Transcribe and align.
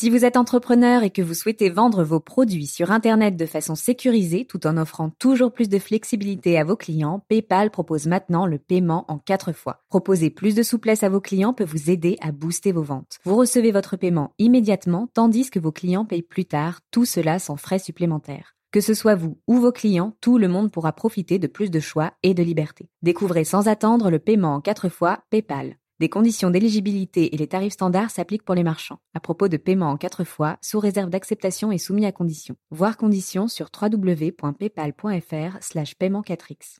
Si 0.00 0.08
vous 0.08 0.24
êtes 0.24 0.38
entrepreneur 0.38 1.02
et 1.02 1.10
que 1.10 1.20
vous 1.20 1.34
souhaitez 1.34 1.68
vendre 1.68 2.04
vos 2.04 2.20
produits 2.20 2.66
sur 2.66 2.90
Internet 2.90 3.36
de 3.36 3.44
façon 3.44 3.74
sécurisée 3.74 4.46
tout 4.46 4.66
en 4.66 4.78
offrant 4.78 5.10
toujours 5.18 5.52
plus 5.52 5.68
de 5.68 5.78
flexibilité 5.78 6.58
à 6.58 6.64
vos 6.64 6.74
clients, 6.74 7.22
PayPal 7.28 7.70
propose 7.70 8.06
maintenant 8.06 8.46
le 8.46 8.56
paiement 8.56 9.04
en 9.08 9.18
quatre 9.18 9.52
fois. 9.52 9.82
Proposer 9.90 10.30
plus 10.30 10.54
de 10.54 10.62
souplesse 10.62 11.02
à 11.02 11.10
vos 11.10 11.20
clients 11.20 11.52
peut 11.52 11.66
vous 11.66 11.90
aider 11.90 12.16
à 12.22 12.32
booster 12.32 12.72
vos 12.72 12.82
ventes. 12.82 13.18
Vous 13.24 13.36
recevez 13.36 13.72
votre 13.72 13.98
paiement 13.98 14.32
immédiatement 14.38 15.06
tandis 15.12 15.50
que 15.50 15.58
vos 15.58 15.70
clients 15.70 16.06
payent 16.06 16.22
plus 16.22 16.46
tard, 16.46 16.80
tout 16.90 17.04
cela 17.04 17.38
sans 17.38 17.58
frais 17.58 17.78
supplémentaires. 17.78 18.56
Que 18.72 18.80
ce 18.80 18.94
soit 18.94 19.16
vous 19.16 19.36
ou 19.46 19.56
vos 19.56 19.70
clients, 19.70 20.16
tout 20.22 20.38
le 20.38 20.48
monde 20.48 20.72
pourra 20.72 20.92
profiter 20.92 21.38
de 21.38 21.46
plus 21.46 21.70
de 21.70 21.80
choix 21.80 22.14
et 22.22 22.32
de 22.32 22.42
liberté. 22.42 22.88
Découvrez 23.02 23.44
sans 23.44 23.68
attendre 23.68 24.10
le 24.10 24.18
paiement 24.18 24.54
en 24.54 24.60
quatre 24.62 24.88
fois 24.88 25.24
PayPal. 25.28 25.76
Des 26.00 26.08
conditions 26.08 26.48
d'éligibilité 26.48 27.34
et 27.34 27.36
les 27.36 27.46
tarifs 27.46 27.74
standards 27.74 28.10
s'appliquent 28.10 28.46
pour 28.46 28.54
les 28.54 28.62
marchands. 28.62 29.00
À 29.12 29.20
propos 29.20 29.48
de 29.48 29.58
paiement 29.58 29.90
en 29.90 29.98
quatre 29.98 30.24
fois, 30.24 30.56
sous 30.62 30.80
réserve 30.80 31.10
d'acceptation 31.10 31.72
et 31.72 31.76
soumis 31.76 32.06
à 32.06 32.12
conditions. 32.12 32.56
Voir 32.70 32.96
conditions 32.96 33.48
sur 33.48 33.68
www.paypal.fr 33.78 35.58
slash 35.60 35.94
paiement 35.96 36.22
4x. 36.22 36.78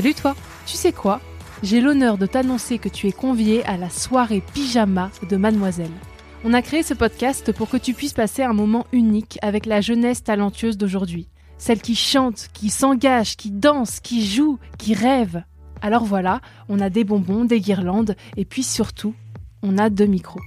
Salut 0.00 0.14
toi 0.14 0.34
Tu 0.64 0.78
sais 0.78 0.94
quoi? 0.94 1.20
J'ai 1.62 1.82
l'honneur 1.82 2.16
de 2.16 2.24
t'annoncer 2.24 2.78
que 2.78 2.88
tu 2.88 3.06
es 3.06 3.12
convié 3.12 3.62
à 3.66 3.76
la 3.76 3.90
soirée 3.90 4.42
pyjama 4.54 5.10
de 5.28 5.36
Mademoiselle. 5.36 5.92
On 6.42 6.54
a 6.54 6.62
créé 6.62 6.82
ce 6.82 6.94
podcast 6.94 7.52
pour 7.52 7.68
que 7.68 7.76
tu 7.76 7.92
puisses 7.92 8.14
passer 8.14 8.42
un 8.42 8.54
moment 8.54 8.86
unique 8.92 9.38
avec 9.42 9.66
la 9.66 9.82
jeunesse 9.82 10.24
talentueuse 10.24 10.78
d'aujourd'hui. 10.78 11.28
Celle 11.58 11.82
qui 11.82 11.96
chante, 11.96 12.48
qui 12.54 12.70
s'engage, 12.70 13.36
qui 13.36 13.50
danse, 13.50 14.00
qui 14.00 14.26
joue, 14.26 14.58
qui 14.78 14.94
rêve. 14.94 15.42
Alors 15.82 16.04
voilà, 16.04 16.40
on 16.70 16.80
a 16.80 16.88
des 16.88 17.04
bonbons, 17.04 17.44
des 17.44 17.60
guirlandes, 17.60 18.16
et 18.38 18.46
puis 18.46 18.62
surtout, 18.62 19.12
on 19.62 19.76
a 19.76 19.90
deux 19.90 20.06
micros. 20.06 20.40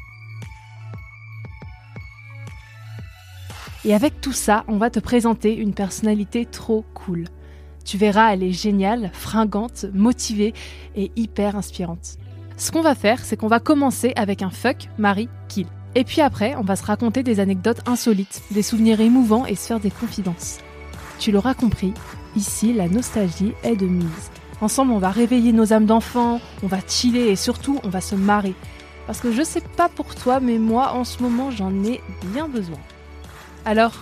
Et 3.85 3.93
avec 3.93 4.19
tout 4.19 4.33
ça, 4.33 4.63
on 4.67 4.77
va 4.77 4.89
te 4.89 4.99
présenter 4.99 5.55
une 5.55 5.75
personnalité 5.75 6.47
trop 6.47 6.83
cool. 6.95 7.25
Tu 7.85 7.97
verras, 7.97 8.33
elle 8.33 8.43
est 8.43 8.51
géniale, 8.51 9.11
fringante, 9.13 9.85
motivée 9.93 10.53
et 10.95 11.11
hyper 11.15 11.55
inspirante. 11.55 12.17
Ce 12.57 12.71
qu'on 12.71 12.81
va 12.81 12.95
faire, 12.95 13.23
c'est 13.23 13.37
qu'on 13.37 13.47
va 13.47 13.59
commencer 13.59 14.13
avec 14.15 14.41
un 14.41 14.49
fuck, 14.49 14.89
Marie, 14.97 15.29
kill. 15.47 15.67
Et 15.95 16.03
puis 16.03 16.21
après, 16.21 16.55
on 16.55 16.61
va 16.63 16.75
se 16.75 16.85
raconter 16.85 17.23
des 17.23 17.39
anecdotes 17.39 17.81
insolites, 17.87 18.41
des 18.51 18.63
souvenirs 18.63 19.01
émouvants 19.01 19.45
et 19.45 19.55
se 19.55 19.67
faire 19.67 19.79
des 19.79 19.91
confidences. 19.91 20.59
Tu 21.19 21.31
l'auras 21.31 21.53
compris, 21.53 21.93
ici, 22.35 22.73
la 22.73 22.87
nostalgie 22.87 23.53
est 23.63 23.75
de 23.75 23.85
mise. 23.85 24.31
Ensemble, 24.61 24.91
on 24.93 24.97
va 24.97 25.09
réveiller 25.09 25.51
nos 25.51 25.73
âmes 25.73 25.85
d'enfants, 25.85 26.39
on 26.63 26.67
va 26.67 26.79
chiller 26.87 27.29
et 27.29 27.35
surtout, 27.35 27.79
on 27.83 27.89
va 27.89 28.01
se 28.01 28.15
marrer. 28.15 28.55
Parce 29.05 29.19
que 29.19 29.31
je 29.31 29.43
sais 29.43 29.61
pas 29.61 29.89
pour 29.89 30.15
toi, 30.15 30.39
mais 30.39 30.57
moi, 30.57 30.93
en 30.93 31.03
ce 31.03 31.21
moment, 31.21 31.51
j'en 31.51 31.83
ai 31.83 32.01
bien 32.33 32.47
besoin. 32.47 32.79
Alors, 33.65 33.93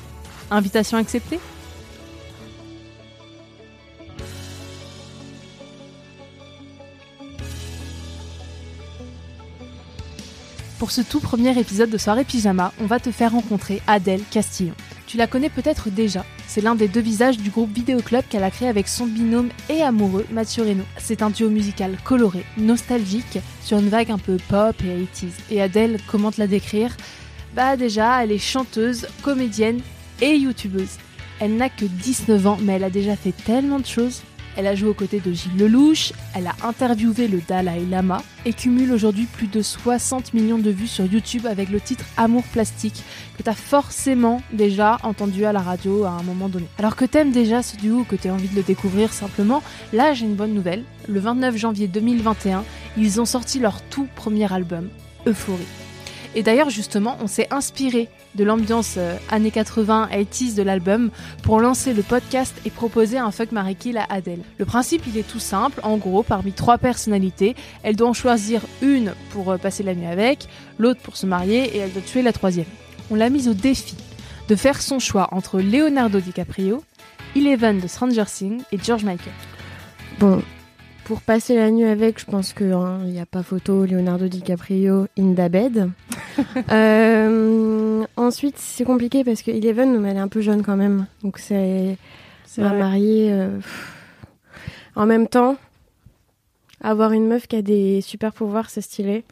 invitation 0.51 0.97
acceptée? 0.97 1.39
Pour 10.81 10.89
ce 10.89 11.01
tout 11.01 11.19
premier 11.19 11.55
épisode 11.59 11.91
de 11.91 11.97
Soirée 11.99 12.23
Pyjama, 12.23 12.73
on 12.81 12.87
va 12.87 12.99
te 12.99 13.11
faire 13.11 13.33
rencontrer 13.33 13.83
Adèle 13.85 14.23
Castillon. 14.31 14.73
Tu 15.05 15.15
la 15.15 15.27
connais 15.27 15.51
peut-être 15.51 15.91
déjà. 15.91 16.25
C'est 16.47 16.61
l'un 16.61 16.73
des 16.73 16.87
deux 16.87 17.01
visages 17.01 17.37
du 17.37 17.51
groupe 17.51 17.71
Vidéo 17.71 17.99
Club 17.99 18.25
qu'elle 18.27 18.43
a 18.43 18.49
créé 18.49 18.67
avec 18.67 18.87
son 18.87 19.05
binôme 19.05 19.49
et 19.69 19.83
amoureux 19.83 20.25
Mathieu 20.31 20.63
Reynaud. 20.63 20.87
C'est 20.97 21.21
un 21.21 21.29
duo 21.29 21.51
musical 21.51 21.97
coloré, 22.03 22.43
nostalgique, 22.57 23.37
sur 23.63 23.77
une 23.77 23.89
vague 23.89 24.09
un 24.09 24.17
peu 24.17 24.37
pop 24.49 24.75
et 24.83 25.03
80s. 25.03 25.33
Et 25.51 25.61
Adèle, 25.61 25.99
comment 26.07 26.31
te 26.31 26.41
la 26.41 26.47
décrire? 26.47 26.97
Bah 27.53 27.77
déjà, 27.77 28.23
elle 28.23 28.31
est 28.31 28.39
chanteuse, 28.39 29.05
comédienne 29.21 29.81
et 30.19 30.33
youtubeuse. 30.33 30.97
Elle 31.39 31.57
n'a 31.57 31.69
que 31.69 31.85
19 31.85 32.47
ans, 32.47 32.57
mais 32.59 32.73
elle 32.73 32.85
a 32.85 32.89
déjà 32.89 33.15
fait 33.15 33.35
tellement 33.45 33.79
de 33.79 33.85
choses. 33.85 34.23
Elle 34.57 34.67
a 34.67 34.75
joué 34.75 34.89
aux 34.89 34.93
côtés 34.93 35.19
de 35.19 35.31
Gilles 35.31 35.57
Lelouch, 35.57 36.13
elle 36.35 36.47
a 36.47 36.55
interviewé 36.63 37.27
le 37.27 37.39
Dalai 37.47 37.85
Lama 37.89 38.21
et 38.45 38.53
cumule 38.53 38.91
aujourd'hui 38.91 39.25
plus 39.25 39.47
de 39.47 39.61
60 39.61 40.33
millions 40.33 40.57
de 40.57 40.69
vues 40.69 40.87
sur 40.87 41.05
YouTube 41.05 41.45
avec 41.45 41.69
le 41.69 41.79
titre 41.79 42.05
Amour 42.17 42.43
plastique 42.43 43.03
que 43.37 43.43
t'as 43.43 43.53
forcément 43.53 44.41
déjà 44.51 44.97
entendu 45.03 45.45
à 45.45 45.53
la 45.53 45.61
radio 45.61 46.03
à 46.03 46.09
un 46.09 46.23
moment 46.23 46.49
donné. 46.49 46.67
Alors 46.77 46.95
que 46.95 47.05
t'aimes 47.05 47.31
déjà 47.31 47.63
ce 47.63 47.77
duo 47.77 47.99
ou 47.99 48.03
que 48.03 48.15
t'as 48.15 48.31
envie 48.31 48.49
de 48.49 48.55
le 48.55 48.63
découvrir 48.63 49.13
simplement, 49.13 49.63
là 49.93 50.13
j'ai 50.13 50.25
une 50.25 50.35
bonne 50.35 50.53
nouvelle. 50.53 50.83
Le 51.07 51.19
29 51.19 51.57
janvier 51.57 51.87
2021, 51.87 52.63
ils 52.97 53.21
ont 53.21 53.25
sorti 53.25 53.59
leur 53.59 53.81
tout 53.83 54.07
premier 54.15 54.51
album, 54.51 54.89
Euphorie. 55.27 55.67
Et 56.33 56.43
d'ailleurs, 56.43 56.69
justement, 56.69 57.17
on 57.21 57.27
s'est 57.27 57.47
inspiré 57.51 58.07
de 58.35 58.43
l'ambiance 58.45 58.95
euh, 58.97 59.17
années 59.29 59.51
80, 59.51 60.09
80s 60.13 60.55
de 60.55 60.63
l'album 60.63 61.09
pour 61.43 61.59
lancer 61.59 61.93
le 61.93 62.03
podcast 62.03 62.55
et 62.65 62.69
proposer 62.69 63.17
un 63.17 63.31
fuck 63.31 63.51
Mary 63.51 63.75
Kill 63.75 63.97
à 63.97 64.05
Adèle. 64.09 64.39
Le 64.57 64.65
principe, 64.65 65.03
il 65.07 65.17
est 65.17 65.27
tout 65.27 65.39
simple. 65.39 65.81
En 65.83 65.97
gros, 65.97 66.23
parmi 66.23 66.53
trois 66.53 66.77
personnalités, 66.77 67.55
elle 67.83 67.97
doit 67.97 68.07
en 68.07 68.13
choisir 68.13 68.61
une 68.81 69.13
pour 69.31 69.51
euh, 69.51 69.57
passer 69.57 69.83
la 69.83 69.93
nuit 69.93 70.05
avec, 70.05 70.47
l'autre 70.79 71.01
pour 71.01 71.17
se 71.17 71.25
marier 71.25 71.75
et 71.75 71.79
elle 71.79 71.91
doit 71.91 72.01
tuer 72.01 72.21
la 72.21 72.31
troisième. 72.31 72.67
On 73.09 73.15
l'a 73.15 73.29
mise 73.29 73.49
au 73.49 73.53
défi 73.53 73.97
de 74.47 74.55
faire 74.55 74.81
son 74.81 74.99
choix 74.99 75.27
entre 75.31 75.59
Leonardo 75.59 76.19
DiCaprio, 76.19 76.83
Eleven 77.35 77.79
de 77.79 77.87
Stranger 77.87 78.25
Things 78.25 78.63
et 78.71 78.77
George 78.77 79.03
Michael. 79.03 79.33
Bon, 80.19 80.41
pour 81.03 81.21
passer 81.21 81.55
la 81.55 81.71
nuit 81.71 81.85
avec, 81.85 82.19
je 82.19 82.25
pense 82.25 82.53
qu'il 82.53 82.67
n'y 82.67 83.19
a 83.19 83.25
pas 83.25 83.43
photo 83.43 83.85
Leonardo 83.85 84.27
DiCaprio 84.27 85.07
in 85.17 85.33
the 85.33 85.49
bed. 85.49 85.89
Euh, 86.71 88.03
ensuite, 88.17 88.57
c'est 88.57 88.83
compliqué 88.83 89.23
parce 89.23 89.41
que 89.41 89.51
Eleven, 89.51 90.05
elle 90.05 90.15
est 90.17 90.19
un 90.19 90.27
peu 90.27 90.41
jeune 90.41 90.63
quand 90.63 90.75
même. 90.77 91.05
Donc, 91.23 91.37
c'est 91.37 91.97
C'est 92.45 92.61
ma 92.61 92.69
vrai. 92.69 92.79
mariée. 92.79 93.29
euh. 93.31 93.59
En 94.95 95.05
même 95.05 95.27
temps, 95.27 95.55
avoir 96.81 97.11
une 97.11 97.27
meuf 97.27 97.47
qui 97.47 97.55
a 97.55 97.61
des 97.61 98.01
super 98.01 98.33
pouvoirs, 98.33 98.69
c'est 98.69 98.81
stylé. 98.81 99.23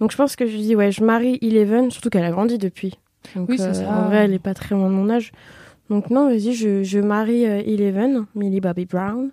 Donc, 0.00 0.12
je 0.12 0.16
pense 0.16 0.36
que 0.36 0.46
je 0.46 0.56
dis, 0.56 0.76
ouais, 0.76 0.92
je 0.92 1.02
marie 1.02 1.38
Eleven, 1.42 1.90
surtout 1.90 2.10
qu'elle 2.10 2.24
a 2.24 2.30
grandi 2.30 2.58
depuis. 2.58 2.98
Donc, 3.34 3.48
Oui, 3.48 3.56
euh, 3.60 3.72
ça. 3.74 3.88
En 3.88 4.06
vrai, 4.08 4.24
elle 4.24 4.34
est 4.34 4.38
pas 4.38 4.54
très 4.54 4.74
loin 4.74 4.88
de 4.88 4.94
mon 4.94 5.10
âge. 5.10 5.32
Donc, 5.90 6.10
non, 6.10 6.28
vas-y, 6.28 6.52
je, 6.52 6.82
je 6.82 6.98
marie 6.98 7.46
euh, 7.46 7.62
Eleven, 7.66 8.26
Millie 8.34 8.60
Bobby 8.60 8.84
Brown. 8.84 9.30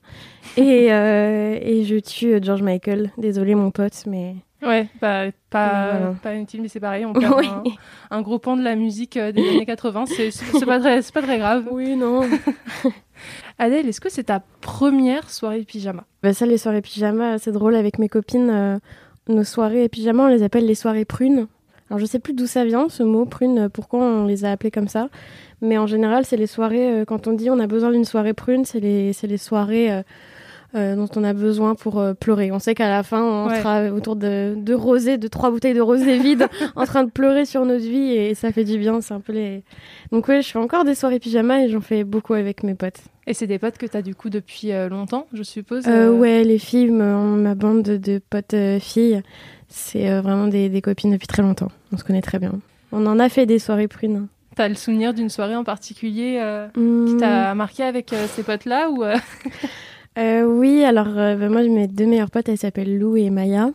Et, 0.58 0.88
euh, 0.94 1.58
et 1.62 1.84
je 1.84 1.98
tue 1.98 2.40
George 2.42 2.62
Michael. 2.62 3.12
Désolé, 3.18 3.56
mon 3.56 3.72
pote, 3.72 4.04
mais. 4.08 4.36
Ouais, 4.64 4.88
bah, 5.02 5.26
pas, 5.50 5.92
Voilà. 5.92 6.16
pas 6.24 6.34
inutile, 6.36 6.62
mais 6.62 6.68
c'est 6.70 6.80
pareil. 6.80 7.06
On 7.06 7.14
perd 7.20 7.36
Oui. 7.38 7.48
un, 8.10 8.18
un 8.18 8.22
gros 8.22 8.40
pan 8.40 8.56
de 8.58 8.64
la 8.64 8.76
musique 8.76 9.18
euh, 9.18 9.32
des 9.32 9.48
années 9.48 9.66
80. 9.66 10.06
C'est 10.08 10.32
c'est 10.32 10.66
pas, 10.66 10.80
très- 10.80 11.02
c'est 11.02 11.14
pas 11.14 11.22
très 11.22 11.38
grave. 11.38 11.66
Oui, 11.72 11.96
non. 11.96 12.22
Adèle, 13.60 13.88
est-ce 13.88 14.02
que 14.02 14.10
c'est 14.10 14.26
ta 14.26 14.42
première 14.62 15.30
soirée 15.30 15.64
pyjama? 15.64 16.04
Bah 16.24 16.34
ça, 16.34 16.46
les 16.46 16.58
soirées 16.58 16.82
pyjama, 16.82 17.38
c'est 17.38 17.52
drôle 17.52 17.76
avec 17.76 18.00
mes 18.00 18.10
copines. 18.10 18.50
euh, 18.50 18.78
nos 19.28 19.44
soirées 19.44 19.90
pyjama, 19.90 20.24
on 20.24 20.28
les 20.28 20.44
appelle 20.44 20.66
les 20.66 20.76
soirées 20.76 21.06
prunes. 21.06 21.48
Alors 21.90 22.00
je 22.00 22.06
sais 22.06 22.20
plus 22.20 22.34
d'où 22.34 22.48
ça 22.48 22.66
vient, 22.66 22.90
ce 22.90 23.04
mot 23.04 23.26
prune, 23.26 23.60
euh, 23.60 23.70
pourquoi 23.70 24.00
on 24.04 24.26
les 24.26 24.44
a 24.46 24.52
appelées 24.52 24.72
comme 24.72 24.88
ça. 24.88 25.10
Mais 25.62 25.78
en 25.78 25.88
général, 25.88 26.26
c'est 26.26 26.38
les 26.38 26.48
soirées, 26.48 27.02
euh, 27.02 27.06
quand 27.06 27.28
on 27.28 27.34
dit 27.34 27.50
on 27.50 27.60
a 27.60 27.68
besoin 27.68 27.92
d'une 27.92 28.06
soirée 28.06 28.34
prune, 28.34 28.66
c'est 28.66 28.80
les, 28.80 29.14
c'est 29.14 29.28
les 29.28 29.38
soirées 29.38 30.02
euh, 30.76 30.86
euh, 30.86 30.96
dont 30.96 31.08
on 31.16 31.24
a 31.24 31.34
besoin 31.34 31.76
pour 31.76 32.00
euh, 32.00 32.14
pleurer. 32.14 32.52
On 32.52 32.60
sait 32.60 32.76
qu'à 32.76 32.90
la 32.90 33.04
fin, 33.04 33.24
on 33.24 33.48
Ouais. 33.48 33.60
sera 33.60 33.92
autour 33.92 34.16
de, 34.16 34.56
de 34.58 34.74
rosé, 34.74 35.18
de 35.18 35.28
trois 35.28 35.50
bouteilles 35.50 35.74
de 35.74 35.82
rosé 35.82 36.18
vides, 36.20 36.48
en 36.76 36.86
train 36.86 37.04
de 37.04 37.12
pleurer 37.12 37.46
sur 37.46 37.66
notre 37.66 37.86
vie 37.86 38.12
et 38.12 38.36
ça 38.36 38.52
fait 38.52 38.64
du 38.64 38.78
bien. 38.78 39.02
C'est 39.02 39.14
un 39.14 39.20
peu 39.20 39.34
les. 39.34 39.64
Donc 40.12 40.28
ouais, 40.28 40.42
je 40.42 40.50
fais 40.50 40.60
encore 40.60 40.84
des 40.84 40.96
soirées 40.96 41.20
pyjama 41.20 41.64
et 41.64 41.70
j'en 41.70 41.82
fais 41.82 42.04
beaucoup 42.04 42.34
avec 42.34 42.64
mes 42.64 42.76
potes. 42.76 43.00
Et 43.28 43.34
c'est 43.34 43.48
des 43.48 43.58
potes 43.58 43.78
que 43.78 43.86
tu 43.86 43.98
as 43.98 44.02
du 44.02 44.14
coup 44.14 44.30
depuis 44.30 44.70
longtemps, 44.90 45.26
je 45.34 45.42
suppose 45.42 45.88
Ouais, 45.88 46.44
les 46.44 46.60
filles, 46.60 46.92
ma 46.92 47.56
bande 47.56 47.82
de, 47.82 48.22
potes 48.30 48.56
filles, 48.80 49.24
c'est 49.68 50.20
vraiment 50.22 50.46
des, 50.46 50.70
des, 50.70 50.82
copines 50.84 51.12
depuis 51.12 51.26
très 51.26 51.42
longtemps. 51.42 51.70
On 51.92 51.98
se 51.98 52.04
connaît 52.04 52.22
très 52.22 52.38
bien. 52.38 52.52
On 52.92 53.04
en 53.08 53.18
a 53.18 53.28
fait 53.30 53.48
des 53.48 53.58
soirées 53.58 53.88
prunes. 53.88 54.28
T'as 54.56 54.70
le 54.70 54.76
souvenir 54.76 55.16
d'une 55.16 55.30
soirée 55.30 55.56
en 55.56 55.64
particulier 55.64 56.40
qui 56.76 57.18
t'a 57.18 57.56
hmm. 57.56 57.58
marqué 57.58 57.82
avec 57.82 58.14
ces 58.36 58.44
potes-là 58.44 58.92
ou 58.92 59.04
Oui, 60.18 60.84
alors 60.84 61.08
bah, 61.08 61.50
moi, 61.50 61.64
mes 61.64 61.88
deux 61.88 62.06
meilleures 62.06 62.32
potes, 62.32 62.50
elles 62.50 62.58
s'appellent 62.58 62.98
Lou 62.98 63.18
et 63.18 63.30
Maya. 63.30 63.72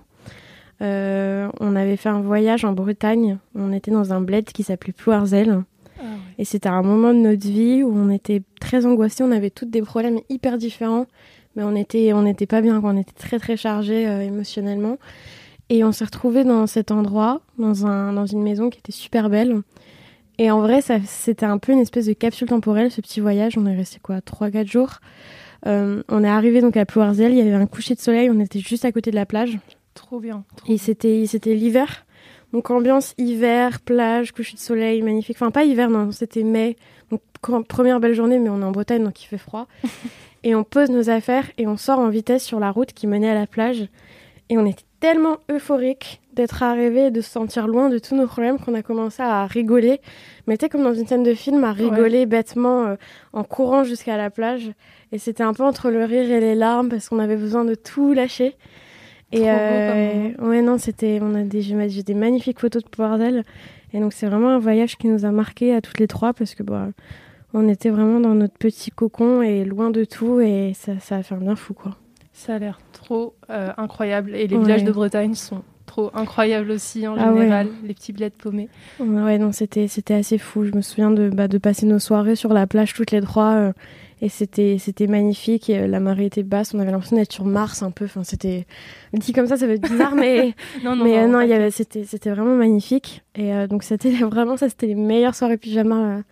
Euh, 0.83 1.49
on 1.61 1.77
avait 1.77 1.97
fait 1.97 2.09
un 2.09 2.21
voyage 2.21 2.65
en 2.65 2.73
Bretagne. 2.73 3.39
On 3.55 3.73
était 3.73 3.91
dans 3.91 4.13
un 4.13 4.21
bled 4.21 4.47
qui 4.47 4.63
s'appelait 4.63 4.93
Plouarzel. 4.93 5.63
Ah 5.99 6.03
Et 6.39 6.45
c'était 6.45 6.69
un 6.69 6.83
moment 6.83 7.13
de 7.13 7.19
notre 7.19 7.47
vie 7.47 7.83
où 7.83 7.93
on 7.95 8.09
était 8.11 8.43
très 8.61 8.87
angoissés. 8.87 9.23
On 9.23 9.33
avait 9.33 9.51
toutes 9.51 9.71
des 9.71 9.83
problèmes 9.83 10.21
hyper 10.29 10.59
différents. 10.59 11.07
Mais 11.57 11.65
on 11.65 11.75
était, 11.75 12.13
on 12.13 12.23
n'était 12.23 12.47
pas 12.47 12.61
bien. 12.61 12.81
On 12.83 12.97
était 12.97 13.13
très, 13.13 13.39
très 13.39 13.57
chargés 13.57 14.09
euh, 14.09 14.23
émotionnellement. 14.23 14.97
Et 15.69 15.85
on 15.85 15.93
s'est 15.93 16.05
retrouvés 16.05 16.45
dans 16.45 16.67
cet 16.67 16.91
endroit, 16.91 17.43
dans, 17.59 17.87
un, 17.87 18.13
dans 18.13 18.27
une 18.27 18.43
maison 18.43 18.71
qui 18.71 18.79
était 18.79 18.93
super 18.93 19.31
belle. 19.31 19.61
Et 20.39 20.51
en 20.51 20.61
vrai, 20.61 20.81
c'était 20.81 21.47
un 21.47 21.59
peu 21.59 21.73
une 21.73 21.79
espèce 21.79 22.07
de 22.07 22.15
capsule 22.15 22.49
temporelle, 22.49 22.91
ce 22.91 23.03
petit 23.03 23.21
voyage. 23.21 23.59
On 23.59 23.67
est 23.67 23.77
resté 23.77 23.99
quoi, 24.03 24.19
3-4 24.21 24.67
jours. 24.67 25.01
Euh, 25.67 26.03
on 26.09 26.25
est 26.25 26.29
arrivé 26.29 26.61
donc 26.61 26.77
à 26.77 26.87
Plouarzel. 26.87 27.33
Il 27.33 27.39
y 27.39 27.41
avait 27.41 27.53
un 27.53 27.67
coucher 27.67 27.95
de 27.95 28.01
soleil. 28.01 28.31
On 28.31 28.41
était 28.41 28.61
juste 28.61 28.85
à 28.85 28.93
côté 28.93 29.11
de 29.11 29.17
la 29.17 29.27
plage. 29.27 29.59
Trop 29.95 30.21
bien. 30.21 30.45
et 30.69 30.79
c'était 30.79 31.25
c'était 31.27 31.55
l'hiver. 31.55 32.07
Donc 32.53 32.71
ambiance 32.71 33.15
hiver, 33.19 33.81
plage, 33.81 34.33
coucher 34.33 34.55
de 34.55 34.61
soleil, 34.61 35.03
magnifique. 35.03 35.37
Enfin 35.37 35.51
pas 35.51 35.65
hiver, 35.65 35.91
non, 35.91 36.11
c'était 36.11 36.43
mai. 36.43 36.77
Donc 37.11 37.21
première 37.67 38.01
belle 38.01 38.15
journée, 38.15 38.39
mais 38.39 38.49
on 38.49 38.61
est 38.61 38.65
en 38.65 38.73
Bretagne, 38.73 39.05
donc 39.05 39.23
il 39.23 39.27
fait 39.27 39.39
froid. 39.39 39.67
et 40.43 40.55
on 40.55 40.65
pose 40.65 40.91
nos 40.91 41.11
affaires 41.11 41.45
et 41.59 41.67
on 41.67 41.77
sort 41.77 41.99
en 41.99 42.09
vitesse 42.09 42.45
sur 42.45 42.59
la 42.61 42.71
route 42.71 42.93
qui 42.93 43.07
menait 43.07 43.31
à 43.31 43.35
la 43.35 43.47
plage. 43.47 43.89
Et 44.49 44.59
on 44.59 44.67
était 44.67 44.85
tellement 44.99 45.39
euphorique 45.51 46.21
d'être 46.33 46.63
arrivé 46.63 47.07
et 47.07 47.11
de 47.11 47.21
se 47.21 47.31
sentir 47.31 47.67
loin 47.69 47.89
de 47.89 47.99
tous 47.99 48.15
nos 48.15 48.27
problèmes 48.27 48.59
qu'on 48.59 48.75
a 48.75 48.83
commencé 48.83 49.23
à 49.23 49.47
rigoler. 49.47 50.01
Mais 50.47 50.57
tu 50.57 50.69
comme 50.69 50.83
dans 50.83 50.95
une 50.95 51.07
scène 51.07 51.23
de 51.23 51.35
film, 51.35 51.63
à 51.65 51.73
rigoler 51.73 52.27
bêtement 52.27 52.87
euh, 52.87 52.97
en 53.33 53.45
courant 53.45 53.85
jusqu'à 53.85 54.17
la 54.17 54.31
plage. 54.31 54.73
Et 55.13 55.19
c'était 55.19 55.43
un 55.43 55.53
peu 55.53 55.65
entre 55.65 55.91
le 55.91 56.05
rire 56.05 56.31
et 56.31 56.41
les 56.41 56.55
larmes 56.55 56.89
parce 56.89 57.09
qu'on 57.09 57.19
avait 57.19 57.37
besoin 57.37 57.65
de 57.65 57.75
tout 57.75 58.13
lâcher. 58.13 58.57
Et 59.33 59.51
euh, 59.51 60.31
ouais, 60.41 60.63
non, 60.63 60.79
c'était, 60.79 61.21
on 61.23 61.35
a 61.35 61.43
des, 61.43 61.63
j'ai 61.63 62.03
des 62.03 62.15
magnifiques 62.15 62.61
photos 62.61 62.83
de 62.83 62.89
Bordel. 62.97 63.45
Et 63.93 64.01
donc, 64.01 64.13
c'est 64.13 64.27
vraiment 64.27 64.51
un 64.51 64.59
voyage 64.59 64.97
qui 64.97 65.09
nous 65.09 65.25
a 65.25 65.31
marqué 65.31 65.75
à 65.75 65.81
toutes 65.81 65.99
les 65.99 66.09
trois 66.09 66.33
parce 66.33 66.55
que, 66.55 66.63
bah, 66.63 66.89
on 67.55 67.69
était 67.69 67.91
vraiment 67.91 68.21
dans 68.21 68.35
notre 68.35 68.57
petit 68.57 68.91
cocon 68.91 69.43
et 69.43 69.65
loin 69.65 69.91
de 69.91 70.05
tout 70.05 70.41
et 70.41 70.73
ça, 70.75 70.99
ça 71.01 71.17
a 71.17 71.23
fait 71.23 71.35
un 71.35 71.39
bien 71.39 71.57
fou, 71.57 71.75
quoi. 71.75 71.97
Ça 72.33 72.55
a 72.55 72.59
l'air 72.59 72.79
trop 72.93 73.35
euh, 73.51 73.71
incroyable. 73.77 74.35
Et 74.35 74.47
les 74.47 74.59
villages 74.59 74.85
de 74.85 74.93
Bretagne 74.93 75.35
sont 75.35 75.63
trop 75.91 76.11
incroyables 76.15 76.71
aussi 76.71 77.07
en 77.07 77.17
ah 77.19 77.33
général, 77.35 77.69
les 77.85 77.95
petits 77.95 78.13
bleds 78.13 78.31
paumés. 78.31 78.69
Ouais, 79.01 79.39
non, 79.39 79.53
c'était, 79.53 79.89
c'était 79.89 80.15
assez 80.15 80.39
fou. 80.39 80.65
Je 80.65 80.73
me 80.73 80.81
souviens 80.81 81.11
de, 81.11 81.29
bah, 81.29 81.49
de 81.49 81.59
passer 81.59 81.87
nos 81.87 81.99
soirées 81.99 82.37
sur 82.37 82.53
la 82.53 82.67
plage 82.67 82.95
toutes 82.95 83.11
les 83.11 83.21
trois. 83.21 83.53
Euh, 83.53 83.73
et 84.23 84.29
c'était 84.29 84.77
c'était 84.79 85.07
magnifique 85.07 85.71
et, 85.71 85.79
euh, 85.79 85.87
la 85.87 86.01
marée 86.01 86.27
était 86.27 86.43
basse. 86.43 86.75
On 86.75 86.79
avait 86.79 86.91
l'impression 86.91 87.17
d'être 87.17 87.33
sur 87.33 87.45
Mars 87.45 87.83
un 87.83 87.91
peu. 87.91 88.05
Enfin 88.05 88.25
c'était 88.25 88.67
dit 89.15 89.33
comme 89.33 89.47
ça 89.47 89.57
ça 89.57 89.67
veut 89.67 89.75
être 89.75 89.89
bizarre 89.89 90.15
mais 90.15 90.55
non 90.85 90.95
non, 90.97 91.05
mais 91.05 91.19
euh, 91.19 91.27
non, 91.27 91.41
il 91.41 91.49
y 91.49 91.55
avait 91.55 91.71
c'était 91.71 92.05
c'était 92.05 92.31
vraiment 92.31 92.55
magnifique. 92.55 93.23
Et 93.35 93.55
euh, 93.55 93.67
donc 93.67 93.83
c'était 93.83 94.11
vraiment 94.25 94.57
ça 94.57 94.69
c'était 94.69 94.87
les 94.87 94.95
meilleures 94.95 95.35
soirées 95.35 95.57
pyjama 95.57 96.23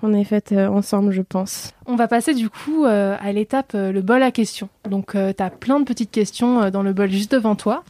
qu'on 0.00 0.12
ait 0.12 0.24
faites 0.24 0.52
ensemble 0.52 1.12
je 1.12 1.22
pense. 1.22 1.72
On 1.86 1.96
va 1.96 2.08
passer 2.08 2.34
du 2.34 2.50
coup 2.50 2.84
à 2.84 3.32
l'étape 3.32 3.72
le 3.72 4.00
bol 4.02 4.22
à 4.22 4.30
questions. 4.30 4.68
Donc 4.88 5.12
tu 5.12 5.42
as 5.42 5.50
plein 5.50 5.80
de 5.80 5.84
petites 5.84 6.10
questions 6.10 6.68
dans 6.68 6.82
le 6.82 6.92
bol 6.92 7.10
juste 7.10 7.32
devant 7.32 7.54
toi 7.54 7.82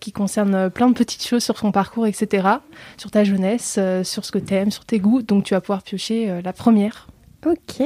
qui 0.00 0.12
concernent 0.12 0.70
plein 0.70 0.88
de 0.88 0.94
petites 0.94 1.26
choses 1.26 1.42
sur 1.42 1.54
ton 1.54 1.72
parcours, 1.72 2.06
etc. 2.06 2.48
Sur 2.96 3.10
ta 3.10 3.24
jeunesse, 3.24 3.78
sur 4.04 4.24
ce 4.24 4.32
que 4.32 4.38
tu 4.38 4.54
aimes, 4.54 4.70
sur 4.70 4.84
tes 4.84 4.98
goûts. 5.00 5.22
Donc 5.22 5.44
tu 5.44 5.54
vas 5.54 5.60
pouvoir 5.60 5.82
piocher 5.82 6.40
la 6.42 6.52
première. 6.52 7.08
Ok. 7.44 7.82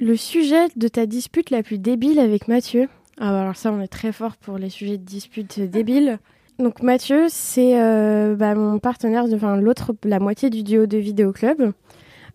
Le 0.00 0.16
sujet 0.16 0.68
de 0.76 0.86
ta 0.86 1.06
dispute 1.06 1.50
la 1.50 1.62
plus 1.64 1.78
débile 1.78 2.20
avec 2.20 2.46
Mathieu. 2.46 2.88
Ah 3.18 3.32
bah 3.32 3.40
alors 3.40 3.56
ça, 3.56 3.72
on 3.72 3.80
est 3.80 3.88
très 3.88 4.12
fort 4.12 4.36
pour 4.36 4.56
les 4.56 4.70
sujets 4.70 4.96
de 4.96 5.04
dispute 5.04 5.58
débiles. 5.58 6.18
Donc 6.60 6.82
Mathieu, 6.82 7.26
c'est 7.28 7.80
euh, 7.80 8.36
bah, 8.36 8.54
mon 8.54 8.78
partenaire, 8.78 9.24
enfin 9.32 9.56
l'autre, 9.56 9.94
la 10.04 10.20
moitié 10.20 10.50
du 10.50 10.62
duo 10.62 10.86
de 10.86 10.98
Vidéo 10.98 11.32
Club. 11.32 11.72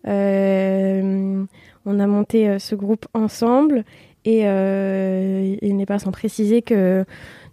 Euh, 0.06 1.44
on 1.86 2.00
a 2.00 2.06
monté 2.06 2.48
euh, 2.48 2.58
ce 2.58 2.74
groupe 2.74 3.06
ensemble 3.14 3.84
et 4.24 4.40
il 5.62 5.76
n'est 5.76 5.86
pas 5.86 5.98
sans 5.98 6.10
préciser 6.10 6.62
que 6.62 7.04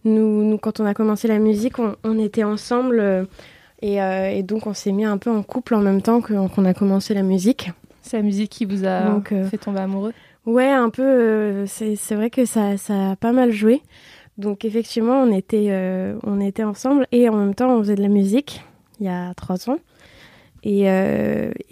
nous, 0.03 0.43
nous, 0.43 0.57
quand 0.57 0.79
on 0.79 0.85
a 0.85 0.93
commencé 0.93 1.27
la 1.27 1.39
musique, 1.39 1.75
on 1.79 2.19
était 2.19 2.43
ensemble 2.43 3.27
euh, 3.83 4.29
et, 4.29 4.43
donc, 4.43 4.67
on 4.67 4.73
s'est 4.73 4.91
mis 4.91 5.05
un 5.05 5.17
peu 5.17 5.29
en 5.29 5.43
couple 5.43 5.75
en 5.75 5.81
même 5.81 6.01
temps 6.01 6.21
qu'on 6.21 6.65
a 6.65 6.73
commencé 6.73 7.13
la 7.13 7.23
musique. 7.23 7.71
C'est 8.01 8.17
la 8.17 8.23
musique 8.23 8.49
qui 8.49 8.65
vous 8.65 8.85
a 8.85 9.21
euh, 9.31 9.49
fait 9.49 9.57
tomber 9.57 9.79
amoureux 9.79 10.13
Ouais, 10.45 10.69
un 10.69 10.89
peu. 10.89 11.03
Euh, 11.03 11.65
c'est 11.67 12.15
vrai 12.15 12.29
que 12.29 12.45
ça, 12.45 12.77
ça 12.77 13.11
a 13.11 13.15
pas 13.15 13.31
mal 13.31 13.51
joué. 13.51 13.81
Donc, 14.37 14.65
effectivement, 14.65 15.21
on 15.21 15.31
était, 15.31 15.71
on 16.23 16.39
était 16.39 16.63
ensemble 16.63 17.05
et 17.11 17.29
en 17.29 17.35
même 17.35 17.53
temps, 17.53 17.75
on 17.75 17.79
faisait 17.79 17.95
de 17.95 18.01
la 18.01 18.07
musique 18.07 18.63
il 18.99 19.05
y 19.05 19.09
a 19.09 19.33
trois 19.33 19.69
ans. 19.69 19.77
Et, 20.63 20.83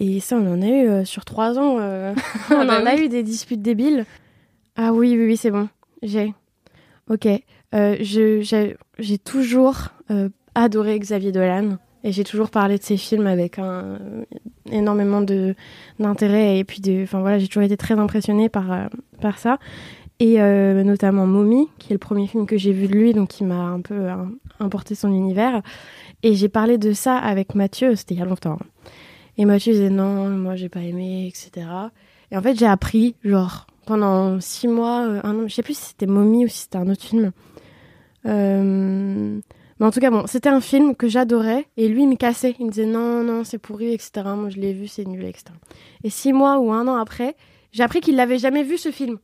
et 0.00 0.20
ça, 0.20 0.36
on 0.36 0.54
en 0.54 0.62
a 0.62 0.66
eu 0.66 1.06
sur 1.06 1.24
trois 1.24 1.58
ans. 1.58 1.76
on 2.50 2.68
en 2.68 2.86
a 2.86 2.96
eu 2.96 3.08
des 3.08 3.22
disputes 3.22 3.62
débiles. 3.62 4.04
Ah 4.76 4.92
oui, 4.92 5.16
oui, 5.16 5.26
oui, 5.26 5.36
c'est 5.36 5.50
bon. 5.50 5.68
J'ai. 6.02 6.34
Ok. 7.08 7.28
J'ai 7.72 9.18
toujours 9.24 9.88
adoré 10.54 10.98
Xavier 10.98 11.32
Dolan. 11.32 11.78
Et 12.02 12.12
j'ai 12.12 12.24
toujours 12.24 12.50
parlé 12.50 12.78
de 12.78 12.82
ces 12.82 12.96
films 12.96 13.26
avec 13.26 13.58
un, 13.58 13.98
énormément 14.70 15.20
de 15.20 15.54
d'intérêt 15.98 16.58
et 16.58 16.64
puis 16.64 16.80
de, 16.80 17.02
enfin 17.02 17.20
voilà, 17.20 17.38
j'ai 17.38 17.46
toujours 17.46 17.62
été 17.62 17.76
très 17.76 17.98
impressionnée 17.98 18.48
par 18.48 18.72
euh, 18.72 18.86
par 19.20 19.38
ça 19.38 19.58
et 20.18 20.40
euh, 20.40 20.82
notamment 20.82 21.26
Mommy, 21.26 21.68
qui 21.78 21.92
est 21.92 21.94
le 21.94 21.98
premier 21.98 22.26
film 22.26 22.46
que 22.46 22.58
j'ai 22.58 22.72
vu 22.72 22.88
de 22.88 22.92
lui, 22.92 23.14
donc 23.14 23.28
qui 23.28 23.44
m'a 23.44 23.54
un 23.54 23.80
peu 23.80 23.94
euh, 23.94 24.16
importé 24.60 24.94
son 24.94 25.08
univers. 25.08 25.62
Et 26.22 26.34
j'ai 26.34 26.50
parlé 26.50 26.76
de 26.76 26.92
ça 26.92 27.16
avec 27.16 27.54
Mathieu, 27.54 27.96
c'était 27.96 28.14
il 28.14 28.20
y 28.20 28.22
a 28.22 28.26
longtemps. 28.26 28.58
Et 29.38 29.44
Mathieu 29.44 29.72
disait 29.72 29.90
non, 29.90 30.28
moi 30.28 30.56
j'ai 30.56 30.68
pas 30.68 30.80
aimé, 30.80 31.26
etc. 31.26 31.66
Et 32.30 32.36
en 32.36 32.42
fait 32.42 32.58
j'ai 32.58 32.66
appris, 32.66 33.14
genre 33.24 33.66
pendant 33.90 34.38
six 34.38 34.68
mois, 34.68 35.00
un 35.24 35.36
an, 35.36 35.48
je 35.48 35.52
sais 35.52 35.64
plus 35.64 35.76
si 35.76 35.86
c'était 35.86 36.06
Mommy 36.06 36.44
ou 36.44 36.48
si 36.48 36.58
c'était 36.58 36.78
un 36.78 36.88
autre 36.88 37.02
film. 37.02 37.32
Euh, 38.24 39.40
mais 39.80 39.86
en 39.86 39.90
tout 39.90 39.98
cas, 39.98 40.12
bon, 40.12 40.28
c'était 40.28 40.48
un 40.48 40.60
film 40.60 40.94
que 40.94 41.08
j'adorais 41.08 41.66
et 41.76 41.88
lui, 41.88 42.04
il 42.04 42.08
me 42.08 42.14
cassait. 42.14 42.54
Il 42.60 42.66
me 42.66 42.70
disait 42.70 42.86
non, 42.86 43.24
non, 43.24 43.42
c'est 43.42 43.58
pourri, 43.58 43.92
etc. 43.92 44.12
Moi, 44.36 44.48
je 44.48 44.58
l'ai 44.58 44.74
vu, 44.74 44.86
c'est 44.86 45.04
nul, 45.04 45.24
etc. 45.24 45.46
Et 46.04 46.10
six 46.10 46.32
mois 46.32 46.60
ou 46.60 46.72
un 46.72 46.86
an 46.86 46.94
après, 46.94 47.34
j'ai 47.72 47.82
appris 47.82 48.00
qu'il 48.00 48.14
l'avait 48.14 48.38
jamais 48.38 48.62
vu 48.62 48.78
ce 48.78 48.92
film. 48.92 49.18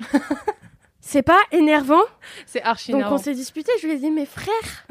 c'est 1.00 1.22
pas 1.22 1.40
énervant 1.50 2.02
C'est 2.44 2.62
archi 2.62 2.92
Donc 2.92 3.04
on 3.10 3.16
s'est 3.16 3.32
disputé, 3.32 3.72
je 3.80 3.86
lui 3.86 3.94
ai 3.94 3.98
dit, 3.98 4.10
mais 4.10 4.26
frère, 4.26 4.86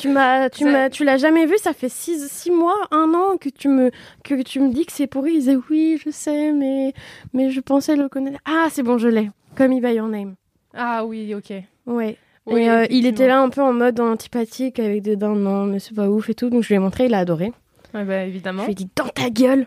tu 0.00 0.08
m'as, 0.08 0.50
tu 0.50 0.64
m'as, 0.64 0.90
tu 0.90 1.04
l'as 1.04 1.16
jamais 1.16 1.46
vu, 1.46 1.56
ça 1.58 1.72
fait 1.72 1.88
six, 1.88 2.28
six 2.30 2.50
mois, 2.50 2.76
un 2.90 3.12
an 3.14 3.36
que 3.36 3.48
tu 3.48 3.68
me, 3.68 3.90
que 4.24 4.42
tu 4.42 4.60
me 4.60 4.72
dis 4.72 4.86
que 4.86 4.92
c'est 4.92 5.06
pourri. 5.06 5.32
Il 5.32 5.38
disait 5.40 5.58
oui, 5.70 6.00
je 6.04 6.10
sais, 6.10 6.52
mais, 6.52 6.92
mais 7.32 7.50
je 7.50 7.60
pensais 7.60 7.96
le 7.96 8.08
connaître. 8.08 8.38
Ah, 8.44 8.68
c'est 8.70 8.82
bon, 8.82 8.98
je 8.98 9.08
l'ai. 9.08 9.30
Comme 9.56 9.78
by 9.80 9.94
Your 9.94 10.08
Name. 10.08 10.34
Ah 10.74 11.04
oui, 11.04 11.34
ok. 11.34 11.52
Ouais 11.86 12.16
et 12.56 12.70
euh, 12.70 12.86
il 12.90 13.06
était 13.06 13.26
là 13.26 13.40
un 13.40 13.48
peu 13.48 13.62
en 13.62 13.72
mode 13.72 14.00
antipathique 14.00 14.78
avec 14.78 15.02
des 15.02 15.16
dents, 15.16 15.34
non, 15.34 15.66
mais 15.66 15.78
c'est 15.78 15.94
pas 15.94 16.08
ouf 16.08 16.30
et 16.30 16.34
tout. 16.34 16.50
Donc 16.50 16.62
je 16.62 16.68
lui 16.68 16.74
ai 16.74 16.78
montré, 16.78 17.06
il 17.06 17.14
a 17.14 17.18
adoré. 17.18 17.52
Ouais, 17.94 18.04
bah 18.04 18.24
évidemment. 18.24 18.62
Je 18.62 18.66
lui 18.66 18.72
ai 18.72 18.76
dit, 18.76 18.88
dans 18.96 19.08
ta 19.08 19.30
gueule 19.30 19.66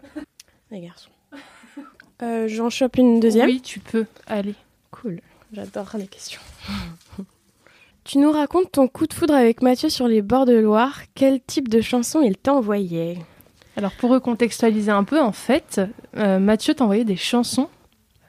Les 0.71 0.81
garçons. 0.81 1.09
Euh, 2.21 2.47
J'en 2.47 2.69
chope 2.69 2.97
une 2.97 3.19
deuxième 3.19 3.47
Oui, 3.47 3.61
tu 3.61 3.79
peux. 3.79 4.05
Allez. 4.27 4.55
Cool. 4.91 5.19
J'adore 5.51 5.89
les 5.97 6.07
questions. 6.07 6.41
tu 8.03 8.17
nous 8.17 8.31
racontes 8.31 8.71
ton 8.71 8.87
coup 8.87 9.07
de 9.07 9.13
foudre 9.13 9.33
avec 9.33 9.61
Mathieu 9.61 9.89
sur 9.89 10.07
les 10.07 10.21
bords 10.21 10.45
de 10.45 10.53
Loire. 10.57 11.01
Quel 11.15 11.41
type 11.41 11.69
de 11.69 11.81
chanson 11.81 12.21
il 12.21 12.37
t'envoyait 12.37 13.17
Alors 13.77 13.91
pour 13.93 14.09
recontextualiser 14.09 14.91
un 14.91 15.03
peu, 15.03 15.21
en 15.21 15.31
fait, 15.31 15.81
euh, 16.17 16.39
Mathieu 16.39 16.73
t'envoyait 16.73 17.05
des 17.05 17.15
chansons 17.15 17.69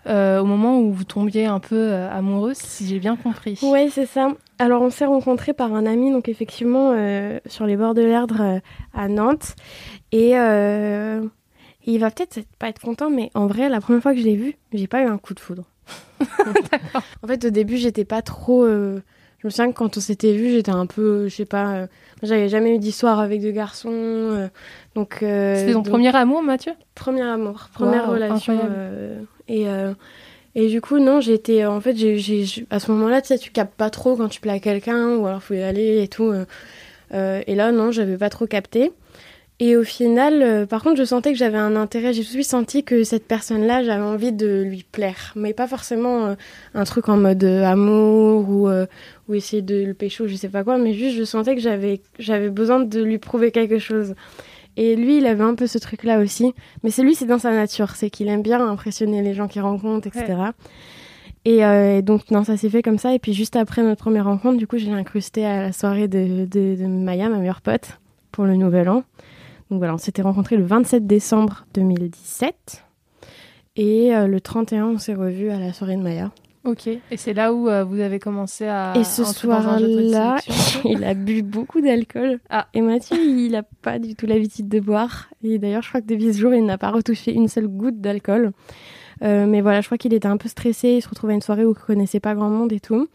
euh, 0.07 0.40
au 0.40 0.45
moment 0.45 0.81
où 0.81 0.93
vous 0.93 1.04
tombiez 1.04 1.47
un 1.47 1.61
peu 1.61 1.76
euh, 1.76 2.11
amoureuse, 2.11 2.59
si 2.59 2.87
j'ai 2.87 2.99
bien 2.99 3.16
compris. 3.16 3.59
Oui, 3.62 3.90
c'est 3.90 4.07
ça. 4.07 4.28
Alors, 4.59 4.83
on 4.83 4.90
s'est 4.90 5.07
rencontrés 5.07 5.54
par 5.54 5.73
un 5.73 5.87
ami, 5.87 6.12
donc 6.12 6.28
effectivement, 6.28 6.93
euh, 6.93 7.38
sur 7.47 7.66
les 7.66 7.76
bords 7.76 7.95
de 7.95 8.02
l'Erdre 8.02 8.61
à 8.93 9.09
Nantes. 9.09 9.57
Et 10.12 10.31
il 11.87 12.00
va 12.00 12.11
peut-être 12.11 12.40
pas 12.59 12.69
être 12.69 12.81
content, 12.81 13.11
mais 13.11 13.31
en 13.35 13.47
vrai, 13.47 13.69
la 13.69 13.81
première 13.81 14.02
fois 14.02 14.14
que 14.14 14.21
je 14.21 14.25
l'ai 14.25 14.37
vu, 14.37 14.57
j'ai 14.73 14.87
pas 14.87 15.02
eu 15.02 15.07
un 15.07 15.19
coup 15.19 15.35
de 15.35 15.40
foudre. 15.40 15.64
en 17.23 17.26
fait, 17.26 17.45
au 17.47 17.50
début, 17.50 17.76
j'étais 17.76 18.04
pas 18.04 18.23
trop. 18.23 18.66
Je 19.45 19.49
me 19.49 19.51
souviens 19.51 19.71
que 19.71 19.77
quand 19.77 19.97
on 19.99 20.01
s'était 20.01 20.33
vu, 20.33 20.53
j'étais 20.53 20.73
un 20.73 20.87
peu, 20.87 21.29
je 21.29 21.37
sais 21.37 21.45
pas, 21.45 21.87
j'avais 22.23 22.49
jamais 22.49 22.75
eu 22.75 22.79
d'histoire 22.79 23.21
avec 23.21 23.43
deux 23.43 23.51
garçons. 23.51 24.49
donc. 24.95 25.19
C'était 25.21 25.75
ton 25.75 25.83
premier 25.83 26.17
amour, 26.17 26.43
Mathieu? 26.43 26.73
Premier 26.95 27.23
amour, 27.23 27.69
première 27.73 28.09
relation. 28.09 28.59
et. 29.49 29.67
Et 30.57 30.69
du 30.69 30.81
coup, 30.81 31.01
non, 31.01 31.21
j'étais. 31.21 31.67
En 31.67 31.81
fait, 31.81 31.97
j'ai, 31.97 32.45
à 32.71 32.79
ce 32.79 32.91
moment-là, 32.93 33.21
tu 33.21 33.27
sais, 33.29 33.39
tu 33.39 33.51
captes 33.51 33.75
pas 33.75 33.91
trop 33.91 34.17
quand 34.17 34.29
tu 34.29 34.41
plais 34.41 34.53
à 34.53 34.61
quelqu'un, 34.61 35.17
ou 35.17 35.27
alors 35.27 35.43
faut 35.43 35.55
y 35.55 35.63
aller 35.63 36.03
et 36.03 36.09
tout. 36.09 36.33
et 37.13 37.55
là, 37.55 37.71
non, 37.71 37.93
j'avais 37.93 38.17
pas 38.17 38.31
trop 38.31 38.47
capté. 38.47 38.93
Et 39.61 39.77
au 39.77 39.85
final, 39.85 40.43
euh, 40.43 40.67
par 40.67 40.83
contre, 40.83 40.97
je 40.97 41.05
sentais 41.05 41.33
que 41.33 41.39
j'avais 41.39 41.59
un 41.59 41.77
intérêt. 41.77 42.13
J'ai 42.13 42.23
tout 42.23 42.29
de 42.29 42.33
suite 42.33 42.49
senti 42.49 42.83
que 42.83 43.05
cette 43.05 43.27
personne-là, 43.27 43.85
j'avais 43.85 44.03
envie 44.03 44.33
de 44.33 44.63
lui 44.63 44.85
plaire. 44.91 45.33
Mais 45.37 45.53
pas 45.53 45.69
forcément 45.69 46.27
euh, 46.27 46.35
un 46.75 46.85
truc 46.85 47.09
en 47.09 47.17
mode 47.17 47.45
euh, 47.45 47.65
amour 47.65 48.49
ou, 48.49 48.69
ou 49.29 49.35
essayer 49.35 49.63
de 49.63 49.85
le 49.85 49.95
pécho, 49.95 50.27
je 50.27 50.35
sais 50.35 50.49
pas 50.49 50.65
quoi. 50.65 50.77
Mais 50.79 50.93
juste, 50.93 51.17
je 51.17 51.23
sentais 51.23 51.55
que 51.55 51.61
j'avais, 51.61 52.01
j'avais 52.19 52.51
besoin 52.51 52.81
de 52.81 53.01
lui 53.01 53.19
prouver 53.19 53.53
quelque 53.53 53.79
chose. 53.79 54.15
Et 54.77 54.97
lui, 54.97 55.19
il 55.19 55.27
avait 55.27 55.45
un 55.45 55.55
peu 55.55 55.69
ce 55.69 55.79
truc-là 55.79 56.19
aussi. 56.19 56.53
Mais 56.83 56.91
c'est 56.91 57.05
lui, 57.05 57.15
c'est 57.15 57.27
dans 57.27 57.39
sa 57.39 57.53
nature. 57.53 57.91
C'est 57.95 58.11
qu'il 58.11 58.27
aime 58.27 58.43
bien 58.43 58.67
impressionner 58.67 59.23
les 59.23 59.35
gens 59.35 59.47
qu'il 59.47 59.63
rencontre, 59.63 60.09
etc. 60.09 60.35
Et, 61.45 62.03
donc, 62.03 62.29
non, 62.33 62.43
ça 62.43 62.57
s'est 62.57 62.71
fait 62.71 62.83
comme 62.83 62.99
ça. 62.99 63.15
Et 63.15 63.21
puis, 63.21 63.35
juste 63.35 63.55
après 63.55 63.85
notre 63.85 64.03
première 64.03 64.25
rencontre, 64.25 64.59
du 64.59 64.67
coup, 64.67 64.79
j'ai 64.79 64.91
incrusté 64.91 65.47
à 65.47 65.63
la 65.63 65.73
soirée 65.73 66.09
de, 66.09 66.45
de, 66.45 66.75
de 66.75 66.87
Maya, 66.87 67.29
ma 67.29 67.37
meilleure 67.37 67.61
pote, 67.61 68.01
pour 68.33 68.47
le 68.47 68.57
nouvel 68.57 68.89
an. 68.89 69.05
Donc 69.71 69.78
voilà, 69.78 69.94
on 69.94 69.99
s'était 69.99 70.23
rencontrés 70.23 70.56
le 70.56 70.64
27 70.64 71.06
décembre 71.06 71.66
2017 71.75 72.85
et 73.76 74.14
euh, 74.14 74.26
le 74.26 74.40
31, 74.40 74.87
on 74.87 74.99
s'est 74.99 75.14
revus 75.14 75.50
à 75.50 75.59
la 75.59 75.73
soirée 75.73 75.97
de 75.97 76.02
Maya. 76.02 76.30
Ok, 76.64 76.87
et 76.87 77.16
c'est 77.16 77.35
là 77.35 77.52
où 77.52 77.68
euh, 77.68 77.85
vous 77.85 78.00
avez 78.00 78.18
commencé 78.18 78.66
à. 78.66 78.94
Et 78.97 79.04
ce 79.04 79.23
soir-là, 79.23 80.37
il 80.85 81.04
a 81.04 81.12
bu 81.12 81.42
beaucoup 81.42 81.83
d'alcool. 81.83 82.40
Ah. 82.49 82.68
Et 82.73 82.80
Mathieu, 82.80 83.18
il 83.18 83.50
n'a 83.50 83.62
pas 83.62 83.99
du 83.99 84.14
tout 84.14 84.25
l'habitude 84.26 84.68
de 84.68 84.80
boire. 84.80 85.28
Et 85.42 85.59
d'ailleurs, 85.59 85.83
je 85.83 85.90
crois 85.90 86.00
que 86.00 86.06
depuis 86.06 86.33
ce 86.33 86.38
jour, 86.38 86.54
il 86.54 86.64
n'a 86.64 86.78
pas 86.78 86.90
retouché 86.90 87.35
une 87.35 87.49
seule 87.49 87.68
goutte 87.68 88.00
d'alcool. 88.00 88.52
Euh, 89.23 89.47
mais 89.47 89.61
voilà, 89.61 89.83
je 89.83 89.87
crois 89.88 89.99
qu'il 89.99 90.14
était 90.14 90.28
un 90.28 90.38
peu 90.38 90.49
stressé. 90.49 90.88
Il 90.88 91.02
se 91.02 91.09
retrouvait 91.09 91.35
à 91.35 91.37
une 91.37 91.42
soirée 91.42 91.66
où 91.66 91.75
il 91.76 91.80
ne 91.80 91.87
connaissait 91.87 92.21
pas 92.21 92.35
grand 92.35 92.49
monde 92.49 92.73
et 92.73 92.80
tout. 92.80 93.09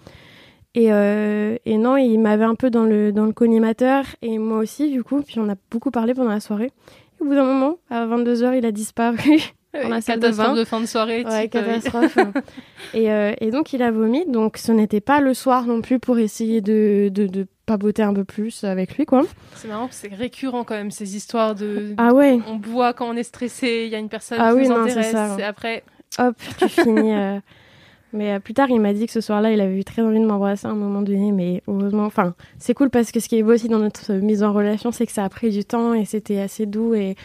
Et, 0.75 0.93
euh, 0.93 1.57
et, 1.65 1.77
non, 1.77 1.97
il 1.97 2.19
m'avait 2.19 2.43
un 2.43 2.55
peu 2.55 2.69
dans 2.69 2.83
le, 2.83 3.11
dans 3.11 3.25
le 3.25 3.33
collimateur, 3.33 4.05
et 4.21 4.37
moi 4.37 4.59
aussi, 4.59 4.91
du 4.91 5.03
coup. 5.03 5.21
Puis 5.21 5.39
on 5.39 5.49
a 5.49 5.55
beaucoup 5.71 5.91
parlé 5.91 6.13
pendant 6.13 6.29
la 6.29 6.39
soirée. 6.39 6.71
Et 7.19 7.23
au 7.23 7.25
bout 7.25 7.35
d'un 7.35 7.43
moment, 7.43 7.77
à 7.89 8.05
22h, 8.05 8.57
il 8.57 8.65
a 8.65 8.71
disparu. 8.71 9.41
dans 9.73 9.89
la 9.89 10.01
salle 10.01 10.19
de, 10.19 10.29
bain. 10.29 10.53
de 10.53 10.63
fin 10.65 10.79
de 10.79 10.85
soirée. 10.85 11.23
Ouais, 11.23 11.45
euh, 11.45 11.47
catastrophe. 11.47 12.17
et, 12.93 13.11
euh, 13.11 13.33
et, 13.39 13.51
donc, 13.51 13.73
il 13.73 13.81
a 13.81 13.91
vomi. 13.91 14.25
Donc, 14.27 14.57
ce 14.57 14.71
n'était 14.71 15.01
pas 15.01 15.21
le 15.21 15.33
soir 15.33 15.65
non 15.65 15.81
plus 15.81 15.99
pour 15.99 16.19
essayer 16.19 16.61
de, 16.61 17.09
de, 17.11 17.25
de 17.25 17.47
papoter 17.65 18.03
un 18.03 18.13
peu 18.13 18.23
plus 18.23 18.63
avec 18.63 18.95
lui, 18.95 19.05
quoi. 19.05 19.23
C'est 19.55 19.67
marrant, 19.67 19.87
c'est 19.91 20.13
récurrent 20.13 20.63
quand 20.63 20.75
même, 20.75 20.91
ces 20.91 21.15
histoires 21.15 21.55
de... 21.55 21.93
Ah 21.97 22.13
ouais 22.13 22.39
On 22.47 22.55
boit 22.55 22.93
quand 22.93 23.09
on 23.09 23.15
est 23.15 23.23
stressé, 23.23 23.83
il 23.85 23.91
y 23.91 23.95
a 23.95 23.99
une 23.99 24.09
personne 24.09 24.39
ah 24.41 24.53
qui 24.53 24.67
nous 24.67 24.75
intéresse, 24.75 25.15
et 25.39 25.43
après... 25.43 25.83
Hop, 26.17 26.35
tu 26.57 26.69
finis... 26.69 27.13
Mais 28.13 28.33
euh, 28.33 28.39
plus 28.39 28.53
tard, 28.53 28.69
il 28.69 28.79
m'a 28.79 28.93
dit 28.93 29.05
que 29.05 29.11
ce 29.11 29.21
soir-là, 29.21 29.51
il 29.51 29.61
avait 29.61 29.77
eu 29.77 29.83
très 29.83 30.01
envie 30.01 30.19
de 30.19 30.25
m'embrasser 30.25 30.67
à 30.67 30.71
un 30.71 30.75
moment 30.75 31.01
donné. 31.01 31.31
Mais 31.31 31.61
heureusement, 31.67 32.05
enfin, 32.05 32.33
c'est 32.57 32.73
cool 32.73 32.89
parce 32.89 33.11
que 33.11 33.19
ce 33.19 33.29
qui 33.29 33.37
est 33.37 33.43
beau 33.43 33.53
aussi 33.53 33.67
dans 33.67 33.79
notre 33.79 34.13
mise 34.13 34.43
en 34.43 34.53
relation, 34.53 34.91
c'est 34.91 35.05
que 35.05 35.11
ça 35.11 35.23
a 35.23 35.29
pris 35.29 35.49
du 35.51 35.63
temps 35.65 35.93
et 35.93 36.05
c'était 36.05 36.39
assez 36.39 36.65
doux 36.65 36.93
et, 36.93 37.15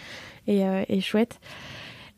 et, 0.47 0.65
euh, 0.65 0.83
et, 0.89 1.01
chouette. 1.01 1.41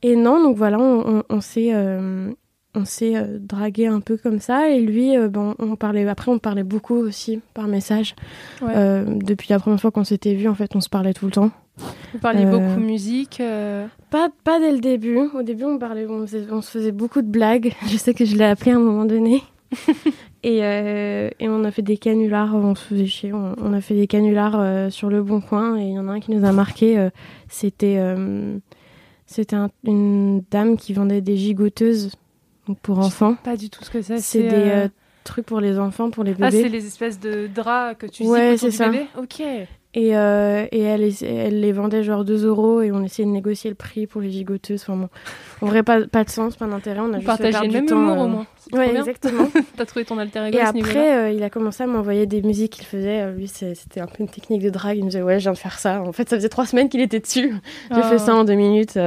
Et 0.02 0.16
non, 0.16 0.42
donc 0.42 0.56
voilà, 0.56 0.78
on, 0.78 1.23
on, 1.28 1.40
s'est 1.40 1.70
euh, 1.73 2.30
on 2.75 2.85
s'est 2.85 3.14
dragué 3.38 3.87
un 3.87 4.00
peu 4.00 4.16
comme 4.16 4.40
ça. 4.40 4.68
Et 4.70 4.80
lui, 4.80 5.16
bon, 5.28 5.54
on 5.58 5.76
parlait. 5.76 6.06
Après, 6.06 6.30
on 6.30 6.38
parlait 6.38 6.64
beaucoup 6.64 6.96
aussi 6.96 7.40
par 7.54 7.68
message. 7.68 8.14
depuis 8.62 9.49
la 9.50 9.58
première 9.58 9.80
fois 9.80 9.90
qu'on 9.90 10.04
s'était 10.04 10.35
vu, 10.35 10.49
en 10.49 10.54
fait, 10.54 10.76
on 10.76 10.80
se 10.80 10.88
parlait 10.88 11.14
tout 11.14 11.26
le 11.26 11.32
temps. 11.32 11.50
Vous 12.12 12.18
parliez 12.21 12.47
beaucoup 12.47 12.80
musique 12.80 13.40
pas, 14.11 14.28
pas 14.45 14.61
dès 14.61 14.73
le 14.73 14.78
début. 14.78 15.18
Au 15.35 15.42
début, 15.42 15.64
on, 15.64 15.78
parlait, 15.78 16.06
on, 16.06 16.26
se 16.26 16.71
faisait 16.71 16.92
beaucoup 16.92 17.23
de 17.23 17.28
blagues. 17.28 17.75
Je 17.88 17.97
sais 17.97 18.14
que 18.14 18.25
je 18.25 18.37
l'ai 18.37 18.45
appelé 18.45 18.73
à 18.73 18.76
un 18.76 18.80
moment 18.80 19.04
donné. 19.04 19.42
et, 20.42 20.64
euh, 20.64 21.28
et, 21.40 21.49
on 21.49 21.64
a 21.64 21.71
fait 21.71 21.83
des 21.83 21.97
canulars, 21.97 22.54
on 22.54 22.75
se 22.75 22.85
faisait 22.85 23.06
chier. 23.06 23.33
On, 23.33 23.73
a 23.73 23.80
fait 23.80 23.95
des 23.95 24.06
canulars 24.06 24.59
euh, 24.59 24.90
sur 24.90 25.11
le 25.11 25.23
bon 25.23 25.40
coin 25.40 25.76
et 25.76 25.87
il 25.88 25.92
y 25.95 25.99
en 25.99 26.09
a 26.09 26.12
un 26.12 26.21
qui 26.21 26.30
nous 26.30 26.47
a 26.47 26.52
marqué. 26.52 26.99
Euh, 26.99 27.11
c'était 27.49 28.00
c'était 29.26 29.56
une 29.85 30.45
dame 30.52 30.76
qui 30.76 30.92
vendait 30.92 31.21
des 31.21 31.37
gigoteuses 31.37 32.12
donc 32.68 32.78
pour 32.78 33.00
enfants. 33.00 33.35
pas 33.42 33.56
du 33.56 33.71
tout 33.71 33.85
ce 33.85 33.90
que 33.90 34.02
c'est. 34.02 34.18
C'est 34.18 34.42
des 34.45 34.87
trucs 35.25 35.47
pour 35.47 35.61
les 35.61 35.80
enfants, 35.80 36.11
pour 36.11 36.23
les 36.23 36.33
bébés. 36.33 36.45
Ah, 36.45 36.50
c'est 36.52 36.68
les 36.68 36.87
espèces 36.87 37.18
de 37.18 37.49
draps 37.52 37.99
que 37.99 38.06
tu 38.06 38.23
ouais, 38.23 38.56
c'est 38.56 38.71
ça. 38.71 38.88
Bébé 38.88 39.06
ok. 39.18 39.42
Et, 39.97 40.15
euh, 40.15 40.67
et 40.73 40.83
elle, 40.83 41.11
elle, 41.23 41.61
les 41.61 41.73
vendait 41.73 42.03
genre 42.03 42.26
2 42.26 42.45
euros 42.45 42.83
et 42.83 42.93
on 42.93 43.03
essayait 43.03 43.25
de 43.25 43.33
négocier 43.33 43.71
le 43.71 43.76
prix 43.76 44.07
pour 44.07 44.21
les 44.21 44.31
gigoteuses. 44.31 44.83
Enfin 44.83 44.95
bon, 44.95 45.09
en 45.62 45.67
vrai, 45.67 45.83
pas, 45.83 46.07
pas 46.07 46.23
de 46.23 46.29
sens, 46.29 46.55
pas 46.55 46.67
d'intérêt. 46.67 47.00
On 47.00 47.15
a 47.15 47.19
juste 47.19 47.37
fait 47.38 47.50
le 47.50 47.73
même 47.73 47.88
humour 47.88 48.19
au 48.19 48.29
moins. 48.29 48.47
Ouais, 48.75 48.95
exactement. 48.95 49.49
T'as 49.76 49.87
trouvé 49.87 50.05
ton 50.05 50.19
alter 50.19 50.49
ego 50.49 50.59
Et 50.59 50.61
après, 50.61 51.17
euh, 51.17 51.31
il 51.31 51.43
a 51.43 51.49
commencé 51.49 51.83
à 51.83 51.87
m'envoyer 51.87 52.26
des 52.26 52.43
musiques 52.43 52.73
qu'il 52.73 52.85
faisait. 52.85 53.23
Euh, 53.23 53.33
lui, 53.33 53.49
c'était 53.49 54.00
un 54.00 54.07
peu 54.07 54.23
une 54.23 54.29
technique 54.29 54.61
de 54.61 54.69
drague. 54.69 54.99
Il 54.99 55.05
me 55.05 55.09
disait, 55.09 55.23
ouais, 55.23 55.38
je 55.38 55.45
viens 55.45 55.53
de 55.53 55.59
faire 55.59 55.79
ça. 55.79 56.03
En 56.03 56.12
fait, 56.12 56.29
ça 56.29 56.37
faisait 56.37 56.50
trois 56.50 56.67
semaines 56.67 56.91
qu'il 56.91 57.00
était 57.00 57.21
dessus. 57.21 57.55
J'ai 57.91 58.03
fait 58.03 58.19
ça 58.19 58.35
en 58.35 58.45
deux 58.45 58.55
minutes. 58.55 58.99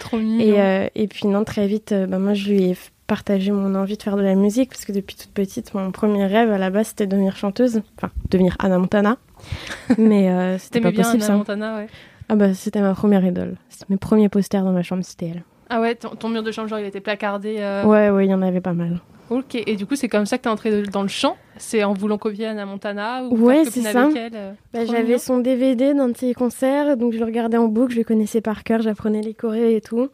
Trop 0.00 0.18
mignon. 0.18 0.44
Et, 0.44 0.90
et 1.02 1.08
puis, 1.08 1.28
non, 1.28 1.44
très 1.44 1.66
vite, 1.66 1.94
bah, 1.94 2.18
moi, 2.18 2.34
je 2.34 2.50
lui 2.50 2.64
ai 2.64 2.76
partagé 3.06 3.52
mon 3.52 3.74
envie 3.74 3.96
de 3.96 4.02
faire 4.02 4.16
de 4.16 4.22
la 4.22 4.34
musique 4.34 4.70
parce 4.70 4.84
que 4.84 4.92
depuis 4.92 5.16
toute 5.16 5.30
petite, 5.30 5.74
mon 5.74 5.90
premier 5.92 6.26
rêve 6.26 6.50
à 6.50 6.58
la 6.58 6.70
base, 6.70 6.88
c'était 6.88 7.06
devenir 7.06 7.36
chanteuse. 7.36 7.82
Enfin, 7.96 8.10
devenir 8.30 8.56
Anna 8.58 8.78
Montana. 8.78 9.16
mais 9.98 10.30
euh, 10.30 10.58
c'était 10.58 10.80
pas 10.80 10.90
bien 10.90 11.04
possible 11.04 11.22
Anna 11.24 11.36
Montana, 11.36 11.76
ouais. 11.76 11.86
Ah 12.28 12.34
bah 12.34 12.54
c'était 12.54 12.80
ma 12.80 12.94
première 12.94 13.24
idole. 13.24 13.56
Mes 13.88 13.96
premiers 13.96 14.28
posters 14.28 14.64
dans 14.64 14.72
ma 14.72 14.82
chambre, 14.82 15.04
c'était 15.04 15.26
elle. 15.26 15.44
Ah 15.68 15.80
ouais, 15.80 15.94
ton, 15.94 16.28
mur 16.28 16.42
de 16.42 16.52
chambre, 16.52 16.68
genre 16.68 16.78
il 16.78 16.86
était 16.86 17.00
placardé. 17.00 17.56
Euh... 17.58 17.84
Ouais, 17.84 18.10
ouais, 18.10 18.26
il 18.26 18.30
y 18.30 18.34
en 18.34 18.42
avait 18.42 18.60
pas 18.60 18.72
mal. 18.72 19.00
Ok, 19.28 19.56
et 19.56 19.74
du 19.74 19.86
coup 19.86 19.96
c'est 19.96 20.08
comme 20.08 20.24
ça 20.24 20.38
que 20.38 20.44
t'es 20.44 20.48
entrée 20.48 20.82
dans 20.82 21.02
le 21.02 21.08
chant? 21.08 21.36
C'est 21.56 21.82
en 21.82 21.94
voulant 21.94 22.16
copier 22.16 22.46
Anna 22.46 22.64
Montana 22.64 23.24
ou 23.24 23.36
Ouais, 23.36 23.64
c'est 23.64 23.80
ça. 23.80 24.06
Euh, 24.06 24.52
bah, 24.72 24.84
J'avais 24.84 25.18
son 25.18 25.38
DVD 25.38 25.94
d'un 25.94 26.10
de 26.10 26.16
ses 26.16 26.32
concerts, 26.32 26.96
donc 26.96 27.12
je 27.12 27.18
le 27.18 27.24
regardais 27.24 27.56
en 27.56 27.66
boucle, 27.66 27.92
je 27.92 27.98
le 27.98 28.04
connaissais 28.04 28.40
par 28.40 28.62
cœur, 28.62 28.82
j'apprenais 28.82 29.22
les 29.22 29.34
chorés 29.34 29.74
et 29.74 29.80
tout. 29.80 30.10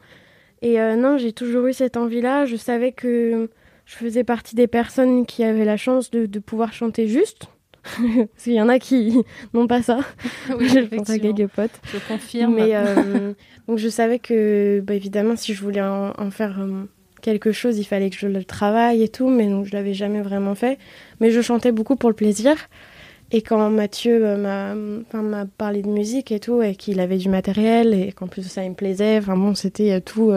Et 0.63 0.81
euh, 0.81 0.97
non, 0.97 1.19
j'ai 1.19 1.33
toujours 1.33 1.67
eu 1.67 1.73
cette 1.73 1.97
envie-là. 1.97 2.47
Je 2.47 2.57
savais 2.57 2.93
que 2.93 3.51
je 3.85 3.97
faisais 3.97 4.25
partie 4.25 4.55
des 4.55 4.69
personnes 4.69 5.27
qui 5.27 5.45
avaient 5.45 5.65
la 5.65 5.77
chance 5.77 6.11
de, 6.11 6.27
de 6.27 6.39
pouvoir 6.39 6.73
chanter 6.73 7.09
juste. 7.09 7.49
Parce 7.83 8.45
qu'il 8.45 8.53
y 8.53 8.61
en 8.61 8.69
a 8.69 8.79
qui 8.79 9.19
n'ont 9.55 9.67
pas 9.67 9.83
ça. 9.83 9.99
Oui, 10.57 10.69
je 10.69 10.81
pense 10.81 11.11
à 11.11 11.19
quelques 11.19 11.49
potes. 11.49 11.81
Je 11.93 11.99
confirme. 12.07 12.55
Mais 12.55 12.77
euh, 12.77 13.33
donc 13.67 13.79
je 13.79 13.89
savais 13.89 14.21
que, 14.21 14.81
bah, 14.81 14.95
évidemment, 14.95 15.37
si 15.37 15.53
je 15.53 15.61
voulais 15.61 15.83
en, 15.83 16.31
faire 16.31 16.61
euh, 16.61 16.85
quelque 17.23 17.51
chose, 17.51 17.79
il 17.79 17.85
fallait 17.85 18.11
que 18.11 18.17
je 18.17 18.29
le 18.29 18.45
travaille 18.45 19.03
et 19.03 19.09
tout. 19.09 19.29
Mais 19.29 19.49
donc 19.49 19.67
je 19.67 19.73
l'avais 19.73 19.95
jamais 19.95 20.23
vraiment 20.23 20.55
fait. 20.55 20.79
Mais 21.21 21.33
je 21.33 21.41
chantais 21.41 21.73
beaucoup 21.73 21.97
pour 21.97 22.09
le 22.09 22.17
plaisir. 22.17 22.55
Et 23.33 23.43
quand 23.43 23.71
Mathieu 23.71 24.21
euh, 24.23 25.03
m'a 25.13 25.47
parlé 25.59 25.83
de 25.83 25.89
musique 25.89 26.31
et 26.31 26.39
tout, 26.39 26.63
et 26.63 26.77
qu'il 26.77 27.01
avait 27.01 27.17
du 27.17 27.29
matériel, 27.29 27.95
et 27.95 28.13
qu'en 28.13 28.29
plus 28.29 28.43
ça, 28.43 28.63
il 28.63 28.71
me 28.71 28.75
plaisait, 28.75 29.19
enfin 29.19 29.37
bon, 29.37 29.55
c'était 29.55 30.01
tout, 30.01 30.33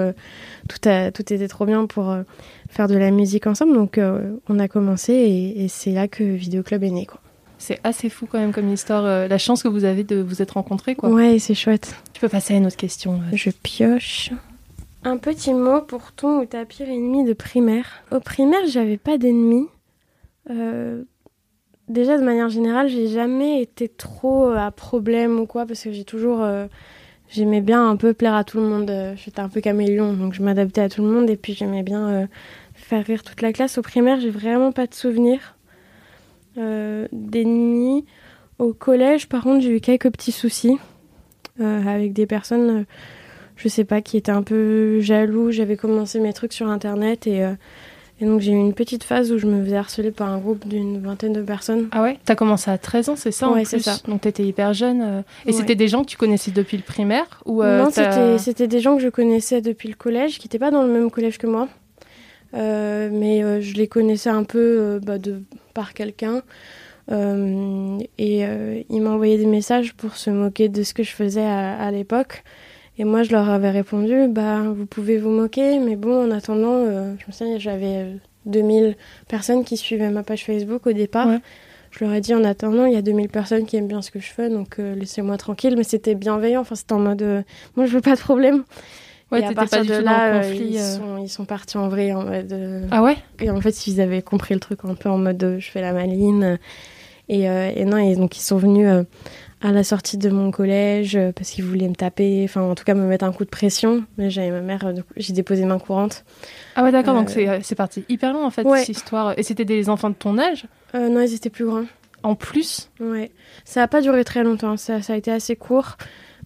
tout, 0.70 0.90
tout 1.14 1.34
était 1.34 1.48
trop 1.48 1.66
bien 1.66 1.86
pour 1.86 2.16
faire 2.70 2.88
de 2.88 2.96
la 2.96 3.12
musique 3.12 3.48
ensemble. 3.48 3.74
Donc 3.74 4.00
on 4.50 4.60
a 4.60 4.68
commencé, 4.68 5.14
et, 5.14 5.66
et 5.66 5.68
c'est 5.68 5.92
là 5.92 6.08
que 6.08 6.24
Vidéo 6.24 6.64
Club 6.64 6.84
est 6.84 6.92
né. 6.92 7.06
Quoi. 7.06 7.20
C'est 7.58 7.80
assez 7.84 8.10
fou 8.10 8.28
quand 8.30 8.38
même 8.38 8.52
comme 8.52 8.72
histoire. 8.72 9.06
Euh, 9.06 9.28
la 9.28 9.38
chance 9.38 9.64
que 9.64 9.68
vous 9.68 9.86
avez 9.86 10.04
de 10.04 10.22
vous 10.22 10.42
être 10.42 10.52
rencontrés, 10.52 10.96
quoi. 10.96 11.10
Ouais, 11.10 11.40
c'est 11.40 11.56
chouette. 11.56 11.96
Tu 12.14 12.22
peux 12.22 12.30
passer 12.30 12.54
à 12.54 12.58
une 12.58 12.68
autre 12.68 12.76
question. 12.76 13.14
Euh. 13.14 13.36
Je 13.36 13.50
pioche. 13.50 14.32
Un 15.04 15.18
petit 15.18 15.54
mot 15.54 15.82
pour 15.82 16.12
ton 16.12 16.42
ou 16.42 16.46
ta 16.46 16.66
pire 16.66 16.90
ennemie 16.90 17.24
de 17.24 17.34
primaire. 17.34 18.04
Au 18.12 18.20
primaire, 18.20 18.68
j'avais 18.68 18.98
pas 18.98 19.18
d'ennemis. 19.18 19.68
Euh, 20.50 21.04
déjà, 21.90 22.18
de 22.18 22.24
manière 22.24 22.50
générale, 22.50 22.90
j'ai 22.90 23.08
jamais 23.08 23.62
été 23.62 23.88
trop 23.88 24.50
à 24.50 24.72
problème 24.72 25.40
ou 25.40 25.46
quoi, 25.46 25.66
parce 25.66 25.84
que 25.84 25.92
j'ai 25.92 26.04
toujours. 26.04 26.46
j'aimais 27.30 27.62
bien 27.62 27.90
un 27.90 27.96
peu 27.96 28.14
plaire 28.14 28.36
à 28.36 28.44
tout 28.44 28.58
le 28.58 28.64
monde. 28.64 28.92
J'étais 29.16 29.40
un 29.40 29.50
peu 29.50 29.62
caméléon, 29.62 30.14
donc 30.14 30.34
je 30.34 30.44
m'adaptais 30.44 30.82
à 30.82 30.90
tout 30.90 31.02
le 31.04 31.10
monde 31.10 31.30
et 31.30 31.38
puis 31.38 31.54
j'aimais 31.54 31.84
bien 31.84 32.28
faire 32.76 33.06
rire 33.06 33.24
toute 33.24 33.42
la 33.42 33.52
classe. 33.52 33.78
Au 33.78 33.82
primaire, 33.82 34.20
j'ai 34.20 34.30
vraiment 34.30 34.72
pas 34.72 34.88
de 34.88 34.94
souvenirs 34.94 35.56
euh, 36.58 37.08
d'ennemis. 37.12 38.06
Au 38.60 38.74
collège, 38.74 39.28
par 39.28 39.44
contre, 39.44 39.62
j'ai 39.62 39.76
eu 39.76 39.82
quelques 39.82 40.10
petits 40.12 40.32
soucis 40.32 40.78
euh, 41.60 41.86
avec 41.86 42.14
des 42.14 42.26
personnes, 42.26 42.70
euh, 42.70 42.84
je 43.58 43.68
sais 43.68 43.84
pas, 43.84 44.02
qui 44.02 44.18
étaient 44.18 44.32
un 44.32 44.44
peu 44.44 45.00
jaloux. 45.02 45.52
J'avais 45.52 45.76
commencé 45.76 46.20
mes 46.20 46.32
trucs 46.32 46.54
sur 46.54 46.68
Internet 46.68 47.28
et, 47.28 47.46
et 48.22 48.26
donc 48.26 48.40
j'ai 48.40 48.54
eu 48.54 48.56
une 48.56 48.74
petite 48.74 49.04
phase 49.04 49.32
où 49.32 49.38
je 49.38 49.46
me 49.46 49.64
faisais 49.64 49.76
harceler 49.76 50.12
par 50.12 50.30
un 50.30 50.38
groupe 50.38 50.68
d'une 50.68 51.00
vingtaine 51.02 51.34
de 51.34 51.42
personnes. 51.42 51.90
Ah 51.92 52.02
ouais? 52.02 52.18
T'as 52.24 52.36
commencé 52.36 52.72
à 52.72 52.78
13 52.78 53.10
ans, 53.10 53.16
c'est 53.16 53.32
ça 53.32 53.50
Ouais, 53.50 53.66
c'est 53.66 53.80
ça. 53.80 53.98
Donc 54.08 54.22
t'étais 54.22 54.44
hyper 54.44 54.74
jeune. 54.74 55.24
Et 55.46 55.52
c'était 55.52 55.76
des 55.76 55.88
gens 55.88 56.04
que 56.04 56.10
tu 56.10 56.18
connaissais 56.18 56.52
depuis 56.52 56.78
le 56.78 56.84
primaire 56.84 57.42
ou 57.46 57.64
Non, 57.64 57.90
c'était 57.92 58.68
des 58.68 58.80
gens 58.80 58.96
que 58.96 59.02
je 59.02 59.10
connaissais 59.10 59.62
depuis 59.62 59.90
le 59.90 59.96
collège, 59.96 60.40
qui 60.40 60.48
n'étaient 60.48 60.60
pas 60.60 60.72
dans 60.72 60.84
le 60.84 60.90
même 60.90 61.12
collège 61.12 61.38
que 61.38 61.48
moi. 61.48 61.68
mais 62.54 63.62
je 63.62 63.74
les 63.76 63.88
connaissais 63.88 64.30
un 64.30 64.44
peu 64.44 65.00
bah, 65.04 65.18
de, 65.18 65.42
par 65.74 65.94
quelqu'un. 65.94 66.42
et 67.12 68.46
il 68.90 69.02
m'a 69.02 69.10
envoyé 69.10 69.38
des 69.38 69.46
messages 69.46 69.94
pour 69.94 70.16
se 70.16 70.30
moquer 70.30 70.70
de 70.70 70.84
ce 70.84 70.94
que 70.94 71.04
je 71.04 71.12
faisais 71.12 71.46
à, 71.46 71.78
à 71.78 71.92
l'époque. 71.92 72.44
Et 72.98 73.04
moi, 73.04 73.24
je 73.24 73.32
leur 73.32 73.50
avais 73.50 73.72
répondu, 73.72 74.28
bah, 74.30 74.62
vous 74.62 74.86
pouvez 74.86 75.18
vous 75.18 75.30
moquer, 75.30 75.80
mais 75.80 75.96
bon, 75.96 76.28
en 76.28 76.32
attendant, 76.32 76.86
je 76.86 77.26
me 77.28 77.32
souviens, 77.32 77.60
j'avais 77.60 78.08
2000 78.46 78.96
personnes 79.28 79.64
qui 79.64 79.76
suivaient 79.76 80.10
ma 80.10 80.24
page 80.24 80.46
Facebook 80.46 80.88
au 80.88 80.94
départ. 80.94 81.28
Je 81.98 82.04
leur 82.04 82.14
ai 82.14 82.20
dit 82.20 82.34
en 82.34 82.44
attendant, 82.44 82.86
il 82.86 82.94
y 82.94 82.98
a 82.98 83.02
2000 83.02 83.30
personnes 83.30 83.66
qui 83.66 83.78
aiment 83.78 83.88
bien 83.88 84.02
ce 84.02 84.12
que 84.12 84.20
je 84.20 84.28
fais, 84.28 84.50
donc 84.50 84.80
euh, 84.80 84.96
laissez-moi 84.96 85.38
tranquille. 85.38 85.76
Mais 85.78 85.86
c'était 85.86 86.14
bienveillant, 86.14 86.60
enfin 86.62 86.76
c'était 86.76 86.92
en 86.92 87.00
mode, 87.00 87.22
euh, 87.22 87.42
moi 87.78 87.86
je 87.86 87.94
veux 87.94 88.02
pas 88.02 88.16
de 88.16 88.20
problème. 88.20 88.64
Ouais, 89.32 89.42
et 89.42 89.46
à 89.46 89.54
partir 89.54 89.80
pas 89.80 89.86
de 89.86 90.04
là, 90.04 90.36
euh, 90.36 90.54
ils, 90.54 90.78
sont, 90.78 91.18
ils, 91.18 91.30
sont, 91.30 91.46
partis 91.46 91.78
en 91.78 91.88
vrai 91.88 92.12
en 92.12 92.26
mode. 92.26 92.88
ah 92.92 93.02
ouais? 93.02 93.16
Et 93.40 93.50
en 93.50 93.62
fait, 93.62 93.88
ils 93.88 94.02
avaient 94.02 94.22
compris 94.22 94.54
le 94.54 94.60
truc 94.60 94.80
un 94.84 94.94
peu 94.94 95.10
en 95.10 95.18
mode, 95.18 95.56
je 95.58 95.72
fais 95.72 95.82
la 95.82 95.94
maline. 95.94 96.60
Et, 97.30 97.44
et 97.46 97.86
non, 97.86 97.98
et 97.98 98.16
donc 98.16 98.38
ils 98.38 98.42
sont 98.42 98.58
venus 98.58 98.88
à 99.62 99.72
la 99.72 99.84
sortie 99.84 100.18
de 100.18 100.30
mon 100.30 100.52
collège 100.52 101.18
parce 101.36 101.50
qu'ils 101.50 101.64
voulaient 101.64 101.88
me 101.88 101.96
taper, 101.96 102.44
enfin 102.44 102.62
en 102.62 102.76
tout 102.76 102.84
cas 102.84 102.94
me 102.94 103.06
mettre 103.08 103.26
un 103.26 103.32
coup 103.32 103.46
de 103.46 103.50
pression. 103.50 104.04
Mais 104.18 104.30
j'avais 104.30 104.52
ma 104.52 104.62
mère, 104.62 104.94
j'ai 105.18 105.34
déposé 105.34 105.66
main 105.66 105.80
courante. 105.80 106.24
Ah 106.76 106.84
ouais, 106.84 106.92
d'accord, 106.92 107.16
donc 107.16 107.30
c'est 107.30 107.76
parti 107.76 108.06
hyper 108.10 108.34
loin 108.34 108.46
en 108.46 108.52
fait, 108.52 108.68
cette 108.78 108.90
histoire. 108.90 109.34
Et 109.38 109.44
c'était 109.44 109.66
des 109.66 109.90
enfants 109.90 110.10
de 110.10 110.16
ton 110.16 110.38
âge? 110.38 110.66
Euh, 110.94 111.10
non, 111.10 111.22
ils 111.22 111.34
étaient 111.34 111.50
plus 111.50 111.66
grands. 111.66 111.86
En 112.24 112.36
plus? 112.36 112.90
Ouais. 113.00 113.32
Ça 113.66 113.82
n'a 113.82 113.88
pas 113.88 114.02
duré 114.02 114.24
très 114.24 114.44
longtemps. 114.44 114.78
Ça, 114.78 115.02
ça 115.02 115.14
a 115.14 115.16
été 115.16 115.32
assez 115.32 115.56
court, 115.56 115.98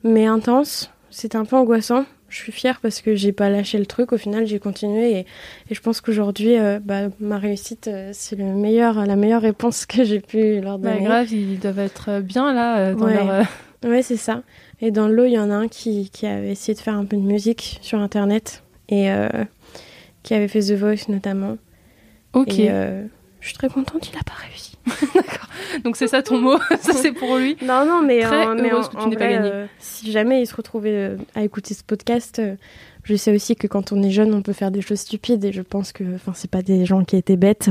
mais 0.03 0.25
intense. 0.25 0.91
C'était 1.09 1.37
un 1.37 1.45
peu 1.45 1.55
angoissant. 1.55 2.05
Je 2.29 2.37
suis 2.37 2.51
fière 2.51 2.79
parce 2.79 3.01
que 3.01 3.15
j'ai 3.15 3.31
pas 3.31 3.49
lâché 3.49 3.77
le 3.77 3.85
truc. 3.85 4.13
Au 4.13 4.17
final, 4.17 4.45
j'ai 4.45 4.59
continué 4.59 5.11
et, 5.11 5.19
et, 5.69 5.75
je 5.75 5.81
pense 5.81 6.01
qu'aujourd'hui, 6.01 6.57
euh, 6.57 6.79
bah, 6.79 7.09
ma 7.19 7.37
réussite, 7.37 7.87
euh, 7.87 8.11
c'est 8.13 8.35
le 8.35 8.45
meilleur, 8.45 9.05
la 9.05 9.15
meilleure 9.15 9.41
réponse 9.41 9.85
que 9.85 10.03
j'ai 10.03 10.19
pu 10.19 10.61
leur 10.61 10.79
bah, 10.79 10.91
donner. 10.91 11.03
Bah, 11.03 11.09
grave, 11.09 11.33
ils 11.33 11.59
doivent 11.59 11.79
être 11.79 12.21
bien 12.21 12.53
là 12.53 12.93
dans 12.93 13.05
ouais. 13.05 13.13
leur. 13.13 13.45
Ouais, 13.85 14.01
c'est 14.01 14.17
ça. 14.17 14.43
Et 14.81 14.91
dans 14.91 15.07
le 15.07 15.15
lot, 15.15 15.23
il 15.23 15.31
y 15.31 15.39
en 15.39 15.49
a 15.49 15.53
un 15.53 15.69
qui, 15.69 16.09
qui, 16.09 16.25
avait 16.25 16.51
essayé 16.51 16.73
de 16.73 16.81
faire 16.81 16.95
un 16.95 17.05
peu 17.05 17.15
de 17.15 17.21
musique 17.21 17.79
sur 17.81 17.97
Internet 17.99 18.61
et 18.89 19.09
qui 20.21 20.33
avait 20.33 20.49
fait 20.49 20.59
The 20.59 20.73
Voice 20.73 21.07
notamment. 21.07 21.57
Ok. 22.33 22.59
Et, 22.59 22.69
je 23.39 23.47
suis 23.47 23.57
très 23.57 23.69
contente, 23.69 24.09
il 24.11 24.15
n'a 24.15 24.23
pas 24.23 24.33
réussi. 24.33 24.68
D'accord. 25.15 25.49
Donc 25.83 25.95
c'est 25.95 26.07
ça 26.07 26.21
ton 26.21 26.39
mot, 26.39 26.57
ça 26.79 26.93
c'est 26.93 27.11
pour 27.11 27.37
lui. 27.37 27.57
Non, 27.61 27.85
non, 27.85 28.01
mais, 28.01 28.21
très 28.21 28.45
en, 28.45 28.55
mais 28.55 28.69
que 28.69 29.01
tu 29.01 29.09
n'aies 29.09 29.15
pas 29.15 29.27
gagné. 29.27 29.51
Euh, 29.51 29.65
si 29.79 30.11
jamais 30.11 30.41
il 30.41 30.47
se 30.47 30.55
retrouvait 30.55 30.93
euh, 30.93 31.17
à 31.35 31.43
écouter 31.43 31.73
ce 31.73 31.83
podcast, 31.83 32.39
euh, 32.39 32.55
je 33.03 33.15
sais 33.15 33.33
aussi 33.33 33.55
que 33.55 33.67
quand 33.67 33.91
on 33.91 34.01
est 34.03 34.11
jeune, 34.11 34.33
on 34.33 34.41
peut 34.41 34.53
faire 34.53 34.71
des 34.71 34.81
choses 34.81 34.99
stupides 34.99 35.43
et 35.45 35.51
je 35.51 35.61
pense 35.61 35.91
que, 35.91 36.03
enfin, 36.15 36.33
c'est 36.35 36.49
pas 36.49 36.61
des 36.61 36.85
gens 36.85 37.03
qui 37.03 37.15
étaient 37.15 37.37
bêtes. 37.37 37.69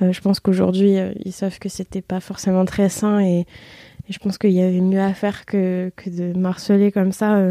je 0.00 0.20
pense 0.20 0.38
qu'aujourd'hui, 0.38 0.96
ils 1.24 1.32
savent 1.32 1.58
que 1.58 1.68
c'était 1.68 2.02
pas 2.02 2.20
forcément 2.20 2.64
très 2.66 2.88
sain 2.88 3.20
et, 3.20 3.40
et 3.40 4.12
je 4.12 4.18
pense 4.18 4.38
qu'il 4.38 4.52
y 4.52 4.62
avait 4.62 4.80
mieux 4.80 5.00
à 5.00 5.14
faire 5.14 5.46
que, 5.46 5.90
que 5.96 6.10
de 6.10 6.38
marceler 6.38 6.92
comme 6.92 7.10
ça. 7.10 7.42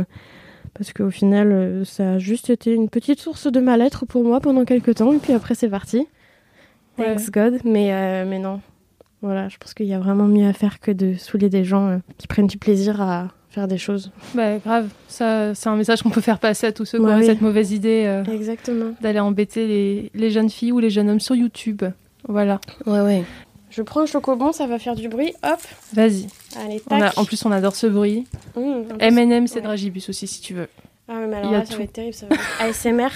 parce 0.76 0.94
qu'au 0.94 1.10
final, 1.10 1.82
ça 1.84 2.14
a 2.14 2.18
juste 2.20 2.52
été 2.52 2.74
une 2.74 2.90
petite 2.90 3.20
source 3.20 3.52
de 3.52 3.60
mal-être 3.60 4.06
pour 4.06 4.24
moi 4.24 4.40
pendant 4.40 4.64
quelques 4.64 4.96
temps 4.96 5.12
et 5.12 5.18
puis 5.18 5.34
après 5.34 5.56
c'est 5.56 5.70
parti. 5.70 6.08
Thanks 6.96 7.32
God, 7.32 7.60
mais, 7.66 8.24
mais 8.26 8.40
non. 8.40 8.62
Voilà, 9.22 9.50
je 9.50 9.58
pense 9.58 9.74
qu'il 9.74 9.86
y 9.86 9.94
a 9.94 10.00
vraiment 10.00 10.26
mieux 10.26 10.48
à 10.48 10.54
faire 10.54 10.80
que 10.80 10.92
de 10.92 11.16
saouler 11.16 11.50
des 11.50 11.66
gens 11.66 11.88
euh, 11.88 11.98
qui 12.18 12.28
prennent 12.28 12.48
du 12.48 12.58
plaisir 12.58 13.02
à 13.02 13.28
faire 13.50 13.68
des 13.68 13.78
choses. 13.78 14.12
Bah, 14.34 14.58
grave, 14.60 14.88
ça, 15.08 15.54
c'est 15.56 15.68
un 15.68 15.76
message 15.76 16.02
qu'on 16.04 16.10
peut 16.10 16.22
faire 16.22 16.40
passer 16.40 16.68
à 16.68 16.72
tous 16.72 16.86
ceux 16.86 17.00
qui 17.00 17.06
ont 17.06 17.22
cette 17.22 17.42
mauvaise 17.42 17.72
idée 17.72 18.06
euh, 18.06 18.24
Exactement. 18.26 18.94
d'aller 19.02 19.20
embêter 19.20 19.68
les, 19.68 20.12
les, 20.14 20.30
jeunes 20.30 20.50
filles 20.50 20.72
ou 20.72 20.80
les 20.80 20.90
jeunes 20.90 21.10
hommes 21.10 21.20
sur 21.20 21.36
YouTube. 21.36 21.84
Voilà. 22.28 22.62
Ouais, 22.86 23.02
ouais. 23.02 23.24
Je 23.70 23.82
prends 23.82 24.02
un 24.02 24.06
chocobon, 24.06 24.52
ça 24.52 24.68
va 24.68 24.80
faire 24.80 24.96
du 24.96 25.10
bruit. 25.10 25.34
Hop. 25.44 25.60
Vas-y. 25.94 26.28
Allez, 26.58 26.80
tac. 26.80 27.00
On 27.00 27.02
a, 27.02 27.20
en 27.20 27.26
plus, 27.26 27.46
on 27.46 27.52
adore 27.52 27.76
ce 27.76 27.88
bruit. 27.88 28.26
Mmh, 28.56 28.62
M&M, 29.00 29.48
c'est 29.48 29.56
ouais. 29.56 29.62
Dragibus 29.62 30.10
aussi, 30.10 30.28
si 30.28 30.42
tu 30.42 30.54
veux. 30.54 30.68
Ah, 31.08 31.26
mais 31.28 31.38
alors 31.38 31.52
là, 31.52 31.66
ça 31.66 31.76
va 31.76 31.84
être 31.84 31.94
terrible. 31.94 32.14
Ça 32.14 32.28
va 32.28 32.36
être 32.36 32.44
ASMR. 32.62 33.10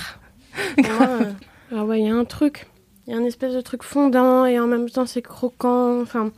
ah 1.75 1.85
ouais, 1.85 2.01
il 2.01 2.05
y 2.07 2.09
a 2.09 2.15
un 2.15 2.25
truc. 2.25 2.67
Il 3.05 3.13
y 3.13 3.15
a 3.15 3.19
un 3.19 3.25
espèce 3.25 3.53
de 3.53 3.61
truc 3.61 3.83
fondant 3.83 4.45
et 4.45 4.59
en 4.59 4.67
même 4.67 4.89
temps 4.89 5.05
c'est 5.05 5.21
croquant. 5.21 6.01
Enfin, 6.01 6.31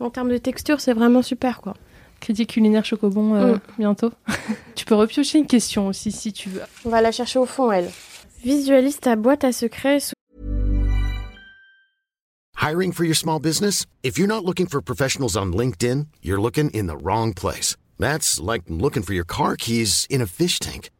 en 0.00 0.10
termes 0.10 0.30
de 0.30 0.38
texture, 0.38 0.80
c'est 0.80 0.92
vraiment 0.92 1.22
super 1.22 1.60
quoi. 1.60 1.74
Critique 2.20 2.50
culinaire 2.50 2.84
Chocobon 2.84 3.34
euh, 3.34 3.54
mm. 3.54 3.60
bientôt. 3.78 4.12
tu 4.74 4.84
peux 4.84 4.94
repiocher 4.94 5.38
une 5.38 5.46
question 5.46 5.88
aussi 5.88 6.12
si 6.12 6.32
tu 6.32 6.50
veux. 6.50 6.62
On 6.84 6.90
va 6.90 7.00
la 7.00 7.12
chercher 7.12 7.38
au 7.38 7.46
fond, 7.46 7.72
elle. 7.72 7.90
Visualise 8.44 9.00
ta 9.00 9.16
boîte 9.16 9.44
à 9.44 9.52
secrets. 9.52 10.00
Sous... 10.00 10.12
Hiring 12.60 12.92
for 12.92 13.04
your 13.04 13.16
small 13.16 13.40
business? 13.40 13.86
If 14.02 14.18
you're 14.18 14.28
not 14.28 14.44
looking 14.44 14.66
for 14.66 14.80
professionals 14.80 15.36
on 15.36 15.52
LinkedIn, 15.52 16.06
you're 16.22 16.40
looking 16.40 16.70
in 16.70 16.86
the 16.86 16.96
wrong 16.96 17.32
place. 17.34 17.76
That's 17.98 18.38
like 18.40 18.62
looking 18.68 19.02
for 19.02 19.14
your 19.14 19.24
car 19.24 19.56
keys 19.56 20.06
in 20.10 20.20
a 20.20 20.26
fish 20.26 20.58
tank. 20.60 20.90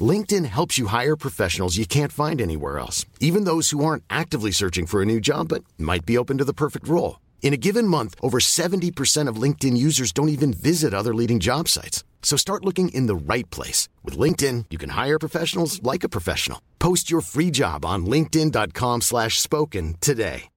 LinkedIn 0.00 0.46
helps 0.46 0.78
you 0.78 0.86
hire 0.86 1.16
professionals 1.16 1.76
you 1.76 1.84
can't 1.84 2.12
find 2.12 2.40
anywhere 2.40 2.78
else, 2.78 3.04
even 3.18 3.42
those 3.42 3.70
who 3.70 3.84
aren't 3.84 4.04
actively 4.08 4.52
searching 4.52 4.86
for 4.86 5.02
a 5.02 5.06
new 5.12 5.18
job 5.20 5.48
but 5.48 5.64
might 5.76 6.06
be 6.06 6.16
open 6.16 6.38
to 6.38 6.44
the 6.44 6.54
perfect 6.54 6.86
role. 6.86 7.18
In 7.42 7.52
a 7.52 7.62
given 7.66 7.86
month, 7.88 8.14
over 8.22 8.38
70% 8.38 9.26
of 9.26 9.42
LinkedIn 9.42 9.76
users 9.76 10.12
don't 10.12 10.28
even 10.28 10.52
visit 10.52 10.94
other 10.94 11.12
leading 11.12 11.40
job 11.40 11.66
sites. 11.66 12.04
So 12.22 12.36
start 12.36 12.64
looking 12.64 12.90
in 12.90 13.06
the 13.08 13.34
right 13.34 13.50
place. 13.50 13.88
With 14.04 14.16
LinkedIn, 14.16 14.66
you 14.70 14.78
can 14.78 14.90
hire 14.90 15.18
professionals 15.18 15.82
like 15.82 16.04
a 16.04 16.08
professional. 16.08 16.60
Post 16.78 17.10
your 17.10 17.22
free 17.22 17.50
job 17.50 17.84
on 17.84 18.06
linkedin.com 18.06 19.00
slash 19.00 19.40
spoken 19.40 19.96
today. 20.00 20.50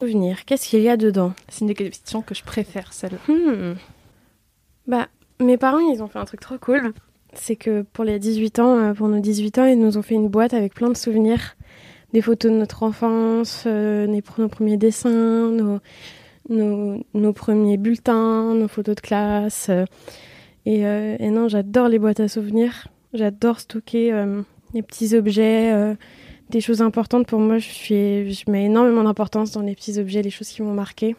Souvenir, 0.00 0.44
qu'est-ce 0.46 0.68
qu'il 0.68 0.82
y 0.82 0.88
a 0.88 0.96
dedans 0.96 1.34
C'est 1.48 1.62
une 1.62 1.66
des 1.66 1.74
questions 1.74 2.22
que 2.22 2.32
je 2.32 2.44
préfère, 2.44 2.92
celle. 2.92 3.18
Hmm. 3.26 3.74
Bah, 4.86 5.08
Mes 5.40 5.56
parents, 5.56 5.78
ils 5.78 6.02
ont 6.02 6.08
fait 6.08 6.18
un 6.18 6.24
truc 6.24 6.40
trop 6.40 6.58
cool. 6.58 6.92
C'est 7.32 7.56
que 7.56 7.82
pour 7.82 8.04
les 8.04 8.18
18 8.18 8.58
ans, 8.58 8.76
euh, 8.76 8.92
pour 8.92 9.08
nos 9.08 9.20
18 9.20 9.58
ans, 9.58 9.66
ils 9.66 9.78
nous 9.78 9.96
ont 9.96 10.02
fait 10.02 10.14
une 10.14 10.28
boîte 10.28 10.54
avec 10.54 10.74
plein 10.74 10.88
de 10.88 10.96
souvenirs. 10.96 11.56
Des 12.12 12.22
photos 12.22 12.50
de 12.50 12.56
notre 12.56 12.82
enfance, 12.82 13.64
euh, 13.66 14.06
nos 14.06 14.48
premiers 14.48 14.78
dessins, 14.78 15.50
nos, 16.48 17.32
premiers 17.34 17.76
bulletins, 17.76 18.54
nos 18.54 18.66
photos 18.66 18.96
de 18.96 19.00
classe. 19.00 19.68
Euh, 19.68 19.84
et, 20.64 21.30
non, 21.30 21.48
j'adore 21.48 21.88
les 21.88 21.98
boîtes 21.98 22.20
à 22.20 22.28
souvenirs. 22.28 22.88
J'adore 23.12 23.60
stocker 23.60 24.12
les 24.74 24.82
petits 24.82 25.14
objets, 25.16 25.96
des 26.50 26.60
choses 26.60 26.82
importantes 26.82 27.26
pour 27.26 27.40
moi. 27.40 27.58
Je, 27.58 28.50
mets 28.50 28.64
énormément 28.64 29.04
d'importance 29.04 29.52
dans 29.52 29.62
les 29.62 29.74
petits 29.74 29.98
objets, 29.98 30.20
les 30.20 30.30
choses 30.30 30.48
qui 30.48 30.60
m'ont 30.62 30.74
marqué. 30.74 31.16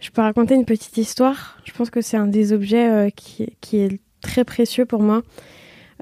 Je 0.00 0.10
peux 0.10 0.22
raconter 0.22 0.54
une 0.54 0.64
petite 0.64 0.96
histoire. 0.96 1.58
Je 1.64 1.72
pense 1.72 1.90
que 1.90 2.00
c'est 2.00 2.16
un 2.16 2.26
des 2.26 2.52
objets 2.52 2.88
euh, 2.88 3.10
qui, 3.10 3.54
qui, 3.60 3.78
est 3.78 4.00
très 4.22 4.44
précieux 4.44 4.86
pour 4.86 5.02
moi. 5.02 5.22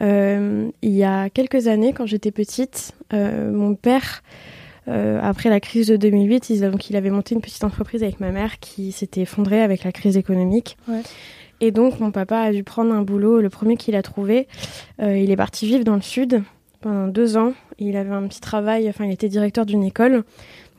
Euh, 0.01 0.71
il 0.83 0.93
y 0.93 1.03
a 1.05 1.29
quelques 1.29 1.67
années, 1.67 1.93
quand 1.93 2.07
j'étais 2.07 2.31
petite, 2.31 2.93
euh, 3.13 3.51
mon 3.53 3.75
père, 3.75 4.23
après 5.21 5.51
la 5.51 5.61
crise 5.61 5.89
de 5.89 5.99
2008, 5.99 6.49
il, 6.49 6.61
donc, 6.63 6.89
il 6.89 6.97
avait 6.97 7.11
monté 7.11 7.35
une 7.35 7.43
petite 7.43 7.63
entreprise 7.63 8.03
avec 8.03 8.21
ma 8.21 8.31
mère 8.31 8.59
qui 8.59 8.91
s'était 8.91 9.21
effondrée 9.21 9.61
avec 9.61 9.85
la 9.85 9.93
crise 9.93 10.17
économique. 10.17 10.79
Ouais. 10.89 11.03
Et 11.61 11.73
donc, 11.73 12.01
mon 12.01 12.11
papa 12.11 12.39
a 12.39 12.53
dû 12.53 12.65
prendre 12.65 12.95
un 12.95 13.03
boulot, 13.03 13.43
le 13.43 13.51
premier 13.51 13.77
qu'il 13.77 13.95
a 13.97 14.03
trouvé. 14.03 14.49
Il 14.99 15.31
est 15.31 15.37
parti 15.37 15.67
vivre 15.67 15.85
dans 15.85 15.95
le 15.95 16.01
sud 16.01 16.43
pendant 16.81 17.07
deux 17.07 17.37
ans. 17.37 17.53
Il 17.79 17.99
avait 17.99 18.15
un 18.15 18.27
petit 18.27 18.41
travail, 18.41 18.89
enfin, 18.89 19.05
il 19.05 19.13
était 19.13 19.29
directeur 19.29 19.67
d'une 19.67 19.85
école. 19.85 20.25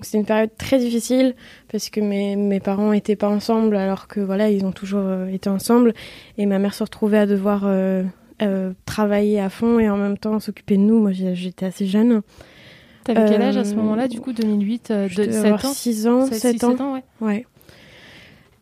C'était 0.01 0.17
une 0.17 0.25
période 0.25 0.51
très 0.57 0.79
difficile 0.79 1.35
parce 1.71 1.89
que 1.89 1.99
mes, 1.99 2.35
mes 2.35 2.59
parents 2.59 2.91
n'étaient 2.91 3.15
pas 3.15 3.27
ensemble 3.27 3.75
alors 3.75 4.07
que 4.07 4.19
voilà, 4.19 4.49
ils 4.49 4.65
ont 4.65 4.71
toujours 4.71 5.03
euh, 5.03 5.27
été 5.27 5.49
ensemble. 5.49 5.93
Et 6.37 6.45
ma 6.45 6.59
mère 6.59 6.73
se 6.73 6.83
retrouvait 6.83 7.17
à 7.17 7.25
devoir 7.25 7.63
euh, 7.65 8.03
euh, 8.41 8.71
travailler 8.85 9.39
à 9.39 9.49
fond 9.49 9.79
et 9.79 9.89
en 9.89 9.97
même 9.97 10.17
temps 10.17 10.39
s'occuper 10.39 10.77
de 10.77 10.81
nous. 10.81 10.99
Moi, 10.99 11.11
j'étais 11.11 11.65
assez 11.65 11.85
jeune. 11.85 12.21
T'avais 13.03 13.29
quel 13.29 13.41
âge 13.41 13.57
à 13.57 13.65
ce 13.65 13.75
moment-là, 13.75 14.07
du 14.07 14.21
coup, 14.21 14.33
2008 14.33 14.91
euh, 14.91 15.09
de 15.09 15.31
7 15.31 15.65
ans 15.65 15.73
6 15.73 16.07
ans, 16.07 16.25
7, 16.27 16.39
7 16.39 16.63
ans. 16.63 16.71
7 16.71 16.81
ans 16.81 16.93
ouais. 16.93 17.03
ouais. 17.21 17.45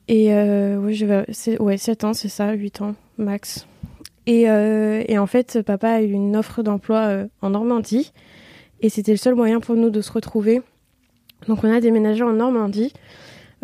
Et 0.07 0.33
ouais, 1.59 1.77
7 1.77 2.03
ans, 2.03 2.13
c'est 2.13 2.29
ça, 2.29 2.53
8 2.53 2.81
ans 2.81 2.95
max. 3.17 3.67
Et, 4.25 4.43
et, 4.43 5.17
en 5.17 5.27
fait, 5.27 5.61
papa 5.61 5.89
a 5.89 6.01
eu 6.01 6.11
une 6.11 6.35
offre 6.35 6.63
d'emploi 6.63 7.25
en 7.41 7.49
Normandie. 7.49 8.11
Et 8.81 8.89
c'était 8.89 9.11
le 9.11 9.17
seul 9.17 9.35
moyen 9.35 9.59
pour 9.59 9.75
nous 9.75 9.89
de 9.89 10.01
se 10.01 10.11
retrouver. 10.11 10.61
Donc 11.47 11.63
on 11.63 11.71
a 11.71 11.79
déménagé 11.79 12.23
en 12.23 12.33
Normandie. 12.33 12.93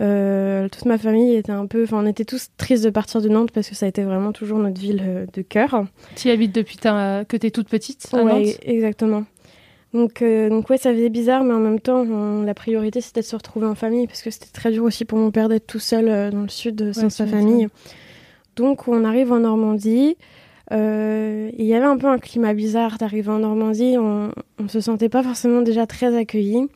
Euh, 0.01 0.69
toute 0.69 0.85
ma 0.85 0.97
famille 0.97 1.35
était 1.35 1.51
un 1.51 1.67
peu, 1.67 1.83
enfin 1.83 1.99
on 2.03 2.07
était 2.07 2.25
tous 2.25 2.49
tristes 2.57 2.83
de 2.83 2.89
partir 2.89 3.21
de 3.21 3.29
Nantes 3.29 3.51
parce 3.51 3.69
que 3.69 3.75
ça 3.75 3.85
a 3.85 3.89
été 3.89 4.03
vraiment 4.03 4.31
toujours 4.31 4.57
notre 4.57 4.81
ville 4.81 5.03
euh, 5.05 5.25
de 5.31 5.41
cœur. 5.43 5.85
Tu 6.15 6.29
y 6.29 6.31
habites 6.31 6.53
depuis 6.53 6.77
ta... 6.77 7.23
que 7.25 7.37
t'es 7.37 7.51
toute 7.51 7.69
petite 7.69 8.09
à 8.11 8.23
ouais, 8.23 8.23
Nantes 8.23 8.57
exactement. 8.63 9.23
Donc, 9.93 10.23
euh, 10.23 10.49
donc 10.49 10.71
ouais, 10.71 10.77
ça 10.77 10.91
faisait 10.91 11.09
bizarre, 11.09 11.43
mais 11.43 11.53
en 11.53 11.59
même 11.59 11.79
temps, 11.79 12.01
on, 12.01 12.41
la 12.41 12.55
priorité 12.55 12.99
c'était 13.01 13.21
de 13.21 13.25
se 13.25 13.35
retrouver 13.35 13.67
en 13.67 13.75
famille 13.75 14.07
parce 14.07 14.23
que 14.23 14.31
c'était 14.31 14.51
très 14.51 14.71
dur 14.71 14.83
aussi 14.83 15.05
pour 15.05 15.19
mon 15.19 15.29
père 15.29 15.47
d'être 15.47 15.67
tout 15.67 15.77
seul 15.77 16.09
euh, 16.09 16.31
dans 16.31 16.41
le 16.41 16.49
sud 16.49 16.91
sans 16.93 17.03
ouais, 17.03 17.09
sa 17.11 17.27
famille. 17.27 17.67
Donc 18.55 18.87
on 18.87 19.05
arrive 19.05 19.31
en 19.31 19.39
Normandie. 19.41 20.17
Il 20.71 21.65
y 21.65 21.75
avait 21.75 21.85
un 21.85 21.97
peu 21.97 22.07
un 22.07 22.17
climat 22.17 22.55
bizarre 22.55 22.97
d'arriver 22.97 23.29
en 23.29 23.39
Normandie. 23.39 23.95
On, 23.99 24.31
on 24.57 24.67
se 24.67 24.81
sentait 24.81 25.09
pas 25.09 25.21
forcément 25.21 25.61
déjà 25.61 25.85
très 25.85 26.17
accueillis. 26.17 26.67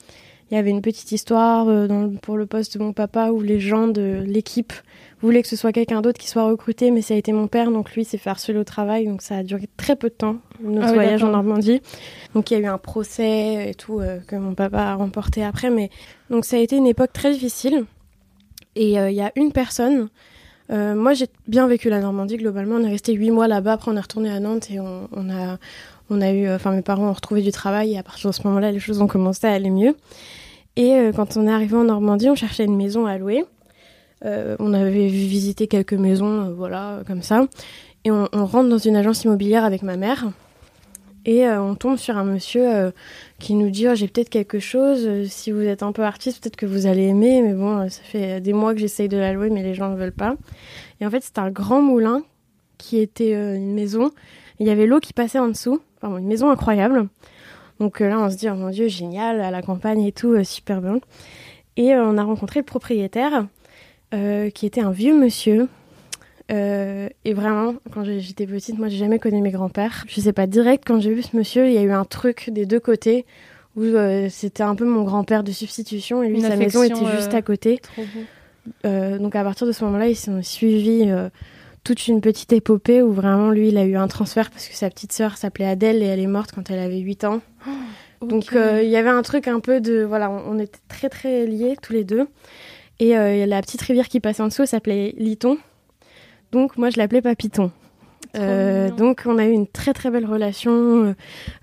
Il 0.49 0.55
y 0.55 0.57
avait 0.57 0.69
une 0.69 0.81
petite 0.81 1.11
histoire 1.11 1.67
euh, 1.67 1.87
dans, 1.87 2.09
pour 2.15 2.37
le 2.37 2.45
poste 2.45 2.77
de 2.77 2.83
mon 2.83 2.93
papa 2.93 3.31
où 3.31 3.41
les 3.41 3.59
gens 3.59 3.87
de 3.87 4.23
l'équipe 4.25 4.73
voulaient 5.21 5.41
que 5.41 5.47
ce 5.47 5.55
soit 5.55 5.73
quelqu'un 5.73 6.01
d'autre 6.01 6.19
qui 6.19 6.27
soit 6.27 6.43
recruté, 6.43 6.91
mais 6.91 7.01
ça 7.01 7.13
a 7.13 7.17
été 7.17 7.33
mon 7.33 7.47
père, 7.47 7.71
donc 7.71 7.93
lui 7.93 8.05
s'est 8.05 8.17
fait 8.17 8.29
harceler 8.29 8.57
au 8.57 8.63
travail, 8.63 9.07
donc 9.07 9.21
ça 9.21 9.37
a 9.37 9.43
duré 9.43 9.67
très 9.75 9.95
peu 9.95 10.09
de 10.09 10.13
temps, 10.13 10.37
notre 10.61 10.87
Ah 10.87 10.89
oui, 10.91 10.95
voyage 10.95 11.23
en. 11.23 11.29
Normandie. 11.29 11.81
Donc 12.33 12.51
il 12.51 12.53
y 12.53 12.57
a 12.57 12.59
eu 12.59 12.67
un 12.67 12.77
procès 12.77 13.69
et 13.69 13.73
tout 13.73 13.99
euh, 13.99 14.19
que 14.27 14.35
mon 14.35 14.53
papa 14.53 14.79
a 14.79 14.95
remporté 14.95 15.43
après, 15.43 15.69
mais 15.69 15.89
donc 16.29 16.45
ça 16.45 16.57
a 16.57 16.59
été 16.59 16.75
une 16.75 16.87
époque 16.87 17.13
très 17.13 17.31
difficile. 17.31 17.85
Et 18.75 18.99
euh, 18.99 19.09
il 19.09 19.15
y 19.15 19.21
a 19.21 19.31
une 19.35 19.51
personne, 19.51 20.09
euh, 20.71 20.95
moi 20.95 21.13
j'ai 21.13 21.27
bien 21.47 21.67
vécu 21.67 21.89
la 21.89 21.99
Normandie 21.99 22.37
globalement, 22.37 22.75
on 22.75 22.83
est 22.83 22.89
resté 22.89 23.13
huit 23.13 23.31
mois 23.31 23.47
là-bas, 23.47 23.73
après 23.73 23.91
on 23.91 23.95
est 23.95 24.01
retourné 24.01 24.29
à 24.29 24.39
Nantes 24.39 24.69
et 24.69 24.79
on, 24.79 25.29
a, 25.29 25.57
on 26.09 26.21
a 26.21 26.31
eu, 26.31 26.49
enfin 26.49 26.71
mes 26.71 26.81
parents 26.81 27.09
ont 27.09 27.13
retrouvé 27.13 27.41
du 27.41 27.51
travail 27.51 27.93
et 27.93 27.97
à 27.97 28.03
partir 28.03 28.29
de 28.29 28.35
ce 28.35 28.41
moment-là 28.47 28.71
les 28.71 28.79
choses 28.79 29.01
ont 29.01 29.07
commencé 29.07 29.47
à 29.47 29.51
aller 29.51 29.69
mieux. 29.69 29.95
Et 30.77 30.93
euh, 30.93 31.11
quand 31.11 31.35
on 31.37 31.47
est 31.47 31.51
arrivé 31.51 31.75
en 31.75 31.85
Normandie, 31.85 32.29
on 32.29 32.35
cherchait 32.35 32.63
une 32.63 32.77
maison 32.77 33.07
à 33.07 33.17
louer. 33.17 33.43
Euh, 34.25 34.55
on 34.59 34.73
avait 34.73 35.07
visité 35.07 35.67
quelques 35.67 35.93
maisons, 35.93 36.45
euh, 36.45 36.53
voilà, 36.53 37.01
comme 37.07 37.23
ça. 37.23 37.47
Et 38.05 38.11
on, 38.11 38.29
on 38.31 38.45
rentre 38.45 38.69
dans 38.69 38.77
une 38.77 38.95
agence 38.95 39.23
immobilière 39.23 39.65
avec 39.65 39.81
ma 39.81 39.97
mère. 39.97 40.25
Et 41.27 41.45
euh, 41.45 41.61
on 41.61 41.75
tombe 41.75 41.97
sur 41.97 42.17
un 42.17 42.23
monsieur 42.23 42.73
euh, 42.73 42.91
qui 43.37 43.53
nous 43.53 43.69
dit 43.69 43.85
oh, 43.89 43.95
J'ai 43.95 44.07
peut-être 44.07 44.29
quelque 44.29 44.59
chose. 44.59 45.05
euh, 45.05 45.25
si 45.25 45.51
vous 45.51 45.61
êtes 45.61 45.83
un 45.83 45.91
peu 45.91 46.03
artiste, 46.03 46.41
peut-être 46.41 46.55
que 46.55 46.65
vous 46.65 46.87
allez 46.87 47.03
aimer. 47.03 47.41
Mais 47.41 47.53
bon, 47.53 47.87
ça 47.89 48.01
fait 48.01 48.39
des 48.39 48.53
mois 48.53 48.73
que 48.73 48.79
j'essaye 48.79 49.09
de 49.09 49.17
la 49.17 49.33
louer, 49.33 49.49
mais 49.49 49.61
les 49.61 49.75
gens 49.75 49.89
ne 49.89 49.97
veulent 49.97 50.13
pas. 50.13 50.35
Et 51.01 51.05
en 51.05 51.11
fait, 51.11 51.21
c'était 51.21 51.39
un 51.39 51.51
grand 51.51 51.81
moulin 51.81 52.23
qui 52.77 52.97
était 52.99 53.33
une 53.33 53.73
maison. 53.73 54.11
Il 54.59 54.67
y 54.67 54.69
avait 54.69 54.85
l'eau 54.85 55.01
qui 55.01 55.11
passait 55.11 55.39
en 55.39 55.49
dessous. 55.49 55.81
Enfin, 56.01 56.17
une 56.17 56.27
maison 56.27 56.49
incroyable. 56.49 57.09
Donc 57.81 57.99
là, 57.99 58.17
on 58.19 58.29
se 58.29 58.37
dit 58.37 58.49
Oh 58.49 58.55
mon 58.55 58.69
Dieu, 58.69 58.87
génial, 58.87 59.41
à 59.41 59.51
la 59.51 59.61
campagne 59.61 60.03
et 60.03 60.13
tout, 60.13 60.41
super 60.45 60.81
bien. 60.81 60.99
Et 61.75 61.93
on 61.93 62.17
a 62.17 62.23
rencontré 62.23 62.61
le 62.61 62.65
propriétaire, 62.65 63.47
qui 64.11 64.65
était 64.65 64.81
un 64.81 64.91
vieux 64.91 65.19
monsieur. 65.19 65.67
Euh, 66.51 67.09
et 67.25 67.33
vraiment, 67.33 67.75
quand 67.91 68.03
j'étais 68.03 68.47
petite, 68.47 68.77
moi 68.77 68.87
j'ai 68.87 68.97
jamais 68.97 69.19
connu 69.19 69.41
mes 69.41 69.51
grands-pères. 69.51 70.05
Je 70.07 70.21
sais 70.21 70.33
pas, 70.33 70.47
direct 70.47 70.83
quand 70.85 70.99
j'ai 70.99 71.13
vu 71.13 71.21
ce 71.21 71.35
monsieur, 71.35 71.67
il 71.67 71.73
y 71.73 71.77
a 71.77 71.81
eu 71.81 71.91
un 71.91 72.05
truc 72.05 72.49
des 72.51 72.65
deux 72.65 72.79
côtés 72.79 73.25
où 73.75 73.83
euh, 73.83 74.27
c'était 74.29 74.63
un 74.63 74.75
peu 74.75 74.85
mon 74.85 75.03
grand-père 75.03 75.43
de 75.43 75.51
substitution 75.51 76.23
et 76.23 76.29
lui 76.29 76.37
Une 76.37 76.47
sa 76.47 76.55
maison 76.55 76.83
était 76.83 76.95
juste 76.95 77.33
euh, 77.33 77.37
à 77.37 77.41
côté. 77.41 77.79
Trop 77.79 78.03
beau. 78.03 79.17
Donc 79.19 79.35
à 79.35 79.43
partir 79.43 79.65
de 79.67 79.71
ce 79.71 79.83
moment-là, 79.85 80.07
ils 80.07 80.15
sont 80.15 80.41
suivis 80.41 81.09
toute 81.87 82.07
une 82.09 82.19
petite 82.19 82.51
épopée 82.51 83.01
où 83.01 83.13
vraiment 83.13 83.49
lui 83.49 83.69
il 83.69 83.77
a 83.77 83.85
eu 83.85 83.95
un 83.95 84.09
transfert 84.09 84.51
parce 84.51 84.67
que 84.67 84.75
sa 84.75 84.89
petite 84.89 85.13
sœur 85.13 85.37
s'appelait 85.37 85.67
Adèle 85.67 86.03
et 86.03 86.07
elle 86.07 86.19
est 86.19 86.27
morte 86.27 86.51
quand 86.53 86.69
elle 86.69 86.79
avait 86.79 86.99
8 86.99 87.23
ans. 87.23 87.41
Donc 88.21 88.53
euh, 88.53 88.81
il 88.83 88.89
y 88.89 88.97
avait 88.97 89.09
un 89.09 89.21
truc 89.21 89.47
un 89.47 89.61
peu 89.61 89.79
de 89.79 90.03
voilà, 90.03 90.29
on, 90.29 90.59
était 90.59 90.79
très 90.89 91.07
très 91.07 91.45
liés 91.45 91.77
tous 91.81 91.93
les 91.93 92.03
deux. 92.03 92.27
Et 92.99 93.17
euh, 93.17 93.45
la 93.45 93.61
petite 93.61 93.81
rivière 93.81 94.09
qui 94.09 94.19
passait 94.19 94.43
en 94.43 94.47
dessous 94.47 94.65
s'appelait 94.65 95.13
Liton. 95.17 95.57
Donc 96.57 96.75
moi 96.75 96.89
je 96.89 96.97
l'appelais 96.97 97.21
Papiton. 97.21 97.69
Euh, 98.35 98.89
donc 98.89 99.23
on 99.27 99.37
a 99.37 99.45
eu 99.45 99.51
une 99.51 99.67
très 99.67 99.93
très 99.93 100.09
belle 100.09 100.25
relation. 100.25 100.71
Euh, 100.71 101.13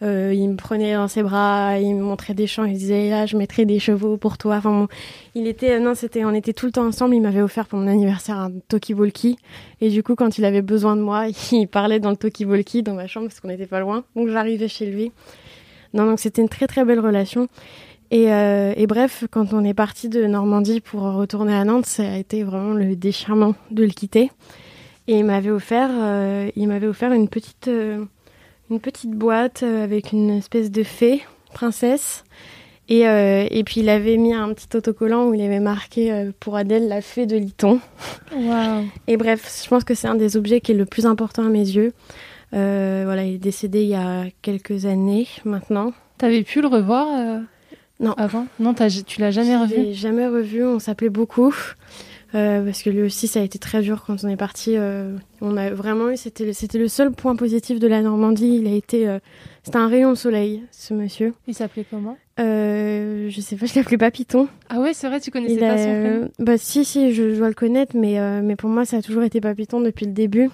euh, 0.02 0.32
il 0.32 0.48
me 0.48 0.56
prenait 0.56 0.94
dans 0.94 1.08
ses 1.08 1.24
bras, 1.24 1.78
il 1.80 1.96
me 1.96 2.02
montrait 2.02 2.32
des 2.32 2.46
champs, 2.46 2.64
il 2.64 2.78
disait 2.78 3.10
là 3.10 3.26
je 3.26 3.36
mettrai 3.36 3.64
des 3.64 3.80
chevaux 3.80 4.16
pour 4.16 4.38
toi. 4.38 4.56
Enfin 4.58 4.70
bon, 4.70 4.88
il 5.34 5.48
était 5.48 5.80
non 5.80 5.96
c'était 5.96 6.24
on 6.24 6.32
était 6.32 6.52
tout 6.52 6.66
le 6.66 6.72
temps 6.72 6.86
ensemble. 6.86 7.16
Il 7.16 7.22
m'avait 7.22 7.42
offert 7.42 7.66
pour 7.66 7.80
mon 7.80 7.88
anniversaire 7.88 8.38
un 8.38 8.52
talkie-walkie 8.68 9.36
et 9.80 9.90
du 9.90 10.04
coup 10.04 10.14
quand 10.14 10.38
il 10.38 10.44
avait 10.44 10.62
besoin 10.62 10.94
de 10.94 11.02
moi, 11.02 11.26
il 11.52 11.66
parlait 11.66 11.98
dans 11.98 12.10
le 12.10 12.16
talkie-walkie 12.16 12.84
dans 12.84 12.94
ma 12.94 13.08
chambre 13.08 13.26
parce 13.26 13.40
qu'on 13.40 13.48
n'était 13.48 13.66
pas 13.66 13.80
loin. 13.80 14.04
Donc 14.14 14.28
j'arrivais 14.28 14.68
chez 14.68 14.86
lui. 14.86 15.10
Non 15.92 16.06
donc 16.06 16.20
c'était 16.20 16.40
une 16.40 16.48
très 16.48 16.68
très 16.68 16.84
belle 16.84 17.00
relation. 17.00 17.48
Et, 18.10 18.32
euh, 18.32 18.72
et 18.76 18.86
bref, 18.86 19.24
quand 19.30 19.52
on 19.52 19.64
est 19.64 19.74
parti 19.74 20.08
de 20.08 20.24
Normandie 20.26 20.80
pour 20.80 21.02
retourner 21.02 21.54
à 21.54 21.64
Nantes, 21.64 21.86
ça 21.86 22.04
a 22.04 22.16
été 22.16 22.44
vraiment 22.44 22.74
le 22.74 22.94
déchirement 22.94 23.54
de 23.72 23.82
le 23.82 23.90
quitter. 23.90 24.30
Et 25.06 25.18
il 25.18 25.24
m'avait 25.24 25.50
offert, 25.50 25.90
euh, 25.92 26.50
il 26.56 26.66
m'avait 26.68 26.86
offert 26.86 27.12
une 27.12 27.28
petite, 27.28 27.68
euh, 27.68 28.04
une 28.70 28.80
petite 28.80 29.10
boîte 29.10 29.62
euh, 29.62 29.84
avec 29.84 30.12
une 30.12 30.30
espèce 30.30 30.70
de 30.70 30.82
fée, 30.82 31.22
princesse. 31.52 32.24
Et, 32.88 33.06
euh, 33.08 33.46
et 33.50 33.64
puis 33.64 33.80
il 33.80 33.88
avait 33.88 34.16
mis 34.16 34.34
un 34.34 34.52
petit 34.52 34.74
autocollant 34.76 35.26
où 35.28 35.34
il 35.34 35.40
avait 35.42 35.60
marqué 35.60 36.30
pour 36.40 36.56
Adèle 36.56 36.88
la 36.88 37.00
fée 37.00 37.24
de 37.26 37.36
Liton. 37.36 37.80
Waouh. 38.34 38.84
Et 39.06 39.16
bref, 39.16 39.62
je 39.64 39.68
pense 39.70 39.84
que 39.84 39.94
c'est 39.94 40.06
un 40.08 40.14
des 40.16 40.36
objets 40.36 40.60
qui 40.60 40.72
est 40.72 40.74
le 40.74 40.84
plus 40.84 41.06
important 41.06 41.44
à 41.46 41.48
mes 41.48 41.60
yeux. 41.66 41.92
Voilà, 42.52 43.24
il 43.24 43.34
est 43.36 43.38
décédé 43.38 43.82
il 43.82 43.88
y 43.88 43.94
a 43.94 44.26
quelques 44.42 44.84
années 44.84 45.26
maintenant. 45.46 45.92
T'avais 46.18 46.42
pu 46.42 46.60
le 46.60 46.68
revoir 46.68 47.06
Non. 48.00 48.12
avant? 48.18 48.46
Non, 48.60 48.74
tu 48.74 49.20
l'as 49.20 49.30
jamais 49.30 49.56
revu? 49.56 49.94
jamais 49.94 50.28
revu, 50.28 50.62
on 50.62 50.78
s'appelait 50.78 51.08
beaucoup. 51.08 51.54
Euh, 52.34 52.64
parce 52.64 52.82
que 52.82 52.90
lui 52.90 53.02
aussi, 53.02 53.28
ça 53.28 53.40
a 53.40 53.42
été 53.44 53.58
très 53.60 53.80
dur 53.80 54.02
quand 54.04 54.24
on 54.24 54.28
est 54.28 54.36
parti. 54.36 54.76
euh, 54.76 55.16
on 55.40 55.56
a 55.56 55.70
vraiment 55.70 56.10
eu, 56.10 56.16
c'était 56.16 56.44
le, 56.44 56.88
seul 56.88 57.12
point 57.12 57.36
positif 57.36 57.78
de 57.78 57.86
la 57.86 58.02
Normandie. 58.02 58.56
Il 58.60 58.66
a 58.66 58.74
été, 58.74 59.08
euh, 59.08 59.20
c'était 59.62 59.76
un 59.76 59.86
rayon 59.86 60.10
de 60.10 60.16
soleil, 60.16 60.64
ce 60.72 60.94
monsieur. 60.94 61.34
Il 61.46 61.54
s'appelait 61.54 61.86
comment? 61.88 62.16
Je 62.38 63.40
sais 63.40 63.54
pas, 63.56 63.66
je 63.72 63.74
l'appelais 63.78 63.98
pas 63.98 64.10
Python. 64.10 64.48
Ah 64.68 64.80
ouais, 64.80 64.94
c'est 64.94 65.06
vrai, 65.08 65.20
tu 65.20 65.30
connaissais 65.30 65.54
Il 65.54 65.60
pas 65.60 65.74
a- 65.74 65.78
son 65.78 66.00
prénom? 66.00 66.30
Bah 66.40 66.58
si, 66.58 66.84
si, 66.84 67.12
je, 67.12 67.30
je 67.30 67.36
dois 67.38 67.48
le 67.48 67.54
connaître, 67.54 67.96
mais, 67.96 68.18
mais 68.42 68.56
pour 68.56 68.68
moi, 68.68 68.84
ça 68.84 68.96
a 68.96 69.02
toujours 69.02 69.22
été 69.22 69.40
Papyton 69.40 69.80
depuis 69.80 70.06
le 70.06 70.12
début. 70.12 70.50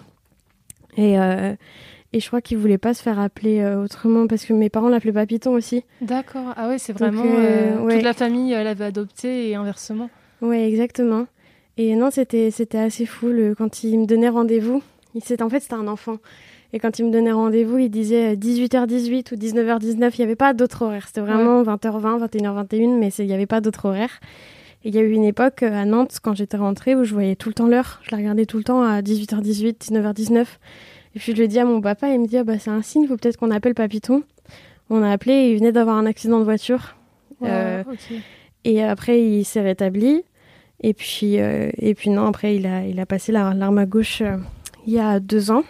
Et, 0.99 1.14
et 1.14 2.21
je 2.21 2.27
crois 2.27 2.43
qu'il 2.43 2.59
voulait 2.59 2.77
pas 2.77 2.93
se 2.93 3.03
faire 3.03 3.19
appeler 3.19 3.64
autrement 3.64 4.27
parce 4.27 4.45
que 4.45 4.53
mes 4.53 4.69
parents 4.69 4.88
l'appelaient 4.90 5.12
Papyton 5.12 5.53
aussi. 5.53 5.83
D'accord. 6.03 6.53
Ah 6.57 6.69
ouais, 6.69 6.77
c'est 6.79 6.93
Donc, 6.93 7.14
vraiment 7.14 7.85
ouais. 7.85 7.95
toute 7.95 8.03
la 8.03 8.12
famille 8.12 8.51
l'avait 8.51 8.85
adopté 8.85 9.49
et 9.49 9.55
inversement. 9.55 10.11
Ouais, 10.43 10.69
exactement. 10.69 11.27
Et 11.77 11.95
non, 11.97 12.11
c'était 12.11 12.51
c'était 12.51 12.79
assez 12.79 13.07
fou 13.07 13.29
le, 13.29 13.55
quand 13.55 13.85
il 13.85 13.99
me 14.01 14.07
donnait 14.07 14.29
rendez-vous. 14.29 14.83
Il 15.15 15.23
en 15.43 15.49
fait 15.49 15.61
c'était 15.61 15.75
un 15.75 15.89
enfant. 15.89 16.19
Et 16.73 16.79
quand 16.79 16.99
il 16.99 17.07
me 17.07 17.11
donnait 17.11 17.33
rendez-vous, 17.33 17.79
il 17.79 17.91
disait 17.91 18.33
euh, 18.33 18.37
18h18 18.37 19.35
ou 19.35 19.37
19h19. 19.37 20.11
Il 20.15 20.19
n'y 20.19 20.25
avait 20.25 20.37
pas 20.37 20.53
d'autre 20.55 20.83
horaire. 20.83 21.07
C'était 21.07 21.21
vraiment 21.21 21.63
20h20, 21.63 22.29
21h21, 22.29 22.97
mais 22.97 23.09
il 23.19 23.27
n'y 23.27 23.33
avait 23.33 23.47
pas 23.47 23.61
d'autre 23.61 23.87
horaire. 23.87 24.21
Et 24.85 24.89
il 24.91 24.95
y 24.95 24.99
a 24.99 25.03
eu 25.03 25.11
une 25.11 25.25
époque 25.25 25.63
euh, 25.63 25.73
à 25.73 25.85
Nantes 25.85 26.19
quand 26.23 26.35
j'étais 26.35 26.57
rentrée 26.57 26.95
où 26.95 27.03
je 27.03 27.13
voyais 27.13 27.35
tout 27.35 27.49
le 27.49 27.55
temps 27.55 27.67
l'heure. 27.67 28.01
Je 28.05 28.13
la 28.13 28.19
regardais 28.19 28.47
tout 28.47 28.59
le 28.59 28.65
temps 28.65 28.83
à 28.83 29.03
18h18, 29.03 29.79
19h19. 29.79 30.47
Et 31.17 31.19
puis 31.19 31.35
je 31.35 31.43
ai 31.43 31.49
dit 31.49 31.59
à 31.59 31.65
mon 31.65 31.81
papa, 31.81 32.09
il 32.11 32.21
me 32.21 32.27
dit 32.27 32.39
ah 32.39 32.45
bah 32.45 32.59
c'est 32.59 32.71
un 32.71 32.83
signe, 32.83 33.03
il 33.03 33.09
faut 33.09 33.17
peut-être 33.17 33.37
qu'on 33.37 33.51
appelle 33.51 33.75
Papyton. 33.75 34.23
On 34.91 35.03
a 35.03 35.11
appelé, 35.11 35.33
et 35.33 35.53
il 35.53 35.59
venait 35.59 35.73
d'avoir 35.73 35.97
un 35.97 36.07
accident 36.07 36.39
de 36.39 36.45
voiture. 36.45 36.97
Euh, 37.43 37.85
et 38.65 38.83
après, 38.83 39.23
il 39.23 39.45
s'est 39.45 39.61
rétabli. 39.61 40.25
Et 40.83 40.95
puis, 40.95 41.38
euh, 41.40 41.71
et 41.79 41.95
puis 41.95 42.11
non, 42.11 42.27
après, 42.27 42.57
il 42.57 42.66
a, 42.66 42.85
il 42.87 42.99
a 43.01 43.07
passé 43.07 43.33
la- 43.33 43.53
l'arme 43.55 43.79
à 43.79 43.87
gauche 43.87 44.23
euh, 44.23 44.37
il 44.87 44.93
y 44.95 44.99
a 44.99 45.21
deux 45.21 45.51
ans. 45.51 45.62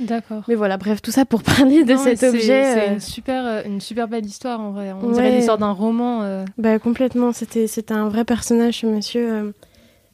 D'accord. 0.00 0.42
Mais 0.48 0.54
voilà, 0.54 0.76
bref, 0.78 1.00
tout 1.02 1.10
ça 1.10 1.24
pour 1.24 1.42
parler 1.42 1.84
de 1.84 1.92
Non, 1.94 1.98
cet 2.02 2.22
objet. 2.22 2.64
C'est 2.64 2.88
euh, 2.90 2.92
une 2.94 3.00
super, 3.00 3.66
une 3.66 3.80
super 3.80 4.08
belle 4.08 4.24
histoire 4.26 4.60
en 4.60 4.70
vrai. 4.72 4.92
On 4.92 5.06
Ouais. 5.08 5.12
dirait 5.14 5.30
l'histoire 5.32 5.58
d'un 5.58 5.72
roman. 5.72 6.22
euh. 6.22 6.44
bah, 6.58 6.78
complètement, 6.78 7.32
c'était, 7.32 7.66
c'était 7.66 7.94
un 7.94 8.08
vrai 8.08 8.24
personnage, 8.24 8.78
ce 8.80 8.86
monsieur. 8.86 9.32
euh, 9.32 9.52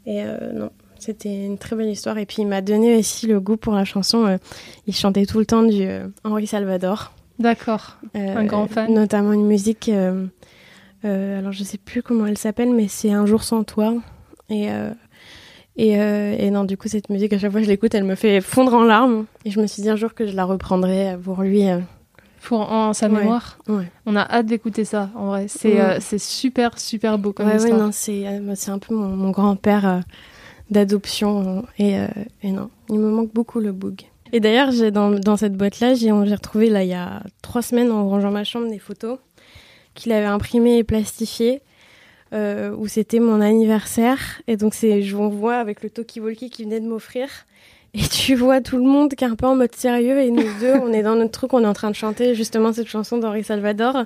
et 0.06 0.22
non, 0.54 0.70
c'était 1.00 1.44
une 1.44 1.58
très 1.58 1.74
belle 1.76 1.88
histoire. 1.90 2.16
Et 2.18 2.26
puis, 2.26 2.36
il 2.42 2.46
m'a 2.46 2.60
donné 2.62 2.96
aussi 2.96 3.26
le 3.26 3.40
goût 3.40 3.56
pour 3.56 3.74
la 3.74 3.84
chanson. 3.84 4.38
il 4.86 4.94
chantait 4.94 5.26
tout 5.26 5.38
le 5.40 5.46
temps 5.46 5.62
du 5.64 5.84
Henri 6.22 6.46
Salvador. 6.46 7.12
D'accord. 7.40 7.96
Un 8.14 8.44
grand 8.44 8.66
fan. 8.68 8.92
Notamment 8.94 9.32
une 9.32 9.46
musique. 9.46 9.90
alors, 11.04 11.52
je 11.52 11.64
sais 11.64 11.78
plus 11.78 12.02
comment 12.02 12.26
elle 12.26 12.38
s'appelle, 12.38 12.72
mais 12.72 12.86
c'est 12.88 13.10
Un 13.12 13.26
jour 13.26 13.42
sans 13.42 13.64
toi. 13.64 13.94
Et, 14.50 14.70
euh, 14.70 14.90
et, 15.76 16.00
euh, 16.00 16.34
et 16.38 16.50
non, 16.50 16.64
du 16.64 16.76
coup, 16.76 16.88
cette 16.88 17.08
musique, 17.10 17.32
à 17.32 17.38
chaque 17.38 17.50
fois 17.50 17.60
que 17.60 17.64
je 17.66 17.70
l'écoute, 17.70 17.94
elle 17.94 18.04
me 18.04 18.14
fait 18.14 18.40
fondre 18.40 18.74
en 18.74 18.82
larmes. 18.82 19.26
Et 19.44 19.50
je 19.50 19.60
me 19.60 19.66
suis 19.66 19.82
dit 19.82 19.90
un 19.90 19.96
jour 19.96 20.14
que 20.14 20.26
je 20.26 20.34
la 20.36 20.44
reprendrai 20.44 21.16
pour 21.22 21.42
lui. 21.42 21.68
euh. 21.68 21.80
Pour 22.42 22.60
en 22.72 22.92
sa 22.92 23.08
Ouais. 23.08 23.18
mémoire. 23.20 23.58
Ouais, 23.68 23.90
On 24.06 24.14
a 24.14 24.20
hâte 24.22 24.46
d'écouter 24.46 24.84
ça 24.84 25.10
en 25.16 25.26
vrai. 25.26 25.46
C'est 25.48 25.74
Ouais. 25.74 25.80
euh, 25.80 26.18
super, 26.18 26.78
super 26.78 27.18
beau 27.18 27.32
comme 27.32 27.50
histoire. 27.56 27.76
non, 27.78 27.90
c'est 27.92 28.24
euh, 28.28 28.52
c'est 28.54 28.70
un 28.70 28.78
peu 28.78 28.94
mon, 28.94 29.08
mon 29.08 29.30
grand-père 29.32 29.84
euh, 29.88 29.98
d'adoption. 30.70 31.64
Et, 31.78 31.96
et 32.42 32.52
non, 32.52 32.70
il 32.88 32.98
me 32.98 33.10
manque 33.10 33.32
beaucoup 33.32 33.60
le 33.60 33.72
boug. 33.72 34.02
Et 34.32 34.40
d'ailleurs, 34.40 34.70
j'ai 34.70 34.90
dans, 34.90 35.10
dans 35.10 35.36
cette 35.36 35.54
boîte-là, 35.54 35.94
j'ai 35.94 36.06
j'ai 36.24 36.34
retrouvé 36.34 36.68
là 36.68 36.82
il 36.82 36.88
y 36.88 36.94
a 36.94 37.22
trois 37.42 37.62
semaines 37.62 37.90
en 37.90 38.08
rangeant 38.08 38.30
ma 38.30 38.44
chambre 38.44 38.68
des 38.68 38.78
photos 38.78 39.18
qu'il 39.94 40.12
avait 40.12 40.26
imprimées 40.26 40.78
et 40.78 40.84
plastifiées. 40.84 41.60
Euh, 42.32 42.74
où 42.76 42.88
c'était 42.88 43.20
mon 43.20 43.40
anniversaire. 43.40 44.18
Et 44.48 44.56
donc, 44.56 44.74
c'est, 44.74 45.02
je 45.02 45.14
vous 45.14 45.30
vois 45.30 45.56
avec 45.56 45.82
le 45.82 45.90
talkie-walkie 45.90 46.50
qu'il 46.50 46.66
venait 46.66 46.80
de 46.80 46.88
m'offrir. 46.88 47.28
et 47.94 48.02
tu 48.10 48.34
vois 48.34 48.60
tout 48.60 48.78
le 48.78 48.84
monde 48.84 49.14
qui 49.14 49.24
est 49.24 49.28
un 49.28 49.36
peu 49.36 49.46
en 49.46 49.54
mode 49.54 49.74
sérieux. 49.74 50.18
Et 50.18 50.30
nous 50.30 50.42
deux, 50.60 50.74
on 50.82 50.92
est 50.92 51.02
dans 51.02 51.14
notre 51.14 51.30
truc, 51.30 51.54
on 51.54 51.62
est 51.62 51.66
en 51.66 51.72
train 51.72 51.90
de 51.90 51.94
chanter 51.94 52.34
justement 52.34 52.72
cette 52.72 52.88
chanson 52.88 53.18
d'Henri 53.18 53.44
Salvador. 53.44 54.04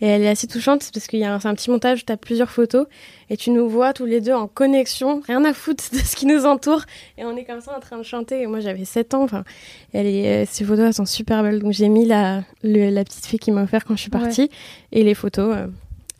Et 0.00 0.06
elle 0.06 0.22
est 0.22 0.28
assez 0.28 0.46
touchante 0.46 0.88
parce 0.94 1.06
qu'il 1.08 1.18
y 1.18 1.24
a 1.24 1.34
un, 1.34 1.40
un 1.44 1.54
petit 1.54 1.70
montage 1.70 2.06
tu 2.06 2.12
as 2.12 2.16
plusieurs 2.16 2.50
photos. 2.50 2.86
Et 3.28 3.36
tu 3.36 3.50
nous 3.50 3.68
vois 3.68 3.92
tous 3.92 4.06
les 4.06 4.22
deux 4.22 4.32
en 4.32 4.48
connexion, 4.48 5.20
rien 5.26 5.44
à 5.44 5.52
foutre 5.52 5.84
de 5.92 5.98
ce 5.98 6.16
qui 6.16 6.24
nous 6.24 6.46
entoure. 6.46 6.84
Et 7.18 7.24
on 7.24 7.36
est 7.36 7.44
comme 7.44 7.60
ça 7.60 7.76
en 7.76 7.80
train 7.80 7.98
de 7.98 8.02
chanter. 8.02 8.40
Et 8.40 8.46
moi 8.46 8.60
j'avais 8.60 8.86
7 8.86 9.12
ans, 9.12 9.24
enfin 9.24 9.44
elle 9.92 10.06
est, 10.06 10.44
euh, 10.44 10.46
ces 10.50 10.64
photos 10.64 10.86
elles 10.86 10.94
sont 10.94 11.06
super 11.06 11.42
belles. 11.42 11.58
Donc 11.58 11.72
j'ai 11.72 11.90
mis 11.90 12.06
la, 12.06 12.44
la 12.62 13.04
petite 13.04 13.26
fille 13.26 13.38
qui 13.38 13.50
m'a 13.50 13.64
offert 13.64 13.84
quand 13.84 13.94
je 13.94 14.00
suis 14.00 14.10
partie. 14.10 14.48
Et 14.92 15.02
les 15.02 15.14
photos 15.14 15.54
euh, 15.54 15.66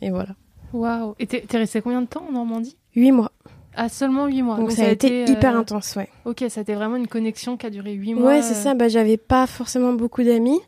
et 0.01 0.11
voilà. 0.11 0.35
Waouh 0.73 1.15
Et 1.19 1.27
t'es 1.27 1.57
resté 1.57 1.81
combien 1.81 2.01
de 2.01 2.07
temps 2.07 2.25
en 2.27 2.31
Normandie? 2.31 2.77
8 2.95 3.11
mois. 3.11 3.31
Ah, 3.75 3.89
seulement 3.89 4.27
8 4.27 4.41
mois. 4.41 4.57
Donc, 4.57 4.71
ça, 4.71 4.85
a 4.85 4.89
été, 4.89 5.23
hyper 5.29 5.55
euh, 5.55 5.59
intense, 5.59 5.95
ouais. 5.95 6.09
Ok, 6.25 6.43
ça 6.49 6.59
a 6.59 6.63
été 6.63 6.73
vraiment 6.73 6.95
une 6.95 7.07
connexion 7.07 7.55
qui 7.55 7.65
a 7.65 7.69
duré 7.69 7.93
8 7.93 8.15
mois. 8.15 8.27
Ouais, 8.27 8.41
c'est 8.41 8.53
ça. 8.55 8.73
Bah, 8.73 8.87
j'avais 8.87 9.17
pas 9.17 9.47
forcément 9.47 9.93
beaucoup 9.93 10.23
d'amis. 10.23 10.59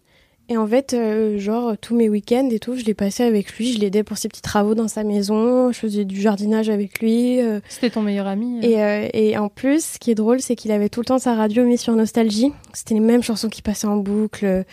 Et 0.50 0.58
en 0.58 0.68
fait, 0.68 0.94
euh, 0.94 1.38
genre, 1.38 1.78
tous 1.78 1.96
mes 1.96 2.10
week-ends 2.10 2.50
et 2.52 2.60
tout, 2.60 2.76
je 2.76 2.84
les 2.84 2.94
passais 2.94 3.24
avec 3.24 3.56
lui. 3.58 3.72
Je 3.72 3.80
l'aidais 3.80 4.04
pour 4.04 4.18
ses 4.18 4.28
petits 4.28 4.42
travaux 4.42 4.76
dans 4.76 4.88
sa 4.90 5.04
maison. 5.04 5.72
Je 5.72 5.80
faisais 5.80 6.04
du 6.04 6.20
jardinage 6.20 6.70
avec 6.70 7.00
lui. 7.00 7.40
euh. 7.40 7.62
C'était 7.70 7.90
ton 7.90 8.02
meilleur 8.02 8.28
ami 8.28 8.60
euh. 8.60 8.62
Et, 8.68 8.84
euh, 8.84 9.08
et 9.14 9.38
en 9.38 9.48
plus, 9.50 9.84
ce 9.94 10.00
qui 10.00 10.12
est 10.12 10.16
drôle, 10.16 10.42
c'est 10.42 10.56
qu'il 10.56 10.72
avait 10.72 10.90
tout 10.90 11.00
le 11.00 11.06
temps 11.06 11.20
sa 11.20 11.36
radio 11.36 11.64
mise 11.64 11.80
sur 11.82 11.96
Nostalgie. 11.96 12.52
C'était 12.74 12.96
les 12.96 13.00
mêmes 13.00 13.24
chansons 13.24 13.50
qui 13.50 13.62
passaient 13.62 13.88
en 13.88 13.98
boucle, 13.98 14.66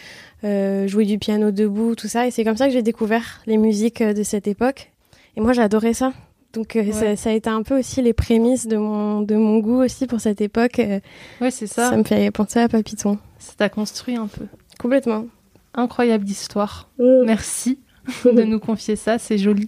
euh, 0.45 0.89
jouer 0.89 1.05
du 1.05 1.19
piano 1.19 1.51
debout, 1.53 1.95
tout 1.95 2.09
ça. 2.09 2.27
Et 2.27 2.31
c'est 2.33 2.45
comme 2.45 2.57
ça 2.57 2.67
que 2.67 2.73
j'ai 2.73 2.83
découvert 2.83 3.41
les 3.47 3.57
musiques 3.57 4.01
euh, 4.01 4.13
de 4.13 4.23
cette 4.23 4.49
époque. 4.49 4.91
Et 5.39 5.41
moi, 5.41 5.53
j'adorais 5.53 5.95
ça. 5.95 6.13
Donc 6.53 6.75
euh, 6.75 6.83
Ouais. 6.83 6.93
ça, 6.93 7.15
ça 7.17 7.31
a 7.31 7.33
été 7.33 7.49
un 7.49 7.63
peu 7.63 7.79
aussi 7.79 8.03
les 8.03 8.13
prémices 8.13 8.67
de 8.67 8.77
mon, 8.77 9.21
de 9.23 9.37
mon 9.37 9.59
goût 9.59 9.85
aussi 9.85 10.09
pour 10.09 10.21
cette 10.21 10.41
époque. 10.41 10.81
Euh, 10.81 10.99
Ouais, 11.41 11.53
c'est 11.53 11.69
ça. 11.69 11.91
ça 11.91 11.97
me 11.97 12.03
fait 12.03 12.31
penser 12.33 12.59
à 12.59 12.69
Papiton. 12.69 13.19
Ça 13.39 13.53
t'a 13.57 13.69
construit 13.69 14.17
un 14.17 14.27
peu. 14.27 14.47
Complètement. 14.81 15.27
Incroyable 15.75 16.27
histoire. 16.29 16.89
Merci 16.99 17.79
de 18.25 18.43
nous 18.43 18.59
confier 18.59 18.97
ça, 18.97 19.19
c'est 19.19 19.39
joli. 19.39 19.67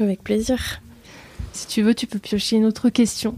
Avec 0.00 0.24
plaisir. 0.24 0.80
Si 1.52 1.68
tu 1.68 1.82
veux, 1.82 1.94
tu 1.94 2.08
peux 2.08 2.18
piocher 2.18 2.56
une 2.56 2.64
autre 2.64 2.88
question. 2.88 3.36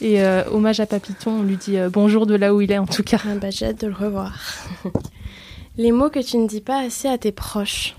Et 0.00 0.22
euh, 0.22 0.44
hommage 0.52 0.78
à 0.78 0.86
Papiton, 0.86 1.32
on 1.40 1.42
lui 1.42 1.56
dit 1.56 1.78
euh, 1.78 1.88
bonjour 1.90 2.26
de 2.26 2.34
là 2.36 2.54
où 2.54 2.60
il 2.60 2.70
est 2.70 2.78
en 2.78 2.86
tout 2.86 3.02
cas. 3.02 3.18
Ah 3.24 3.34
bah, 3.40 3.50
j'ai 3.50 3.66
hâte 3.66 3.80
de 3.80 3.88
le 3.88 3.94
revoir. 3.94 4.38
Les 5.78 5.90
mots 5.90 6.10
que 6.10 6.20
tu 6.20 6.36
ne 6.38 6.46
dis 6.46 6.60
pas 6.60 6.78
assez 6.80 7.08
à 7.08 7.18
tes 7.18 7.32
proches. 7.32 7.96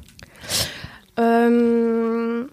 Euh... 1.20 2.46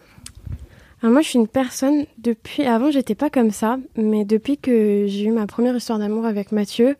alors 1.04 1.12
moi, 1.12 1.20
je 1.20 1.28
suis 1.28 1.38
une 1.38 1.48
personne 1.48 2.06
depuis. 2.16 2.62
Avant, 2.62 2.90
j'étais 2.90 3.14
pas 3.14 3.28
comme 3.28 3.50
ça, 3.50 3.78
mais 3.94 4.24
depuis 4.24 4.56
que 4.56 5.04
j'ai 5.06 5.24
eu 5.26 5.32
ma 5.32 5.46
première 5.46 5.76
histoire 5.76 5.98
d'amour 5.98 6.24
avec 6.24 6.50
Mathieu, 6.50 6.96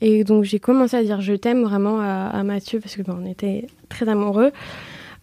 et 0.00 0.24
donc 0.24 0.44
j'ai 0.44 0.58
commencé 0.58 0.96
à 0.96 1.02
dire 1.02 1.20
je 1.20 1.34
t'aime 1.34 1.62
vraiment 1.62 2.00
à, 2.00 2.28
à 2.32 2.42
Mathieu 2.44 2.80
parce 2.80 2.96
que 2.96 3.02
bon, 3.02 3.18
on 3.22 3.26
était 3.30 3.66
très 3.90 4.08
amoureux. 4.08 4.52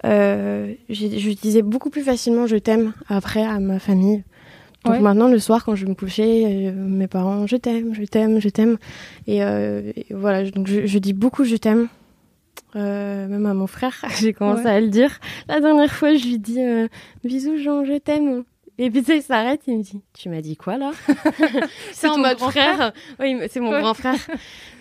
Euh, 0.05 0.73
je 0.89 1.33
disais 1.33 1.63
beaucoup 1.63 1.89
plus 1.89 2.03
facilement 2.03 2.45
je 2.45 2.55
t'aime 2.57 2.93
après 3.07 3.41
à 3.43 3.59
ma 3.59 3.79
famille. 3.79 4.23
Donc 4.85 4.93
Ouais. 4.93 4.99
maintenant, 5.01 5.27
le 5.27 5.39
soir, 5.39 5.65
quand 5.65 5.73
je 5.75 5.85
vais 5.85 5.89
me 5.89 5.95
coucher, 5.95 6.67
euh, 6.67 6.71
mes 6.71 7.07
parents, 7.07 7.47
je 7.47 7.55
t'aime, 7.57 7.95
je 7.95 8.03
t'aime, 8.03 8.39
je 8.39 8.47
t'aime. 8.47 8.77
Et, 9.25 9.43
euh, 9.43 9.91
et 9.97 10.05
voilà, 10.11 10.49
donc 10.51 10.67
je, 10.67 10.85
je 10.85 10.99
dis 10.99 11.13
beaucoup 11.13 11.45
je 11.45 11.55
t'aime. 11.55 11.87
Euh, 12.75 13.27
même 13.27 13.45
à 13.45 13.53
mon 13.53 13.67
frère, 13.67 13.95
j'ai 14.19 14.33
commencé 14.33 14.63
Ouais. 14.63 14.69
à 14.71 14.79
le 14.79 14.87
dire. 14.89 15.19
La 15.47 15.59
dernière 15.59 15.91
fois, 15.91 16.13
je 16.15 16.25
lui 16.25 16.39
dis 16.39 16.61
euh, 16.63 16.87
bisous 17.23 17.57
Jean, 17.57 17.83
je 17.85 17.97
t'aime. 17.97 18.43
Et 18.77 18.89
puis 18.89 19.01
tu 19.01 19.07
sais, 19.07 19.17
il 19.17 19.21
s'arrête, 19.23 19.61
il 19.67 19.77
me 19.77 19.83
dit 19.83 20.01
tu 20.13 20.29
m'as 20.29 20.39
dit 20.41 20.55
quoi 20.55 20.77
là 20.77 20.91
C'est 21.91 22.07
en 22.07 22.17
mode 22.17 22.37
grand 22.37 22.51
frère. 22.51 22.93
Oui, 23.19 23.35
c'est 23.49 23.59
mon 23.59 23.71
Ouais. 23.71 23.81
grand 23.81 23.93
frère. 23.93 24.15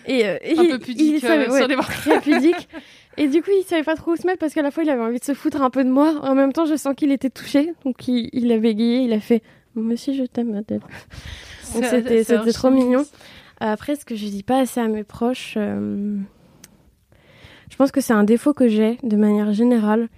Et, 0.05 0.25
euh, 0.25 0.35
Un 0.57 0.63
il- 0.63 0.69
peu 0.69 0.79
pudique 0.79 1.15
il 1.15 1.19
savait- 1.19 1.47
euh, 1.49 1.51
ouais, 1.51 1.59
sur 1.59 1.67
les 1.67 1.75
très 1.75 2.21
pudique. 2.21 2.69
Et 3.17 3.27
du 3.27 3.41
coup, 3.41 3.49
il 3.59 3.63
savait 3.65 3.83
pas 3.83 3.95
trop 3.95 4.11
où 4.11 4.15
se 4.15 4.25
mettre 4.25 4.39
parce 4.39 4.53
qu'à 4.53 4.61
la 4.61 4.71
fois, 4.71 4.83
il 4.83 4.89
avait 4.89 5.01
envie 5.01 5.19
de 5.19 5.23
se 5.25 5.33
foutre 5.33 5.61
un 5.61 5.69
peu 5.69 5.83
de 5.83 5.89
moi. 5.89 6.13
En 6.23 6.33
même 6.35 6.53
temps, 6.53 6.65
je 6.65 6.75
sens 6.77 6.95
qu'il 6.95 7.11
était 7.11 7.29
touché. 7.29 7.73
Donc, 7.83 8.07
il, 8.07 8.29
il 8.31 8.49
a 8.53 8.57
bégayé, 8.57 8.99
il 8.99 9.11
a 9.11 9.19
fait 9.19 9.41
aussi, 9.75 10.15
je 10.15 10.23
t'aime, 10.23 10.55
Adèle. 10.55 10.79
C'était- 11.63 12.23
trop 12.53 12.69
mignon. 12.71 13.05
Après, 13.59 13.95
ce 13.97 14.05
que 14.05 14.15
je 14.15 14.25
dis 14.27 14.43
pas 14.43 14.59
assez 14.59 14.79
à 14.79 14.87
mes 14.87 15.03
proches, 15.03 15.55
euh, 15.57 16.15
pense 17.79 17.91
que 17.93 18.01
c'est 18.01 18.13
un 18.13 18.25
défaut 18.25 18.53
que 18.53 18.67
j'ai 18.67 18.97
de 19.03 19.15
manière 19.15 19.53
générale 19.53 20.09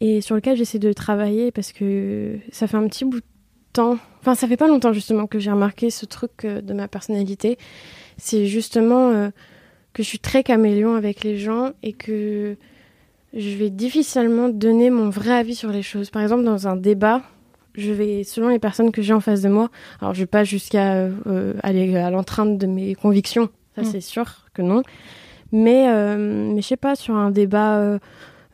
et 0.00 0.22
sur 0.22 0.34
lequel 0.34 0.56
j'essaie 0.56 0.78
de 0.78 0.90
travailler 0.94 1.52
parce 1.52 1.72
que 1.72 2.38
ça 2.50 2.66
fait 2.66 2.78
un 2.78 2.88
petit 2.88 3.04
bout 3.04 3.20
de 3.20 3.24
temps, 3.74 3.98
enfin 4.20 4.34
ça 4.34 4.48
fait 4.48 4.56
pas 4.56 4.66
longtemps 4.66 4.94
justement 4.94 5.26
que 5.26 5.38
j'ai 5.38 5.50
remarqué 5.50 5.90
ce 5.90 6.06
truc 6.06 6.46
euh, 6.46 6.62
de 6.62 6.72
ma 6.72 6.88
personnalité. 6.88 7.58
C'est 8.16 8.46
justement 8.46 9.10
euh, 9.10 9.28
que 9.92 10.02
je 10.02 10.08
suis 10.08 10.18
très 10.18 10.42
caméléon 10.42 10.94
avec 10.94 11.22
les 11.22 11.36
gens 11.36 11.72
et 11.82 11.92
que 11.92 12.56
je 13.34 13.50
vais 13.50 13.68
difficilement 13.68 14.48
donner 14.48 14.88
mon 14.88 15.10
vrai 15.10 15.32
avis 15.32 15.54
sur 15.54 15.70
les 15.70 15.82
choses. 15.82 16.08
Par 16.08 16.22
exemple, 16.22 16.44
dans 16.44 16.68
un 16.68 16.76
débat, 16.76 17.20
je 17.74 17.92
vais, 17.92 18.24
selon 18.24 18.48
les 18.48 18.58
personnes 18.58 18.92
que 18.92 19.02
j'ai 19.02 19.12
en 19.12 19.20
face 19.20 19.42
de 19.42 19.50
moi, 19.50 19.68
alors 20.00 20.14
je 20.14 20.20
vais 20.20 20.26
pas 20.26 20.44
jusqu'à 20.44 20.94
euh, 20.94 21.52
aller 21.62 21.94
à 21.98 22.08
l'entrainte 22.08 22.56
de 22.56 22.66
mes 22.66 22.94
convictions, 22.94 23.50
ça 23.76 23.82
Mm. 23.82 23.84
c'est 23.84 24.00
sûr 24.00 24.46
que 24.54 24.62
non. 24.62 24.82
Mais, 25.52 25.88
euh, 25.88 26.16
mais 26.54 26.62
je 26.62 26.66
sais 26.66 26.76
pas, 26.76 26.94
sur 26.94 27.14
un 27.16 27.30
débat 27.30 27.78
euh, 27.78 27.98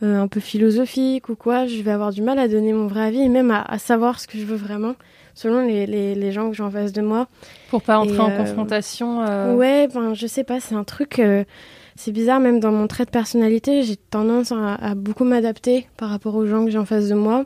euh, 0.02 0.20
un 0.20 0.28
peu 0.28 0.40
philosophique 0.40 1.28
ou 1.28 1.34
quoi, 1.36 1.66
je 1.66 1.80
vais 1.82 1.90
avoir 1.90 2.10
du 2.12 2.22
mal 2.22 2.38
à 2.38 2.48
donner 2.48 2.72
mon 2.72 2.86
vrai 2.86 3.02
avis 3.06 3.20
et 3.20 3.28
même 3.28 3.50
à, 3.50 3.62
à 3.62 3.78
savoir 3.78 4.18
ce 4.20 4.26
que 4.26 4.38
je 4.38 4.44
veux 4.44 4.56
vraiment, 4.56 4.94
selon 5.34 5.60
les, 5.66 5.86
les, 5.86 6.14
les 6.14 6.32
gens 6.32 6.48
que 6.50 6.56
j'ai 6.56 6.62
en 6.62 6.70
face 6.70 6.92
de 6.92 7.02
moi. 7.02 7.28
Pour 7.68 7.82
pas 7.82 7.98
entrer 7.98 8.16
Et, 8.16 8.20
en 8.20 8.30
euh, 8.30 8.36
confrontation. 8.38 9.22
euh, 9.22 9.54
Ouais, 9.54 9.88
ben 9.92 10.14
je 10.14 10.26
sais 10.26 10.44
pas, 10.44 10.60
c'est 10.60 10.74
un 10.74 10.84
truc. 10.84 11.18
euh, 11.18 11.44
c'est 11.96 12.12
bizarre, 12.12 12.40
même 12.40 12.60
dans 12.60 12.72
mon 12.72 12.86
trait 12.88 13.06
de 13.06 13.10
personnalité, 13.10 13.82
j'ai 13.82 13.96
tendance 13.96 14.52
à, 14.52 14.74
à 14.74 14.94
beaucoup 14.94 15.24
m'adapter 15.24 15.86
par 15.96 16.10
rapport 16.10 16.34
aux 16.34 16.46
gens 16.46 16.64
que 16.66 16.70
j'ai 16.70 16.78
en 16.78 16.84
face 16.84 17.08
de 17.08 17.14
moi. 17.14 17.44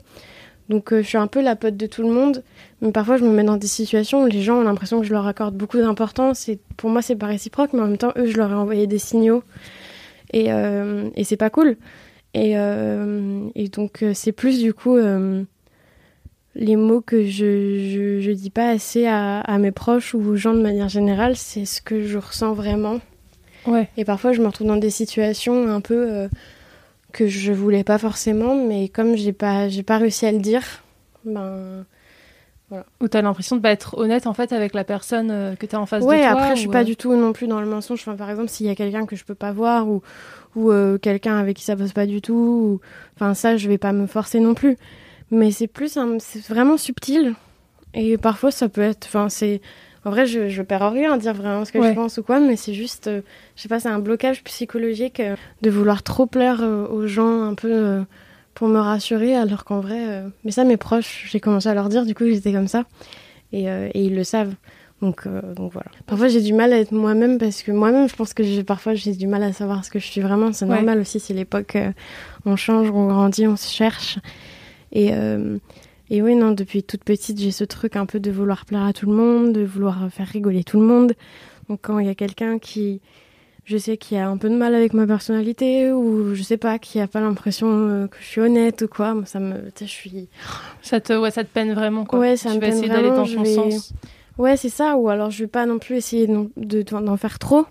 Donc 0.70 0.92
euh, 0.92 1.02
je 1.02 1.08
suis 1.08 1.18
un 1.18 1.26
peu 1.26 1.42
la 1.42 1.56
pote 1.56 1.76
de 1.76 1.86
tout 1.86 2.02
le 2.02 2.10
monde, 2.10 2.44
mais 2.80 2.92
parfois 2.92 3.16
je 3.16 3.24
me 3.24 3.30
mets 3.30 3.42
dans 3.42 3.56
des 3.56 3.66
situations 3.66 4.22
où 4.22 4.26
les 4.28 4.40
gens 4.40 4.60
ont 4.60 4.62
l'impression 4.62 5.00
que 5.00 5.06
je 5.06 5.12
leur 5.12 5.26
accorde 5.26 5.56
beaucoup 5.56 5.78
d'importance. 5.78 6.48
Et 6.48 6.60
pour 6.76 6.90
moi, 6.90 7.02
c'est 7.02 7.16
pas 7.16 7.26
réciproque, 7.26 7.72
mais 7.72 7.80
en 7.80 7.88
même 7.88 7.98
temps, 7.98 8.12
eux, 8.16 8.26
je 8.26 8.36
leur 8.36 8.52
ai 8.52 8.54
envoyé 8.54 8.86
des 8.86 9.00
signaux. 9.00 9.42
Et, 10.32 10.52
euh, 10.52 11.10
et 11.16 11.24
c'est 11.24 11.36
pas 11.36 11.50
cool. 11.50 11.76
Et, 12.34 12.56
euh, 12.56 13.48
et 13.56 13.68
donc, 13.68 14.04
euh, 14.04 14.12
c'est 14.14 14.30
plus 14.30 14.60
du 14.60 14.72
coup 14.72 14.96
les 16.56 16.76
mots 16.76 17.00
que 17.00 17.24
je, 17.24 17.88
je, 17.90 18.20
je 18.20 18.30
dis 18.30 18.50
pas 18.50 18.70
assez 18.70 19.06
à, 19.06 19.40
à 19.40 19.58
mes 19.58 19.72
proches 19.72 20.14
ou 20.14 20.20
aux 20.20 20.36
gens 20.36 20.54
de 20.54 20.60
manière 20.60 20.88
générale, 20.88 21.34
c'est 21.36 21.64
ce 21.64 21.82
que 21.82 22.06
je 22.06 22.18
ressens 22.18 22.54
vraiment. 22.54 23.00
Ouais. 23.66 23.88
Et 23.96 24.04
parfois, 24.04 24.32
je 24.32 24.40
me 24.40 24.46
retrouve 24.46 24.68
dans 24.68 24.76
des 24.76 24.90
situations 24.90 25.68
un 25.68 25.80
peu 25.80 26.28
que 27.12 27.26
je 27.26 27.52
voulais 27.52 27.84
pas 27.84 27.98
forcément, 27.98 28.54
mais 28.54 28.88
comme 28.88 29.16
j'ai 29.16 29.32
pas, 29.32 29.68
j'ai 29.68 29.82
pas 29.82 29.98
réussi 29.98 30.26
à 30.26 30.32
le 30.32 30.38
dire, 30.38 30.62
ben. 31.24 31.84
Où 33.00 33.08
t'as 33.08 33.20
l'impression 33.20 33.56
de 33.56 33.60
pas 33.60 33.72
être 33.72 33.98
honnête 33.98 34.28
en 34.28 34.32
fait 34.32 34.52
avec 34.52 34.74
la 34.74 34.84
personne 34.84 35.30
euh, 35.32 35.56
que 35.56 35.66
t'as 35.66 35.78
en 35.78 35.86
face 35.86 36.04
Ouais, 36.04 36.18
de 36.18 36.22
toi. 36.22 36.30
après, 36.30 36.54
je 36.54 36.60
suis 36.60 36.68
ou, 36.68 36.70
pas 36.70 36.82
euh, 36.82 36.84
du 36.84 36.94
tout 36.94 37.12
non 37.16 37.32
plus 37.32 37.48
dans 37.48 37.60
le 37.60 37.66
mensonge. 37.66 37.98
Enfin, 38.00 38.14
par 38.14 38.30
exemple, 38.30 38.48
s'il 38.48 38.66
y 38.66 38.70
a 38.70 38.76
quelqu'un 38.76 39.06
que 39.06 39.16
je 39.16 39.24
peux 39.24 39.34
pas 39.34 39.50
voir 39.50 39.88
ou, 39.88 40.02
ou 40.54 40.70
euh, 40.70 40.96
quelqu'un 40.96 41.36
avec 41.36 41.56
qui 41.56 41.64
ça 41.64 41.74
passe 41.74 41.92
pas 41.92 42.06
du 42.06 42.22
tout, 42.22 42.32
ou... 42.32 42.80
enfin, 43.16 43.34
ça, 43.34 43.56
je 43.56 43.68
vais 43.68 43.78
pas 43.78 43.92
me 43.92 44.06
forcer 44.06 44.38
non 44.38 44.54
plus. 44.54 44.76
Mais 45.32 45.50
c'est 45.50 45.66
plus, 45.66 45.96
un... 45.96 46.18
c'est 46.20 46.46
vraiment 46.46 46.76
subtil. 46.76 47.34
Et 47.92 48.16
parfois, 48.18 48.52
ça 48.52 48.68
peut 48.68 48.82
être, 48.82 49.06
enfin, 49.06 49.28
c'est. 49.28 49.60
En 50.04 50.10
vrai, 50.10 50.24
je, 50.26 50.48
je 50.48 50.62
perds 50.62 50.82
en 50.82 50.90
rien 50.90 51.12
à 51.12 51.18
dire 51.18 51.34
vraiment 51.34 51.64
ce 51.64 51.72
que 51.72 51.78
Ouais. 51.78 51.90
je 51.90 51.94
pense 51.94 52.16
ou 52.18 52.22
quoi, 52.22 52.40
mais 52.40 52.56
c'est 52.56 52.72
juste, 52.74 53.06
euh, 53.06 53.20
je 53.56 53.62
sais 53.62 53.68
pas, 53.68 53.80
c'est 53.80 53.88
un 53.90 53.98
blocage 53.98 54.42
psychologique 54.44 55.20
euh, 55.20 55.36
de 55.60 55.70
vouloir 55.70 56.02
trop 56.02 56.24
plaire 56.26 56.60
euh, 56.62 56.86
aux 56.88 57.06
gens 57.06 57.42
un 57.42 57.54
peu 57.54 58.02
pour 58.54 58.68
me 58.68 58.78
rassurer, 58.78 59.36
alors 59.36 59.64
qu'en 59.64 59.80
vrai, 59.80 60.22
mais 60.44 60.50
ça, 60.50 60.64
mes 60.64 60.76
proches, 60.76 61.28
j'ai 61.30 61.38
commencé 61.40 61.68
à 61.68 61.74
leur 61.74 61.88
dire, 61.88 62.04
du 62.04 62.14
coup, 62.14 62.24
j'étais 62.26 62.52
comme 62.52 62.66
ça, 62.68 62.84
et, 63.52 63.64
et 63.64 63.90
ils 64.04 64.14
le 64.14 64.24
savent. 64.24 64.54
Donc, 65.02 65.26
donc 65.54 65.72
voilà. 65.72 65.88
Parfois, 66.06 66.28
j'ai 66.28 66.42
du 66.42 66.52
mal 66.52 66.72
à 66.74 66.78
être 66.78 66.92
moi-même 66.92 67.38
parce 67.38 67.62
que 67.62 67.72
moi-même, 67.72 68.06
je 68.08 68.14
pense 68.16 68.34
que 68.34 68.42
j'ai 68.42 68.64
parfois 68.64 68.92
j'ai 68.94 69.12
du 69.14 69.26
mal 69.26 69.42
à 69.42 69.52
savoir 69.54 69.82
ce 69.84 69.90
que 69.90 69.98
je 69.98 70.04
suis 70.06 70.20
vraiment. 70.20 70.52
C'est 70.52 70.66
Ouais. 70.66 70.74
normal 70.74 70.98
aussi, 71.00 71.20
c'est 71.20 71.32
l'époque, 71.32 71.78
on 72.44 72.56
change, 72.56 72.90
on 72.90 73.06
grandit, 73.06 73.46
on 73.46 73.56
se 73.56 73.72
cherche. 73.72 74.18
Et, 74.92 75.12
et 76.10 76.22
oui, 76.22 76.34
non, 76.34 76.50
depuis 76.52 76.82
toute 76.82 77.04
petite, 77.04 77.38
j'ai 77.40 77.50
ce 77.52 77.64
truc 77.64 77.96
un 77.96 78.04
peu 78.06 78.20
de 78.20 78.30
vouloir 78.30 78.64
plaire 78.66 78.82
à 78.84 78.92
tout 78.92 79.06
le 79.08 79.14
monde, 79.16 79.52
de 79.52 79.62
vouloir 79.64 80.08
faire 80.10 80.26
rigoler 80.26 80.64
tout 80.64 80.78
le 80.80 80.86
monde. 80.86 81.12
Donc 81.68 81.80
quand 81.82 81.98
il 82.00 82.06
y 82.06 82.10
a 82.10 82.14
quelqu'un 82.16 82.58
qui, 82.58 83.00
je 83.64 83.76
sais, 83.78 83.96
qui 83.96 84.16
a 84.16 84.28
un 84.28 84.36
peu 84.36 84.48
de 84.50 84.56
mal 84.56 84.74
avec 84.74 84.92
ma 84.92 85.06
personnalité 85.06 85.92
ou 85.92 86.34
je 86.34 86.42
sais 86.42 86.56
pas, 86.56 86.78
qui 86.80 86.98
a 87.00 87.06
pas 87.06 87.20
l'impression 87.20 87.68
euh, 87.70 88.06
que 88.08 88.16
je 88.20 88.24
suis 88.26 88.40
honnête 88.40 88.82
ou 88.82 88.88
quoi, 88.88 89.14
moi, 89.14 89.24
ça 89.24 89.38
me, 89.38 89.54
tu 89.70 89.70
sais, 89.76 89.86
je 89.86 89.90
suis 89.92 90.28
Ça 90.82 91.00
te, 91.00 91.12
ouais, 91.12 91.30
ça 91.30 91.44
te 91.44 91.48
peine 91.52 91.72
vraiment 91.74 92.04
quoi. 92.04 92.18
Ouais, 92.18 92.36
ça 92.36 92.50
tu 92.50 92.56
me 92.56 92.60
vas 92.60 92.66
peine 92.66 92.76
essayer 92.76 92.88
d'aller 92.88 93.10
dans 93.10 93.24
ton 93.26 93.42
vais- 93.42 93.54
sens. 93.54 93.92
Ouais, 94.38 94.56
c'est 94.56 94.68
ça. 94.70 94.96
Ou 94.96 95.08
alors, 95.10 95.30
je 95.30 95.44
vais 95.44 95.48
pas 95.48 95.66
non 95.66 95.78
plus 95.78 95.96
essayer 95.96 96.26
non- 96.26 96.50
de- 96.56 96.82
d'en 96.82 97.16
faire 97.16 97.38
trop. 97.38 97.66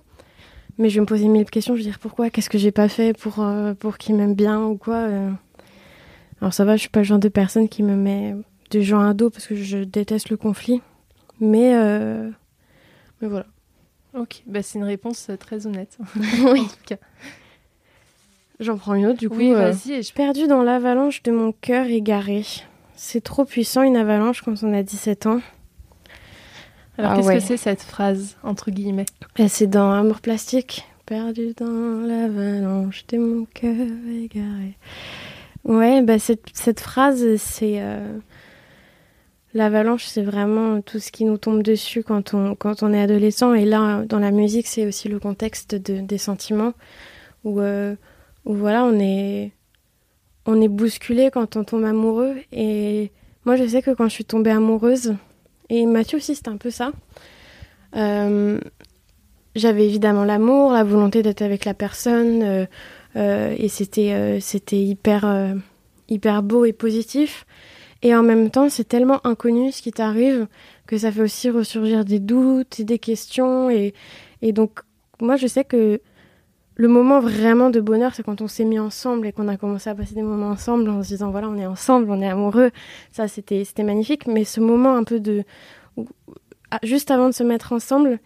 Mais 0.78 0.89
je 0.89 0.95
vais 0.95 1.02
me 1.02 1.06
poser 1.06 1.28
mille 1.28 1.43
questions. 1.49 1.73
Je 1.75 1.80
vais 1.80 1.86
dire 1.89 1.99
pourquoi 1.99 2.30
Qu'est-ce 2.30 2.49
que 2.49 2.58
j'ai 2.60 2.71
pas 2.71 2.88
fait 2.88 3.12
pour, 3.17 3.39
euh, 3.39 3.73
pour 3.73 3.97
qu'il 3.97 4.15
m'aime 4.15 4.34
bien 4.36 4.62
ou 4.63 4.78
quoi 4.78 4.95
euh. 4.95 5.30
Alors, 6.41 6.54
ça 6.54 6.65
va, 6.65 6.75
je 6.75 6.82
suis 6.82 6.89
pas 6.89 6.99
le 7.02 7.06
genre 7.06 7.19
de 7.19 7.28
personne 7.30 7.67
qui 7.69 7.84
me 7.84 7.95
met 7.95 8.36
des 8.71 8.82
gens 8.84 8.99
à 9.02 9.13
dos 9.13 9.30
parce 9.30 9.47
que 9.47 9.56
je 9.56 9.80
déteste 9.80 10.30
le 10.30 10.38
conflit. 10.38 10.82
Mais, 11.39 11.73
euh, 11.75 12.30
mais 13.21 13.28
voilà. 13.28 13.45
Ok, 14.17 14.43
bah, 14.47 14.62
c'est 14.63 14.80
une 14.80 14.86
réponse 14.86 15.30
très 15.39 15.67
honnête. 15.67 15.97
oui. 16.15 16.62
en 16.62 16.65
tout 16.65 16.75
cas. 16.86 16.95
J'en 18.60 18.78
prends 18.78 18.93
une 18.95 19.06
autre 19.06 19.19
du 19.19 19.30
coup. 19.30 19.38
Oui, 19.38 19.54
euh, 19.54 19.71
vas-y. 19.71 20.02
je- 20.04 20.13
Perdu 20.13 20.47
dans 20.47 20.63
l'avalanche 20.63 21.23
de 21.23 21.32
mon 21.32 21.52
cœur 21.54 21.86
égaré. 21.88 22.43
C'est 22.95 23.21
trop 23.23 23.45
puissant 23.45 23.84
une 23.84 23.95
avalanche 23.95 24.41
quand 24.41 24.62
on 24.63 24.73
a 24.73 24.84
17 24.84 25.28
ans. 25.28 25.39
Alors, 26.97 27.12
Ah 27.12 27.15
qu'est-ce 27.15 27.28
ouais. 27.28 27.36
que 27.36 27.39
c'est 27.39 27.56
cette 27.58 27.82
phrase, 27.82 28.36
entre 28.43 28.71
guillemets? 28.71 29.06
Et 29.38 29.47
c'est 29.47 29.67
dans 29.67 29.91
Amour 29.93 30.19
plastique. 30.19 30.86
Perdu 31.06 31.54
dans 31.56 32.02
l'avalanche 32.06 33.08
de 33.08 33.17
mon 33.17 33.45
cœur 33.45 33.88
égaré. 34.12 34.78
Ouais, 35.69 36.01
bah 36.01 36.19
cette, 36.19 36.47
cette 36.53 36.82
phrase, 36.82 37.38
c'est. 37.38 37.82
euh, 37.82 38.19
L'avalanche, 39.55 40.05
c'est 40.05 40.21
vraiment 40.21 40.79
tout 40.82 40.99
ce 40.99 41.12
qui 41.12 41.25
nous 41.25 41.38
tombe 41.39 41.63
dessus 41.63 42.03
quand 42.03 42.36
on, 42.36 42.53
quand 42.53 42.84
on 42.84 42.93
est 42.93 43.01
adolescent. 43.01 43.53
Et 43.55 43.65
là, 43.65 44.03
dans 44.05 44.19
la 44.19 44.29
musique, 44.29 44.67
c'est 44.67 44.86
aussi 44.86 45.10
le 45.10 45.19
contexte 45.19 45.73
de- 45.73 46.01
des 46.01 46.19
sentiments 46.19 46.73
où, 47.43 47.60
euh, 47.62 47.95
où 48.45 48.53
voilà, 48.55 48.86
on 48.86 48.99
est, 48.99 49.51
on 50.45 50.62
est 50.62 50.67
bousculé 50.69 51.32
quand 51.32 51.55
on 51.58 51.63
tombe 51.63 51.86
amoureux. 51.86 52.36
Et 52.51 53.12
moi, 53.45 53.55
je 53.58 53.67
sais 53.67 53.82
que 53.82 53.91
quand 53.91 54.05
je 54.10 54.13
suis 54.13 54.25
tombée 54.25 54.51
amoureuse, 54.51 55.15
et 55.69 55.86
Mathieu 55.88 56.17
aussi, 56.19 56.36
c'était 56.36 56.49
un 56.49 56.58
peu 56.58 56.71
ça. 56.71 56.91
euh, 57.95 58.60
j'avais 59.55 59.86
évidemment 59.86 60.23
l'amour, 60.25 60.71
la 60.71 60.84
volonté 60.84 61.23
d'être 61.23 61.41
avec 61.41 61.65
la 61.65 61.73
personne, 61.73 62.67
et 63.15 63.69
c'était 63.69 64.13
euh, 64.13 64.39
c'était 64.39 64.82
hyper 64.82 65.26
euh, 65.26 65.54
hyper 66.08 66.43
beau 66.43 66.65
et 66.65 66.74
positif. 66.74 67.45
Et 68.02 68.15
en 68.15 68.24
même 68.24 68.50
temps, 68.50 68.69
c'est 68.69 68.88
tellement 68.88 69.26
inconnu 69.28 69.72
ce 69.72 69.82
qui 69.82 69.91
t'arrive 69.91 70.48
que 70.88 70.98
ça 70.98 71.12
fait 71.12 71.22
aussi 71.22 71.50
ressurgir 71.50 72.06
des 72.06 72.19
doutes 72.19 72.80
et 72.80 72.86
des 72.86 72.98
questions. 72.98 73.69
Et, 73.69 73.93
et 74.41 74.54
donc, 74.54 74.80
moi, 75.19 75.36
je 75.36 75.48
sais 75.48 75.65
que 75.65 76.00
le 76.76 76.88
moment 76.88 77.19
vraiment 77.19 77.69
de 77.69 77.82
bonheur, 77.82 78.15
c'est 78.15 78.24
quand 78.24 78.39
on 78.41 78.48
s'est 78.48 78.63
mis 78.63 78.80
ensemble 78.80 79.28
et 79.28 79.34
qu'on 79.34 79.50
a 79.50 79.58
commencé 79.58 79.89
à 79.89 79.95
passer 79.95 80.15
des 80.15 80.22
moments 80.22 80.52
ensemble 80.52 80.89
en 80.89 81.04
se 81.04 81.10
disant, 81.10 81.30
voilà, 81.30 81.50
on 81.50 81.58
est 81.58 81.65
ensemble, 81.65 82.10
on 82.10 82.22
est 82.22 82.30
amoureux. 82.30 82.72
Ça, 83.12 83.28
c'était 83.28 83.65
magnifique. 83.84 84.28
Mais 84.28 84.45
ce 84.45 84.62
moment 84.62 84.95
un 84.95 85.04
peu 85.04 85.19
de... 85.19 85.43
juste 86.84 87.12
avant 87.12 87.28
de 87.28 87.34
se 87.34 87.43
mettre 87.43 87.74
ensemble, 87.74 88.19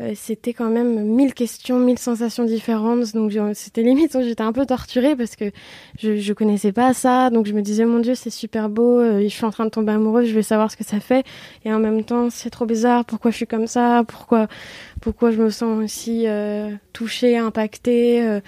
euh, 0.00 0.12
c'était 0.14 0.52
quand 0.52 0.68
même 0.68 1.04
mille 1.04 1.32
questions, 1.32 1.78
mille 1.78 1.98
sensations 1.98 2.44
différentes. 2.44 3.12
Donc 3.14 3.32
c'était 3.54 3.82
limite, 3.82 4.16
j'étais 4.22 4.42
un 4.42 4.52
peu 4.52 4.66
torturée 4.66 5.16
parce 5.16 5.36
que 5.36 5.50
je, 5.98 6.16
je 6.16 6.32
connaissais 6.32 6.72
pas 6.72 6.92
ça. 6.92 7.30
Donc 7.30 7.46
je 7.46 7.52
me 7.52 7.62
disais, 7.62 7.84
mon 7.84 8.00
Dieu, 8.00 8.14
c'est 8.14 8.30
super 8.30 8.68
beau, 8.68 9.00
euh, 9.00 9.22
je 9.22 9.28
suis 9.28 9.44
en 9.44 9.50
train 9.50 9.64
de 9.64 9.70
tomber 9.70 9.92
amoureuse, 9.92 10.28
je 10.28 10.34
vais 10.34 10.42
savoir 10.42 10.70
ce 10.70 10.76
que 10.76 10.84
ça 10.84 11.00
fait. 11.00 11.24
Et 11.64 11.72
en 11.72 11.78
même 11.78 12.04
temps, 12.04 12.28
c'est 12.30 12.50
trop 12.50 12.66
bizarre, 12.66 13.04
pourquoi 13.04 13.30
je 13.30 13.36
suis 13.36 13.46
comme 13.46 13.66
ça, 13.66 14.04
pourquoi, 14.06 14.48
pourquoi 15.00 15.30
je 15.30 15.42
me 15.42 15.50
sens 15.50 15.82
aussi 15.82 16.24
euh, 16.26 16.70
touchée, 16.92 17.38
impactée. 17.38 18.40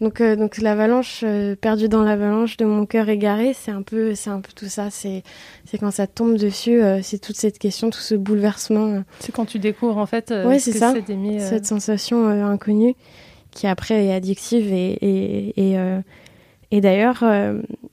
Donc, 0.00 0.20
euh, 0.20 0.34
donc 0.36 0.58
l'avalanche, 0.58 1.22
euh, 1.24 1.54
perdue 1.56 1.88
dans 1.88 2.02
l'avalanche 2.02 2.56
de 2.56 2.64
mon 2.64 2.86
cœur 2.86 3.08
égaré, 3.08 3.52
c'est 3.54 3.70
un 3.70 3.82
peu, 3.82 4.14
c'est 4.14 4.30
un 4.30 4.40
peu 4.40 4.50
tout 4.54 4.66
ça. 4.68 4.88
C'est, 4.90 5.22
c'est 5.66 5.78
quand 5.78 5.90
ça 5.90 6.06
tombe 6.06 6.36
dessus, 6.36 6.82
euh, 6.82 7.00
c'est 7.02 7.18
toute 7.18 7.36
cette 7.36 7.58
question, 7.58 7.90
tout 7.90 8.00
ce 8.00 8.14
bouleversement. 8.14 8.86
euh, 8.86 9.00
C'est 9.20 9.32
quand 9.32 9.44
tu 9.46 9.58
découvres, 9.58 9.98
en 9.98 10.06
fait, 10.06 10.32
c'est 10.58 10.72
ça. 10.78 10.92
cette 11.40 11.66
sensation 11.66 12.26
inconnue 12.28 12.94
qui 13.50 13.66
après 13.66 14.06
est 14.06 14.12
addictive 14.14 14.72
et 14.72 14.92
et, 15.02 15.72
et, 15.72 15.76
et 16.70 16.80
d'ailleurs 16.80 17.24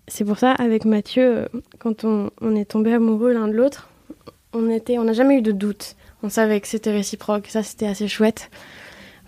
c'est 0.07 0.23
pour 0.23 0.37
ça 0.37 0.51
avec 0.51 0.85
Mathieu 0.85 1.47
quand 1.79 2.03
on, 2.03 2.29
on 2.41 2.55
est 2.55 2.65
tombé 2.65 2.93
amoureux 2.93 3.33
l'un 3.33 3.47
de 3.47 3.53
l'autre 3.53 3.89
on 4.53 4.69
était 4.69 4.99
on 4.99 5.05
n'a 5.05 5.13
jamais 5.13 5.39
eu 5.39 5.41
de 5.41 5.51
doute 5.51 5.95
on 6.21 6.29
savait 6.29 6.61
que 6.61 6.67
c'était 6.67 6.91
réciproque 6.91 7.47
ça 7.47 7.63
c'était 7.63 7.87
assez 7.87 8.07
chouette 8.07 8.51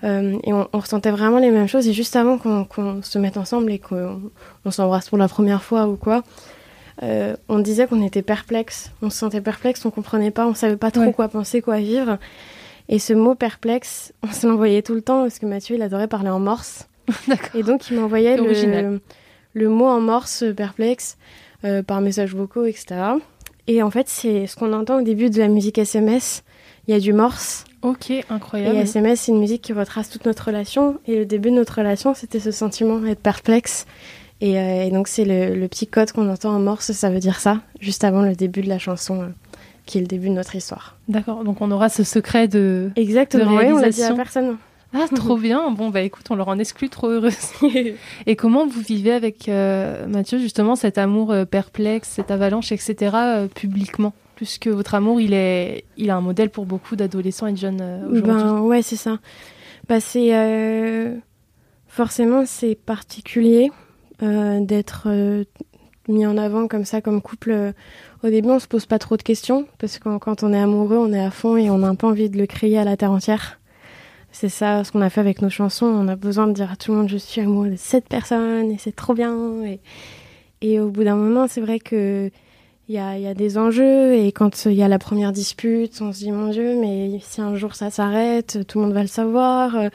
Euh, 0.03 0.37
et 0.43 0.53
on, 0.53 0.67
on 0.71 0.79
ressentait 0.79 1.11
vraiment 1.11 1.39
les 1.39 1.51
mêmes 1.51 1.67
choses 1.67 1.87
et 1.87 1.93
juste 1.93 2.15
avant 2.15 2.37
qu'on 2.37 3.01
se 3.01 3.17
mette 3.17 3.35
ensemble 3.35 3.71
et 3.71 3.79
qu'on 3.79 4.21
on 4.63 4.71
s'embrasse 4.71 5.09
pour 5.09 5.17
la 5.17 5.27
première 5.27 5.61
fois 5.61 5.87
ou 5.87 5.97
quoi 5.97 6.23
euh, 7.03 7.35
on 7.49 7.59
disait 7.59 7.85
qu'on 7.85 8.01
était 8.01 8.21
perplexe 8.21 8.91
on 9.01 9.09
se 9.09 9.17
sentait 9.17 9.41
perplexe 9.41 9.83
on 9.85 9.91
comprenait 9.91 10.31
pas 10.31 10.47
on 10.47 10.53
savait 10.53 10.77
pas 10.77 10.89
trop 10.89 11.03
Ouais. 11.03 11.11
quoi 11.11 11.27
penser 11.27 11.61
quoi 11.61 11.79
vivre 11.79 12.17
et 12.89 12.97
ce 12.97 13.13
mot 13.13 13.35
perplexe, 13.35 14.13
on 14.23 14.31
se 14.31 14.45
l'envoyait 14.45 14.81
tout 14.81 14.95
le 14.95 15.01
temps 15.01 15.21
parce 15.21 15.39
que 15.39 15.45
Mathieu, 15.45 15.75
il 15.75 15.81
adorait 15.81 16.07
parler 16.07 16.29
en 16.29 16.39
morse. 16.39 16.89
Et 17.55 17.63
donc, 17.63 17.89
il 17.89 17.97
m'envoyait 17.97 18.37
le, 18.37 19.69
mot 19.69 19.85
en 19.85 20.01
morse 20.01 20.43
euh, 20.43 20.53
perplexe 20.53 21.17
euh, 21.63 21.81
par 21.81 22.01
messages 22.01 22.35
vocaux, 22.35 22.65
etc. 22.65 23.01
Et 23.67 23.81
en 23.83 23.91
fait, 23.91 24.09
c'est 24.09 24.47
ce 24.47 24.55
qu'on 24.55 24.73
entend 24.73 24.99
au 24.99 25.01
début 25.01 25.29
de 25.29 25.39
la 25.39 25.47
musique 25.47 25.77
SMS. 25.77 26.43
Il 26.87 26.93
y 26.93 26.97
a 26.97 26.99
du 26.99 27.13
morse. 27.13 27.65
Ok, 27.81 28.11
Et 28.11 28.23
incroyable. 28.29 28.77
SMS, 28.77 29.21
c'est 29.21 29.31
une 29.31 29.39
musique 29.39 29.61
qui 29.61 29.73
retrace 29.73 30.09
toute 30.09 30.25
notre 30.25 30.45
relation. 30.47 30.99
Et 31.07 31.15
le 31.17 31.25
début 31.25 31.49
de 31.51 31.55
notre 31.55 31.75
relation, 31.77 32.13
c'était 32.13 32.39
ce 32.39 32.51
sentiment 32.51 32.97
d'être 32.99 33.21
perplexe. 33.21 33.85
Et, 34.41 34.57
euh, 34.59 34.83
et 34.85 34.91
donc, 34.91 35.07
c'est 35.07 35.25
le, 35.25 35.55
le 35.55 35.67
petit 35.67 35.87
code 35.87 36.11
qu'on 36.11 36.29
entend 36.29 36.51
en 36.55 36.59
morse, 36.59 36.91
ça 36.91 37.09
veut 37.09 37.19
dire 37.19 37.39
ça, 37.39 37.61
juste 37.79 38.03
avant 38.03 38.21
le 38.21 38.35
début 38.35 38.61
de 38.61 38.69
la 38.69 38.79
chanson, 38.79 39.21
euh, 39.21 39.27
qui 39.85 39.97
est 39.97 40.01
le 40.01 40.07
début 40.07 40.29
de 40.29 40.33
notre 40.33 40.55
histoire. 40.55 40.97
D'accord, 41.09 41.43
donc 41.43 41.61
on 41.61 41.71
aura 41.71 41.89
ce 41.89 42.03
secret 42.03 42.47
de... 42.47 42.91
Exactement, 42.95 43.51
De 43.51 43.57
oui, 43.57 43.65
on 43.71 43.77
l'a 43.79 43.89
dit 43.89 44.01
à 44.01 44.07
réalisation. 44.13 44.15
personne. 44.15 44.57
Ah, 44.93 45.05
trop 45.13 45.37
bien. 45.49 45.69
Bon, 45.71 45.89
bah 45.89 46.01
écoute, 46.01 46.25
on 46.29 46.35
leur 46.35 46.47
en 46.47 46.57
exclut 46.57 46.89
trop 46.89 47.07
heureuse. 47.07 47.35
Et 48.25 48.35
comment 48.35 48.65
vous 48.65 48.81
vivez 48.81 49.11
avec 49.11 49.47
euh, 49.49 50.07
Mathieu, 50.07 50.39
justement, 50.39 50.75
cet 50.75 50.97
amour 50.97 51.33
perplexe, 51.49 52.09
cette 52.09 52.31
avalanche, 52.31 52.71
etc., 52.71 52.95
euh, 53.15 53.47
publiquement 54.39 54.49
Puisque 54.49 54.67
votre 54.67 54.95
amour, 54.95 55.19
il 55.19 55.33
est, 55.33 55.83
il 55.97 56.09
a 56.09 56.15
un 56.15 56.21
modèle 56.21 56.49
pour 56.49 56.65
beaucoup 56.65 56.95
d'adolescents 56.95 57.47
et 57.47 57.51
de 57.51 57.57
jeunes 57.57 57.81
euh, 57.81 58.07
aujourd'hui. 58.09 58.43
Ben 58.43 58.61
ouais, 58.61 58.81
c'est 58.81 58.95
ça. 58.95 59.19
Bah 59.89 59.99
c'est 59.99 60.35
euh, 60.35 61.17
forcément 61.87 62.45
c'est 62.45 62.75
particulier 62.75 63.71
euh, 64.21 64.59
d'être 64.61 65.07
euh, 65.07 65.43
mis 66.07 66.25
en 66.25 66.37
avant 66.37 66.67
comme 66.67 66.85
ça 66.85 67.01
comme 67.01 67.21
couple. 67.21 67.73
Au 68.23 68.29
début, 68.29 68.49
on 68.49 68.59
se 68.59 68.67
pose 68.67 68.85
pas 68.85 68.99
trop 68.99 69.17
de 69.17 69.23
questions 69.23 69.67
parce 69.77 69.99
que 69.99 70.17
quand 70.19 70.43
on 70.43 70.53
est 70.53 70.59
amoureux, 70.59 70.97
on 70.97 71.11
est 71.11 71.23
à 71.23 71.31
fond 71.31 71.57
et 71.57 71.69
on 71.69 71.83
a 71.83 71.87
un 71.87 71.95
peu 71.95 72.07
envie 72.07 72.29
de 72.29 72.37
le 72.37 72.45
crier 72.45 72.77
à 72.77 72.83
la 72.83 72.95
terre 72.95 73.11
entière. 73.11 73.59
C'est 74.31 74.49
ça 74.49 74.83
ce 74.83 74.91
qu'on 74.91 75.01
a 75.01 75.09
fait 75.09 75.21
avec 75.21 75.41
nos 75.41 75.49
chansons. 75.49 75.87
On 75.87 76.07
a 76.07 76.15
besoin 76.15 76.47
de 76.47 76.53
dire 76.53 76.71
à 76.71 76.75
tout 76.75 76.91
le 76.91 76.99
monde 76.99 77.09
je 77.09 77.17
suis 77.17 77.41
amoureux 77.41 77.71
de 77.71 77.75
cette 77.75 78.07
personne 78.07 78.71
et 78.71 78.77
c'est 78.77 78.95
trop 78.95 79.15
bien. 79.15 79.63
Et, 79.65 79.79
et 80.61 80.79
au 80.79 80.89
bout 80.89 81.03
d'un 81.03 81.15
moment, 81.15 81.47
c'est 81.47 81.61
vrai 81.61 81.79
que 81.79 82.29
il 82.89 82.95
y 82.95 82.97
a, 82.97 83.17
il 83.17 83.21
y 83.21 83.27
a 83.27 83.35
des 83.35 83.59
enjeux 83.59 84.15
et 84.15 84.31
quand 84.31 84.65
il 84.65 84.73
y 84.73 84.81
a 84.81 84.87
la 84.87 84.97
première 84.97 85.31
dispute, 85.31 86.01
on 86.01 86.11
se 86.11 86.17
dit 86.17 86.31
mon 86.31 86.49
Dieu, 86.49 86.75
mais 86.81 87.19
si 87.21 87.39
un 87.39 87.55
jour 87.55 87.75
ça 87.75 87.91
s'arrête, 87.91 88.65
tout 88.67 88.79
le 88.79 88.85
monde 88.85 88.95
va 88.95 89.03
le 89.03 89.07
savoir. 89.07 89.75
Euh, 89.75 89.89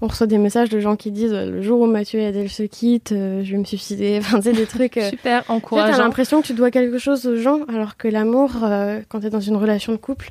On 0.00 0.06
reçoit 0.06 0.26
des 0.26 0.38
messages 0.38 0.70
de 0.70 0.80
gens 0.80 0.96
qui 0.96 1.10
disent 1.10 1.34
euh, 1.34 1.50
le 1.50 1.60
jour 1.60 1.82
où 1.82 1.86
Mathieu 1.86 2.20
et 2.20 2.24
Adèle 2.24 2.48
se 2.48 2.62
quittent, 2.62 3.12
euh, 3.12 3.44
je 3.44 3.52
vais 3.52 3.58
me 3.58 3.66
suicider. 3.66 4.16
Enfin, 4.18 4.40
c'est 4.40 4.54
des 4.54 4.64
trucs. 4.64 4.98
Super 5.10 5.44
sais, 5.44 5.92
t'as 5.92 5.98
l'impression 5.98 6.40
que 6.40 6.46
tu 6.46 6.54
dois 6.54 6.70
quelque 6.70 6.96
chose 6.96 7.26
aux 7.26 7.36
gens, 7.36 7.64
alors 7.68 7.98
que 7.98 8.08
l'amour, 8.08 8.52
quand 9.08 9.20
t'es 9.20 9.30
dans 9.30 9.40
une 9.40 9.56
relation 9.56 9.92
de 9.92 9.98
couple, 9.98 10.30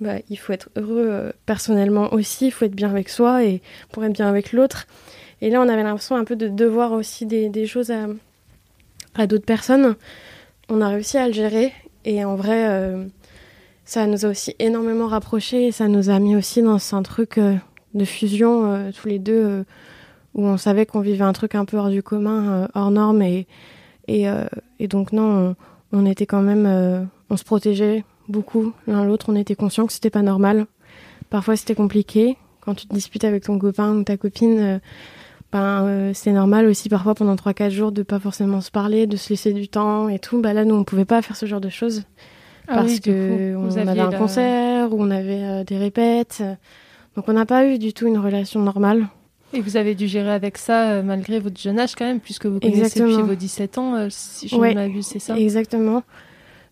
bah, 0.00 0.14
il 0.30 0.38
faut 0.38 0.54
être 0.54 0.70
heureux 0.76 1.34
personnellement 1.44 2.10
aussi, 2.14 2.46
il 2.46 2.52
faut 2.52 2.64
être 2.64 2.74
bien 2.74 2.88
avec 2.88 3.10
soi 3.10 3.44
et 3.44 3.60
pour 3.92 4.02
être 4.02 4.14
bien 4.14 4.28
avec 4.28 4.54
l'autre. 4.54 4.86
Et 5.42 5.50
là, 5.50 5.60
on 5.60 5.68
avait 5.68 5.82
l'impression 5.82 6.16
un 6.16 6.24
peu 6.24 6.36
de 6.36 6.48
devoir 6.48 6.92
aussi 6.92 7.26
des, 7.26 7.50
des 7.50 7.66
choses 7.66 7.90
à, 7.90 8.06
à 9.14 9.26
d'autres 9.26 9.44
personnes. 9.44 9.94
On 10.72 10.80
a 10.82 10.88
réussi 10.88 11.18
à 11.18 11.26
le 11.26 11.32
gérer 11.32 11.72
et 12.04 12.24
en 12.24 12.36
vrai, 12.36 12.68
euh, 12.68 13.04
ça 13.84 14.06
nous 14.06 14.24
a 14.24 14.28
aussi 14.28 14.54
énormément 14.60 15.08
rapprochés 15.08 15.66
et 15.66 15.72
ça 15.72 15.88
nous 15.88 16.10
a 16.10 16.20
mis 16.20 16.36
aussi 16.36 16.62
dans 16.62 16.78
un 16.94 17.02
truc 17.02 17.38
euh, 17.38 17.56
de 17.94 18.04
fusion 18.04 18.72
euh, 18.72 18.90
tous 18.92 19.08
les 19.08 19.18
deux 19.18 19.64
où 20.34 20.44
on 20.44 20.56
savait 20.56 20.86
qu'on 20.86 21.00
vivait 21.00 21.24
un 21.24 21.32
truc 21.32 21.56
un 21.56 21.64
peu 21.64 21.76
hors 21.76 21.90
du 21.90 22.04
commun, 22.04 22.68
hors 22.74 22.92
norme 22.92 23.20
et, 23.20 23.48
et, 24.06 24.28
donc 24.88 25.12
non, 25.12 25.56
on, 25.92 25.98
on 25.98 26.06
était 26.06 26.26
quand 26.26 26.40
même, 26.40 27.08
on 27.30 27.36
se 27.36 27.42
protégeait 27.42 28.04
beaucoup 28.28 28.72
l'un 28.86 29.04
l'autre, 29.04 29.26
on 29.28 29.34
était 29.34 29.56
conscient 29.56 29.86
que 29.86 29.92
c'était 29.92 30.08
pas 30.08 30.22
normal. 30.22 30.66
Parfois 31.30 31.56
c'était 31.56 31.74
compliqué 31.74 32.36
quand 32.60 32.76
tu 32.76 32.86
te 32.86 32.94
disputes 32.94 33.24
avec 33.24 33.42
ton 33.42 33.58
copain 33.58 33.92
ou 33.96 34.04
ta 34.04 34.16
copine. 34.16 34.80
Ben, 35.52 35.84
euh, 35.84 36.10
c'est 36.14 36.32
normal 36.32 36.66
aussi 36.66 36.88
parfois 36.88 37.14
pendant 37.14 37.34
3-4 37.36 37.70
jours 37.70 37.92
de 37.92 38.02
pas 38.02 38.18
forcément 38.20 38.60
se 38.60 38.70
parler, 38.70 39.06
de 39.06 39.16
se 39.16 39.30
laisser 39.30 39.52
du 39.52 39.68
temps 39.68 40.08
et 40.08 40.18
tout. 40.18 40.40
Bah 40.40 40.52
là, 40.52 40.64
nous, 40.64 40.74
on 40.74 40.84
pouvait 40.84 41.04
pas 41.04 41.22
faire 41.22 41.36
ce 41.36 41.46
genre 41.46 41.60
de 41.60 41.68
choses 41.70 42.04
Ah 42.68 42.74
parce 42.76 42.92
oui, 42.92 43.00
que 43.00 43.54
coup, 43.54 43.60
on 43.60 43.76
avait 43.76 43.98
un 44.00 44.10
la- 44.10 44.18
concert 44.18 44.92
ou 44.92 45.02
on 45.02 45.10
avait 45.10 45.42
euh, 45.42 45.64
des 45.64 45.76
répètes. 45.78 46.42
Donc 47.16 47.24
on 47.28 47.32
n'a 47.32 47.46
pas 47.46 47.66
eu 47.66 47.78
du 47.78 47.92
tout 47.92 48.06
une 48.06 48.18
relation 48.18 48.60
normale. 48.60 49.08
Et 49.52 49.60
vous 49.60 49.76
avez 49.76 49.96
dû 49.96 50.06
gérer 50.06 50.30
avec 50.30 50.56
ça 50.58 50.90
euh, 50.92 51.02
malgré 51.02 51.40
votre 51.40 51.60
jeune 51.60 51.80
âge 51.80 51.96
quand 51.96 52.04
même, 52.04 52.20
puisque 52.20 52.46
vous 52.46 52.60
connaissez 52.60 52.82
Exactement. 52.82 53.08
depuis 53.18 53.22
vos 53.28 53.34
17 53.34 53.78
ans, 53.78 54.06
si 54.08 54.46
je 54.46 54.54
Ouais. 54.54 54.70
ne 54.70 54.74
m'abuse, 54.74 55.06
c'est 55.06 55.18
ça? 55.18 55.36
Exactement. 55.36 56.04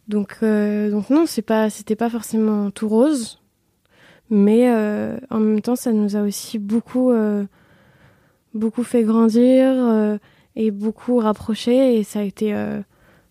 Donc, 0.07 0.39
donc 0.43 1.11
non, 1.11 1.25
c'est 1.27 1.43
pas, 1.43 1.69
c'était 1.71 1.97
pas 1.97 2.09
forcément 2.09 2.71
tout 2.71 2.89
rose, 2.89 3.41
mais 4.31 4.71
en 5.31 5.39
même 5.41 5.61
temps, 5.61 5.77
ça 5.77 5.93
nous 5.93 6.17
a 6.17 6.23
aussi 6.23 6.59
beaucoup, 6.59 7.13
beaucoup 8.55 8.85
fait 8.85 9.03
grandir 9.03 9.67
euh, 9.69 10.19
et 10.59 10.71
beaucoup 10.71 11.19
rapproché. 11.19 11.99
Et 11.99 12.05
ça 12.05 12.19
a 12.19 12.23
été, 12.23 12.55
euh, 12.55 12.81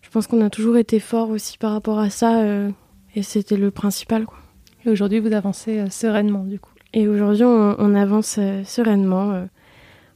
je 0.00 0.10
pense 0.10 0.26
qu'on 0.26 0.40
a 0.40 0.50
toujours 0.50 0.76
été 0.76 0.98
fort 0.98 1.30
aussi 1.30 1.58
par 1.58 1.72
rapport 1.72 2.00
à 2.00 2.10
ça, 2.10 2.40
euh, 2.40 2.70
et 3.14 3.22
c'était 3.22 3.56
le 3.56 3.70
principal, 3.70 4.24
quoi. 4.24 4.38
Et 4.84 4.90
aujourd'hui, 4.90 5.20
vous 5.20 5.32
avancez 5.32 5.78
euh, 5.78 5.90
sereinement, 5.90 6.44
du 6.44 6.58
coup. 6.58 6.72
Et 6.94 7.06
aujourd'hui, 7.06 7.44
on, 7.44 7.94
avance 7.94 8.40
sereinement. 8.64 9.46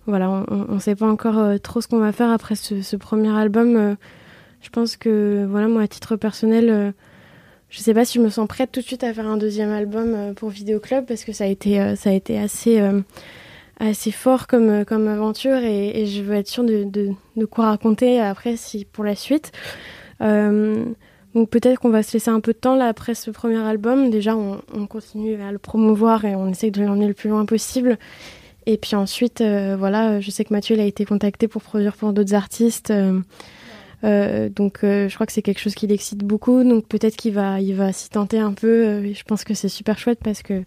voilà, 0.06 0.30
on 0.30 0.74
ne 0.74 0.78
sait 0.78 0.94
pas 0.94 1.06
encore 1.06 1.60
trop 1.60 1.82
ce 1.82 1.86
qu'on 1.86 1.98
va 1.98 2.12
faire 2.12 2.30
après 2.30 2.54
ce, 2.54 2.96
premier 2.96 3.28
album. 3.28 3.98
je 4.62 4.70
pense 4.70 4.96
que, 4.96 5.46
voilà, 5.50 5.68
moi, 5.68 5.82
à 5.82 5.86
titre 5.86 6.16
personnel, 6.16 6.94
je 7.68 7.78
sais 7.78 7.92
pas 7.92 8.06
si 8.06 8.16
je 8.16 8.24
me 8.24 8.30
sens 8.30 8.48
prête 8.48 8.72
tout 8.72 8.80
de 8.80 8.86
suite 8.86 9.04
à 9.04 9.12
faire 9.12 9.26
un 9.26 9.36
deuxième 9.36 9.68
album 9.68 10.32
pour 10.34 10.48
Vidéo 10.48 10.80
Club 10.80 11.04
parce 11.04 11.24
que 11.24 11.32
ça 11.34 11.44
a 11.44 11.48
été, 11.48 11.94
ça 11.94 12.08
a 12.08 12.14
été 12.14 12.38
assez 12.38 12.80
assez 13.80 14.10
fort 14.10 14.46
comme, 14.46 14.68
euh, 14.68 14.84
comme 14.84 15.08
aventure 15.08 15.58
et, 15.58 16.06
je 16.06 16.22
veux 16.22 16.34
être 16.34 16.48
sûre 16.48 16.64
de, 16.64 17.14
quoi 17.46 17.66
raconter 17.66 18.20
après 18.20 18.56
si, 18.56 18.84
pour 18.84 19.04
la 19.04 19.14
suite. 19.14 19.52
Euh, 20.20 20.84
donc 21.34 21.48
peut-être 21.48 21.80
qu'on 21.80 21.90
va 21.90 22.02
se 22.02 22.12
laisser 22.12 22.30
un 22.30 22.40
peu 22.40 22.52
de 22.52 22.58
temps 22.58 22.76
là 22.76 22.88
après 22.88 23.14
ce 23.14 23.30
premier 23.30 23.58
album. 23.58 24.10
Déjà, 24.10 24.36
on, 24.36 24.60
on 24.74 24.86
continue 24.86 25.40
à 25.42 25.50
le 25.50 25.58
promouvoir 25.58 26.24
et 26.24 26.36
on 26.36 26.48
essaie 26.48 26.70
de 26.70 26.82
l'emmener 26.82 27.08
le 27.08 27.14
plus 27.14 27.30
loin 27.30 27.44
possible. 27.46 27.98
Et 28.66 28.76
puis 28.76 28.94
ensuite, 28.94 29.40
euh, 29.40 29.74
voilà, 29.76 30.20
je 30.20 30.30
sais 30.30 30.44
que 30.44 30.52
Mathieu 30.52 30.78
a 30.78 30.84
été 30.84 31.04
contacté 31.04 31.48
pour 31.48 31.62
produire 31.62 31.96
pour 31.96 32.12
d'autres 32.12 32.34
artistes. 32.34 32.92
Donc 34.02 34.80
je 34.82 35.14
crois 35.14 35.26
que 35.26 35.32
c'est 35.32 35.42
quelque 35.42 35.60
chose 35.60 35.74
qui 35.74 35.86
l'excite 35.86 36.22
beaucoup. 36.22 36.62
Donc 36.62 36.86
peut-être 36.86 37.16
qu'il 37.16 37.32
va, 37.32 37.60
il 37.60 37.74
va 37.74 37.92
s'y 37.92 38.10
tenter 38.10 38.38
un 38.38 38.52
peu. 38.52 39.12
je 39.12 39.22
pense 39.24 39.42
que 39.42 39.54
c'est 39.54 39.68
super 39.68 39.98
chouette 39.98 40.20
parce 40.22 40.42
que 40.42 40.62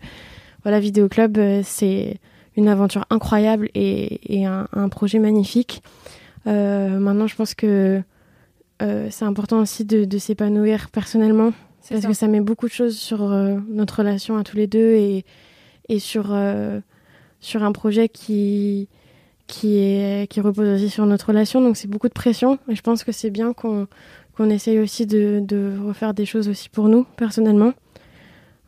voilà, 0.64 0.80
Vidéo 0.80 1.08
Club, 1.08 1.38
c'est 1.64 2.18
une 2.58 2.68
aventure 2.68 3.06
incroyable 3.10 3.70
et, 3.76 4.45
un, 4.45 4.89
projet 4.89 5.20
magnifique. 5.20 5.84
Euh, 6.47 6.99
maintenant, 6.99 7.28
je 7.28 7.36
pense 7.36 7.53
que 7.53 8.01
euh, 8.82 9.08
c'est 9.10 9.26
important 9.26 9.60
aussi 9.60 9.86
de, 9.86 10.18
s'épanouir 10.18 10.89
personnellement 10.89 11.51
parce 11.89 12.06
que 12.06 12.14
ça 12.14 12.28
met 12.28 12.41
beaucoup 12.41 12.68
de 12.68 12.72
choses 12.72 12.97
sur 12.97 13.32
euh, 13.32 13.58
notre 13.70 13.99
relation 13.99 14.38
à 14.38 14.43
tous 14.43 14.58
les 14.58 14.68
deux 14.68 14.93
et, 14.93 15.24
et 15.88 15.99
sur, 15.99 16.36
sur 17.39 17.64
un 17.64 17.72
projet 17.72 18.10
qui, 18.10 18.88
qui, 19.47 19.78
est, 19.78 20.30
qui 20.30 20.41
repose 20.41 20.68
aussi 20.68 20.89
sur 20.89 21.06
notre 21.06 21.28
relation. 21.28 21.62
Donc, 21.62 21.78
c'est 21.78 21.89
beaucoup 21.89 22.08
de 22.08 22.14
pression 22.14 22.58
et 22.70 22.76
je 22.76 22.82
pense 22.82 23.03
que 23.03 23.12
c'est 23.12 23.30
bien 23.30 23.53
qu'on 23.53 23.88
qu'on 24.36 24.49
essaye 24.49 24.80
aussi 24.80 25.06
de, 25.06 25.41
de 25.41 25.78
refaire 25.88 26.14
des 26.14 26.26
choses 26.26 26.49
aussi 26.49 26.68
pour 26.68 26.89
nous 26.89 27.06
personnellement 27.16 27.72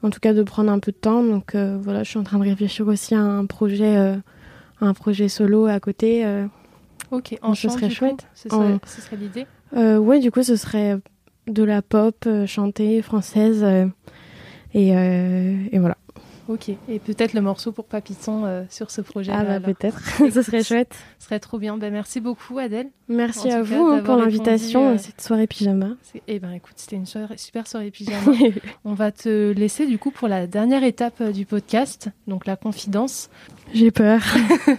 en 0.04 0.10
tout 0.10 0.20
cas 0.20 0.34
de 0.34 0.44
prendre 0.44 0.72
un 0.72 0.80
peu 0.80 0.92
de 0.92 0.98
temps. 0.98 1.24
Donc 1.24 1.56
euh, 1.56 1.78
voilà, 1.82 2.04
je 2.04 2.10
suis 2.10 2.20
en 2.20 2.24
train 2.24 2.40
de 2.40 2.44
réfléchir 2.44 2.88
aussi 2.88 3.16
à 3.16 3.22
un 3.22 3.46
projet, 3.46 3.98
euh, 3.98 4.16
un 4.82 4.94
projet 4.94 5.28
solo 5.30 5.66
à 5.66 5.80
côté. 5.80 6.26
Euh. 6.26 6.46
ok, 7.12 7.38
en 7.42 7.54
chant, 7.54 7.70
ce 7.70 7.78
serait 7.78 7.90
chouette. 7.90 8.28
ce 8.34 8.50
serait, 8.50 9.18
l'idée. 9.18 9.48
ouais, 9.74 10.20
du 10.20 10.32
coup, 10.32 10.44
ce 10.44 10.56
serait 10.56 10.98
de 11.48 11.64
la 11.64 11.82
pop 11.82 12.28
chantée 12.46 13.02
française 13.02 13.66
et, 14.74 14.90
et 14.90 15.80
voilà. 15.80 15.98
Ok, 16.50 16.70
et 16.70 17.00
peut-être 17.00 17.34
le 17.34 17.42
morceau 17.42 17.74
pour 17.74 17.86
Papiton 17.86 18.46
euh, 18.46 18.64
sur 18.70 18.90
ce 18.90 19.02
projet. 19.02 19.34
Ah 19.36 19.44
bah 19.44 19.60
peut-être, 19.60 20.00
ce 20.32 20.42
serait 20.42 20.64
chouette. 20.64 20.96
Ce 21.20 21.26
serait 21.26 21.42
trop 21.42 21.60
bien. 21.60 21.76
Ben, 21.76 21.92
merci 21.92 22.22
beaucoup 22.22 22.58
Adèle. 22.58 22.88
Merci 23.10 23.52
à 23.52 23.62
vous 23.62 24.02
pour 24.02 24.16
l'invitation 24.16 24.88
à 24.88 24.92
euh, 24.94 24.98
cette 24.98 25.20
soirée 25.20 25.48
pyjama. 25.48 25.90
Eh 26.28 26.40
ben 26.40 26.52
écoute, 26.54 26.76
c'était 26.78 26.96
une 26.96 27.06
super 27.06 27.68
soirée 27.68 27.92
pyjama. 27.92 28.32
On 28.86 28.94
va 28.94 29.12
te 29.12 29.52
laisser 29.52 29.88
du 29.88 29.98
coup 29.98 30.10
pour 30.10 30.30
la 30.30 30.48
dernière 30.48 30.86
étape 30.86 31.20
euh, 31.20 31.32
du 31.34 31.46
podcast, 31.46 32.10
donc 32.28 32.46
la 32.46 32.56
confidence. 32.56 33.30
J'ai 33.74 33.92
peur. 33.92 34.22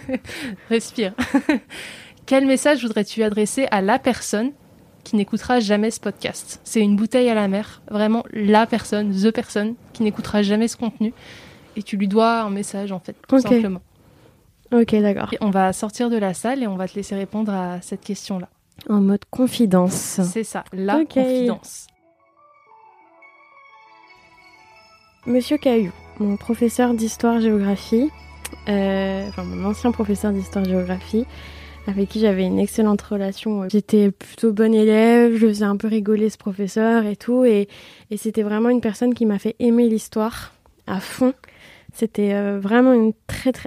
Respire. 0.69 1.13
Quel 2.25 2.47
message 2.47 2.81
voudrais-tu 2.81 3.21
adresser 3.21 3.67
à 3.69 3.81
la 3.81 3.99
personne 3.99 4.53
qui 5.03 5.15
n'écoutera 5.17 5.59
jamais 5.59 5.91
ce 5.91 5.99
podcast? 5.99 6.61
C'est 6.63 6.81
une 6.81 6.95
bouteille 6.95 7.29
à 7.29 7.35
la 7.35 7.47
mer, 7.47 7.83
vraiment 7.91 8.23
la 8.33 8.65
personne, 8.65 9.13
the 9.13 9.29
personne 9.29 9.75
qui 9.93 10.01
n'écoutera 10.01 10.41
jamais 10.41 10.67
ce 10.67 10.75
contenu 10.75 11.13
et 11.79 11.83
tu 11.83 11.97
lui 11.97 12.07
dois 12.07 12.41
un 12.41 12.49
message 12.49 12.91
en 12.91 12.99
fait, 12.99 13.15
tout 13.27 13.39
simplement. 13.39 13.81
Ok, 14.71 14.93
d'accord. 14.95 15.31
On 15.41 15.49
va 15.49 15.73
sortir 15.73 16.09
de 16.09 16.17
la 16.17 16.33
salle 16.33 16.61
et 16.61 16.67
on 16.67 16.75
va 16.75 16.87
te 16.87 16.95
laisser 16.95 17.15
répondre 17.15 17.51
à 17.51 17.81
cette 17.81 18.01
question-là. 18.01 18.49
En 18.87 18.99
mode 18.99 19.23
confidence. 19.31 20.19
C'est 20.23 20.43
ça, 20.43 20.63
la 20.73 21.03
confidence. 21.05 21.87
Monsieur 25.25 25.57
Caillou, 25.57 25.91
mon 26.19 26.37
professeur 26.37 26.93
d'histoire-géographie, 26.93 28.09
euh, 28.67 29.27
enfin 29.27 29.43
mon 29.43 29.65
ancien 29.69 29.91
professeur 29.91 30.31
d'histoire-géographie, 30.31 31.25
avec 31.87 32.09
qui 32.09 32.19
j'avais 32.19 32.45
une 32.45 32.59
excellente 32.59 33.01
relation. 33.01 33.67
J'étais 33.69 34.11
plutôt 34.11 34.53
bonne 34.53 34.73
élève, 34.73 35.35
je 35.35 35.47
faisais 35.47 35.65
un 35.65 35.77
peu 35.77 35.87
rigoler 35.87 36.29
ce 36.29 36.37
professeur 36.37 37.05
et 37.05 37.15
tout, 37.15 37.43
et, 37.45 37.67
et 38.11 38.17
c'était 38.17 38.43
vraiment 38.43 38.69
une 38.69 38.81
personne 38.81 39.13
qui 39.13 39.25
m'a 39.25 39.39
fait 39.39 39.55
aimer 39.59 39.87
l'histoire 39.87 40.53
à 40.87 40.99
fond. 40.99 41.33
C'était 41.93 42.33
euh, 42.33 42.59
vraiment 42.59 43.11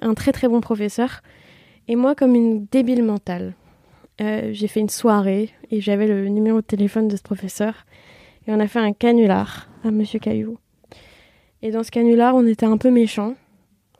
un 0.02 0.14
très 0.14 0.32
très 0.32 0.48
bon 0.48 0.60
professeur. 0.60 1.22
Et 1.88 1.96
moi, 1.96 2.14
comme 2.14 2.34
une 2.34 2.66
débile 2.66 3.02
mentale, 3.02 3.54
euh, 4.20 4.50
j'ai 4.52 4.68
fait 4.68 4.80
une 4.80 4.88
soirée 4.88 5.50
et 5.70 5.80
j'avais 5.80 6.06
le 6.06 6.28
numéro 6.28 6.60
de 6.60 6.66
téléphone 6.66 7.08
de 7.08 7.16
ce 7.16 7.22
professeur. 7.22 7.86
Et 8.46 8.52
on 8.52 8.60
a 8.60 8.68
fait 8.68 8.78
un 8.78 8.92
canular 8.92 9.68
à 9.84 9.90
Monsieur 9.90 10.18
Caillou. 10.18 10.58
Et 11.62 11.70
dans 11.70 11.82
ce 11.82 11.90
canular, 11.90 12.34
on 12.34 12.46
était 12.46 12.66
un 12.66 12.76
peu 12.76 12.90
méchants. 12.90 13.34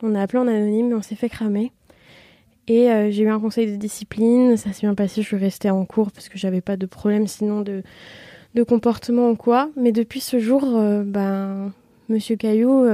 On 0.01 0.15
a 0.15 0.21
appelé 0.21 0.39
en 0.39 0.47
anonyme 0.47 0.91
et 0.91 0.95
on 0.95 1.01
s'est 1.01 1.15
fait 1.15 1.29
cramer. 1.29 1.71
Et 2.67 2.89
euh, 2.89 3.11
j'ai 3.11 3.23
eu 3.23 3.29
un 3.29 3.39
conseil 3.39 3.71
de 3.71 3.75
discipline. 3.75 4.55
Ça 4.57 4.71
s'est 4.71 4.81
bien 4.81 4.95
passé. 4.95 5.21
Je 5.21 5.27
suis 5.27 5.37
restée 5.37 5.69
en 5.69 5.85
cours 5.85 6.11
parce 6.11 6.29
que 6.29 6.37
j'avais 6.37 6.61
pas 6.61 6.77
de 6.77 6.85
problème 6.85 7.27
sinon 7.27 7.61
de, 7.61 7.83
de 8.55 8.63
comportement 8.63 9.29
ou 9.29 9.35
quoi. 9.35 9.69
Mais 9.75 9.91
depuis 9.91 10.21
ce 10.21 10.39
jour, 10.39 10.61
ben, 11.05 11.73
Monsieur 12.09 12.35
Caillou, 12.35 12.85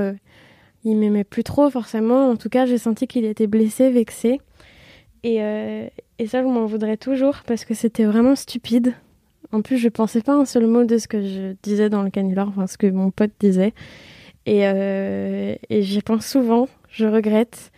il 0.84 0.98
m'aimait 0.98 1.24
plus 1.24 1.44
trop 1.44 1.70
forcément. 1.70 2.30
En 2.30 2.36
tout 2.36 2.50
cas, 2.50 2.66
j'ai 2.66 2.78
senti 2.78 3.08
qu'il 3.08 3.26
était 3.26 3.48
blessé, 3.48 3.90
vexé. 3.90 4.42
Et, 5.24 5.44
euh, 5.44 5.88
et 6.18 6.28
ça, 6.28 6.42
je 6.42 6.48
m'en 6.48 6.66
voudrais 6.66 6.98
toujours 6.98 7.42
parce 7.46 7.66
que 7.66 7.74
c'était 7.74 8.06
vraiment 8.06 8.36
stupide. 8.36 8.94
En 9.52 9.62
plus, 9.62 9.78
je 9.78 9.90
pensais 9.90 10.22
pas 10.22 10.34
un 10.34 10.46
seul 10.46 10.68
mot 10.68 10.86
de 10.86 10.98
ce 10.98 11.08
que 11.08 11.22
je 11.22 11.56
disais 11.64 11.90
dans 11.90 12.04
le 12.04 12.10
canular, 12.10 12.48
enfin 12.48 12.68
ce 12.68 12.78
que 12.78 12.88
mon 12.88 13.12
pote 13.12 13.32
disait. 13.40 13.74
Et, 14.46 14.62
euh, 14.64 15.56
et 15.70 15.82
j'y 15.82 16.02
pense 16.02 16.26
souvent. 16.26 16.68
Je 16.90 17.06
regrette 17.06 17.72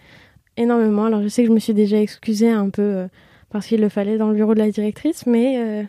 énormément. 0.57 1.05
Alors, 1.05 1.23
je 1.23 1.27
sais 1.27 1.43
que 1.43 1.47
je 1.47 1.53
me 1.53 1.59
suis 1.59 1.73
déjà 1.73 1.99
excusée 1.99 2.51
un 2.51 2.69
peu 2.69 2.81
euh, 2.81 3.07
parce 3.49 3.67
qu'il 3.67 3.81
le 3.81 3.89
fallait 3.89 4.17
dans 4.17 4.29
le 4.29 4.35
bureau 4.35 4.53
de 4.53 4.59
la 4.59 4.69
directrice, 4.69 5.25
mais, 5.25 5.85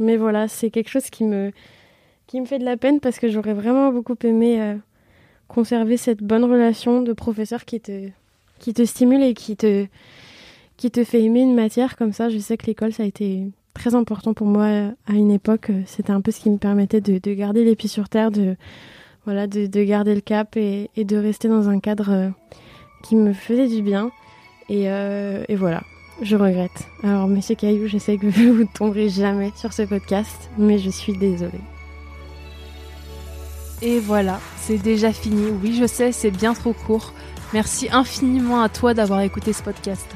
mais 0.00 0.16
voilà, 0.16 0.48
c'est 0.48 0.70
quelque 0.70 0.88
chose 0.88 1.10
qui 1.10 1.22
me, 1.22 1.52
qui 2.26 2.40
me 2.40 2.46
fait 2.46 2.58
de 2.58 2.64
la 2.64 2.76
peine 2.76 2.98
parce 2.98 3.20
que 3.20 3.28
j'aurais 3.28 3.54
vraiment 3.54 3.92
beaucoup 3.92 4.16
aimé 4.24 4.78
conserver 5.48 5.96
cette 5.96 6.22
bonne 6.22 6.44
relation 6.44 7.02
de 7.02 7.12
professeur 7.12 7.64
qui 7.64 7.80
te, 7.80 8.84
stimule 8.84 9.22
et 9.22 9.34
qui 9.34 9.56
te, 9.56 9.88
fait 11.04 11.22
aimer 11.22 11.40
une 11.40 11.54
matière 11.54 11.96
comme 11.96 12.12
ça. 12.12 12.28
Je 12.28 12.38
sais 12.38 12.56
que 12.56 12.66
l'école, 12.66 12.92
ça 12.92 13.02
a 13.02 13.06
été 13.06 13.46
très 13.74 13.94
important 13.94 14.34
pour 14.34 14.46
moi 14.46 14.66
à 15.06 15.12
une 15.12 15.30
époque. 15.30 15.70
C'était 15.86 16.12
un 16.12 16.20
peu 16.20 16.30
ce 16.30 16.40
qui 16.40 16.50
me 16.50 16.58
permettait 16.58 17.00
de, 17.00 17.18
de 17.18 17.34
garder 17.34 17.64
les 17.64 17.74
pieds 17.74 17.88
sur 17.88 18.08
terre, 18.08 18.30
de, 18.30 18.56
voilà, 19.24 19.46
de, 19.46 19.66
de 19.66 19.82
garder 19.82 20.14
le 20.14 20.20
cap 20.20 20.56
et, 20.56 20.90
de 20.96 21.16
rester 21.16 21.48
dans 21.48 21.68
un 21.68 21.80
cadre 21.80 22.10
euh, 22.10 22.28
qui 23.02 23.16
me 23.16 23.32
faisait 23.32 23.68
du 23.68 23.82
bien. 23.82 24.10
Et, 24.68 24.90
euh, 24.90 25.44
et 25.48 25.56
voilà, 25.56 25.82
je 26.22 26.36
regrette. 26.36 26.86
Alors, 27.02 27.26
monsieur 27.26 27.54
Caillou, 27.54 27.88
je 27.88 27.98
sais 27.98 28.18
que 28.18 28.26
vous 28.26 28.60
ne 28.60 28.64
tomberez 28.64 29.08
jamais 29.08 29.50
sur 29.56 29.72
ce 29.72 29.82
podcast, 29.82 30.50
mais 30.58 30.78
je 30.78 30.90
suis 30.90 31.16
désolée. 31.16 31.77
Et 33.80 34.00
voilà, 34.00 34.40
c'est 34.56 34.78
déjà 34.78 35.12
fini. 35.12 35.50
Oui, 35.62 35.76
je 35.78 35.86
sais, 35.86 36.10
c'est 36.12 36.30
bien 36.30 36.52
trop 36.54 36.72
court. 36.72 37.12
Merci 37.52 37.88
infiniment 37.92 38.60
à 38.60 38.68
toi 38.68 38.92
d'avoir 38.92 39.20
écouté 39.20 39.52
ce 39.52 39.62
podcast. 39.62 40.06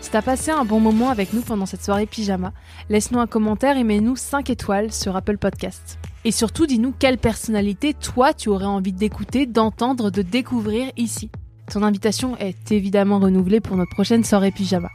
Si 0.00 0.10
t'as 0.10 0.22
passé 0.22 0.50
un 0.50 0.64
bon 0.64 0.80
moment 0.80 1.10
avec 1.10 1.32
nous 1.32 1.42
pendant 1.42 1.64
cette 1.64 1.84
soirée 1.84 2.06
pyjama, 2.06 2.52
laisse-nous 2.88 3.20
un 3.20 3.28
commentaire 3.28 3.76
et 3.76 3.84
mets-nous 3.84 4.16
5 4.16 4.50
étoiles 4.50 4.92
sur 4.92 5.14
Apple 5.14 5.38
Podcast. 5.38 5.98
Et 6.24 6.32
surtout, 6.32 6.66
dis-nous 6.66 6.92
quelle 6.98 7.18
personnalité 7.18 7.94
toi 7.94 8.34
tu 8.34 8.48
aurais 8.48 8.66
envie 8.66 8.92
d'écouter, 8.92 9.46
d'entendre, 9.46 10.10
de 10.10 10.22
découvrir 10.22 10.90
ici. 10.96 11.30
Ton 11.72 11.84
invitation 11.84 12.36
est 12.38 12.72
évidemment 12.72 13.20
renouvelée 13.20 13.60
pour 13.60 13.76
notre 13.76 13.92
prochaine 13.92 14.24
soirée 14.24 14.50
pyjama. 14.50 14.90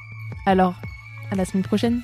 Alors, 0.46 0.76
à 1.32 1.36
la 1.36 1.46
semaine 1.46 1.64
prochaine. 1.64 2.02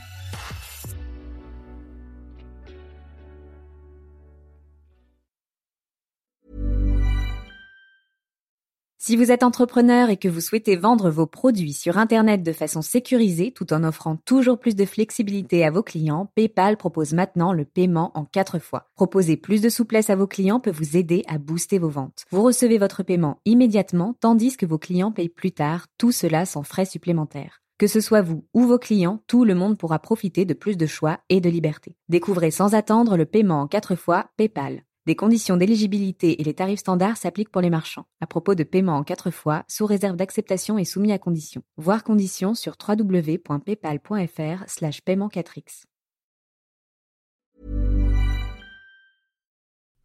Si 9.05 9.17
vous 9.17 9.31
êtes 9.31 9.43
entrepreneur 9.43 10.09
et 10.09 10.15
que 10.15 10.29
vous 10.29 10.39
souhaitez 10.39 10.77
vendre 10.77 11.09
vos 11.09 11.25
produits 11.25 11.73
sur 11.73 11.97
Internet 11.97 12.41
de 12.41 12.53
façon 12.53 12.81
sécurisée 12.81 13.51
tout 13.51 13.73
en 13.73 13.83
offrant 13.83 14.15
toujours 14.15 14.57
plus 14.57 14.77
de 14.77 14.85
flexibilité 14.85 15.65
à 15.65 15.71
vos 15.71 15.83
clients, 15.83 16.31
PayPal 16.35 16.77
propose 16.77 17.11
maintenant 17.11 17.51
le 17.51 17.65
paiement 17.65 18.11
en 18.13 18.23
quatre 18.23 18.59
fois. 18.59 18.87
Proposer 18.95 19.35
plus 19.35 19.59
de 19.59 19.67
souplesse 19.67 20.09
à 20.09 20.15
vos 20.15 20.25
clients 20.25 20.61
peut 20.61 20.71
vous 20.71 20.95
aider 20.95 21.23
à 21.27 21.37
booster 21.37 21.79
vos 21.79 21.89
ventes. 21.89 22.23
Vous 22.31 22.43
recevez 22.43 22.77
votre 22.77 23.03
paiement 23.03 23.41
immédiatement 23.43 24.15
tandis 24.21 24.55
que 24.55 24.65
vos 24.65 24.77
clients 24.77 25.11
payent 25.11 25.27
plus 25.27 25.51
tard, 25.51 25.87
tout 25.97 26.13
cela 26.13 26.45
sans 26.45 26.63
frais 26.63 26.85
supplémentaires. 26.85 27.59
Que 27.77 27.87
ce 27.87 27.99
soit 27.99 28.21
vous 28.21 28.45
ou 28.53 28.61
vos 28.61 28.79
clients, 28.79 29.21
tout 29.27 29.43
le 29.43 29.53
monde 29.53 29.77
pourra 29.77 29.99
profiter 29.99 30.45
de 30.45 30.53
plus 30.53 30.77
de 30.77 30.85
choix 30.85 31.19
et 31.27 31.41
de 31.41 31.49
liberté. 31.49 31.97
Découvrez 32.07 32.51
sans 32.51 32.73
attendre 32.73 33.17
le 33.17 33.25
paiement 33.25 33.63
en 33.63 33.67
quatre 33.67 33.95
fois 33.95 34.27
PayPal. 34.37 34.83
Des 35.05 35.15
conditions 35.15 35.57
d'éligibilité 35.57 36.39
et 36.39 36.45
les 36.45 36.53
tarifs 36.53 36.79
standards 36.79 37.17
s'appliquent 37.17 37.49
pour 37.49 37.61
les 37.61 37.69
marchands. 37.69 38.05
À 38.21 38.27
propos 38.27 38.55
de 38.55 38.63
paiement 38.63 38.95
en 38.95 39.03
quatre 39.03 39.31
fois, 39.31 39.65
sous 39.67 39.85
réserve 39.85 40.15
d'acceptation 40.15 40.77
et 40.77 40.85
soumis 40.85 41.11
à 41.11 41.19
conditions. 41.19 41.61
Voir 41.75 42.05
conditions 42.05 42.55
sur 42.55 42.75
www.paypal.fr 42.81 44.63
slash 44.67 45.01
paiement 45.01 45.27
4x. 45.27 45.83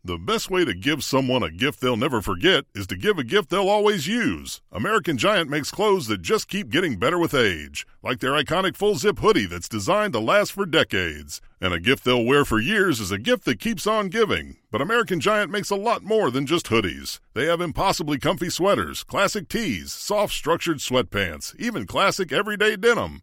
The 0.04 0.18
best 0.18 0.50
way 0.50 0.64
to 0.64 0.72
give 0.74 1.04
someone 1.04 1.42
a 1.44 1.50
gift 1.50 1.80
they'll 1.80 1.96
never 1.96 2.20
forget 2.20 2.64
is 2.74 2.86
to 2.86 2.96
give 2.96 3.18
a 3.18 3.24
gift 3.24 3.50
they'll 3.50 3.68
always 3.68 4.08
use. 4.08 4.62
American 4.72 5.16
Giant 5.18 5.50
makes 5.50 5.70
clothes 5.70 6.06
that 6.08 6.22
just 6.22 6.48
keep 6.48 6.70
getting 6.70 6.98
better 6.98 7.18
with 7.18 7.34
age, 7.34 7.86
like 8.02 8.20
their 8.20 8.32
iconic 8.32 8.74
full 8.74 8.96
zip 8.96 9.18
hoodie 9.18 9.46
that's 9.46 9.68
designed 9.68 10.14
to 10.14 10.18
last 10.18 10.52
for 10.52 10.64
decades. 10.66 11.40
And 11.60 11.74
a 11.74 11.80
gift 11.80 12.04
they'll 12.04 12.24
wear 12.24 12.44
for 12.44 12.60
years 12.60 13.00
is 13.00 13.10
a 13.10 13.18
gift 13.18 13.44
that 13.44 13.58
keeps 13.58 13.86
on 13.86 14.08
giving. 14.08 14.58
But 14.70 14.80
American 14.80 15.18
Giant 15.18 15.50
makes 15.50 15.70
a 15.70 15.76
lot 15.76 16.04
more 16.04 16.30
than 16.30 16.46
just 16.46 16.66
hoodies. 16.66 17.18
They 17.34 17.46
have 17.46 17.60
impossibly 17.60 18.18
comfy 18.18 18.48
sweaters, 18.48 19.02
classic 19.02 19.48
tees, 19.48 19.92
soft 19.92 20.32
structured 20.32 20.78
sweatpants, 20.78 21.56
even 21.58 21.86
classic 21.86 22.32
everyday 22.32 22.76
denim. 22.76 23.22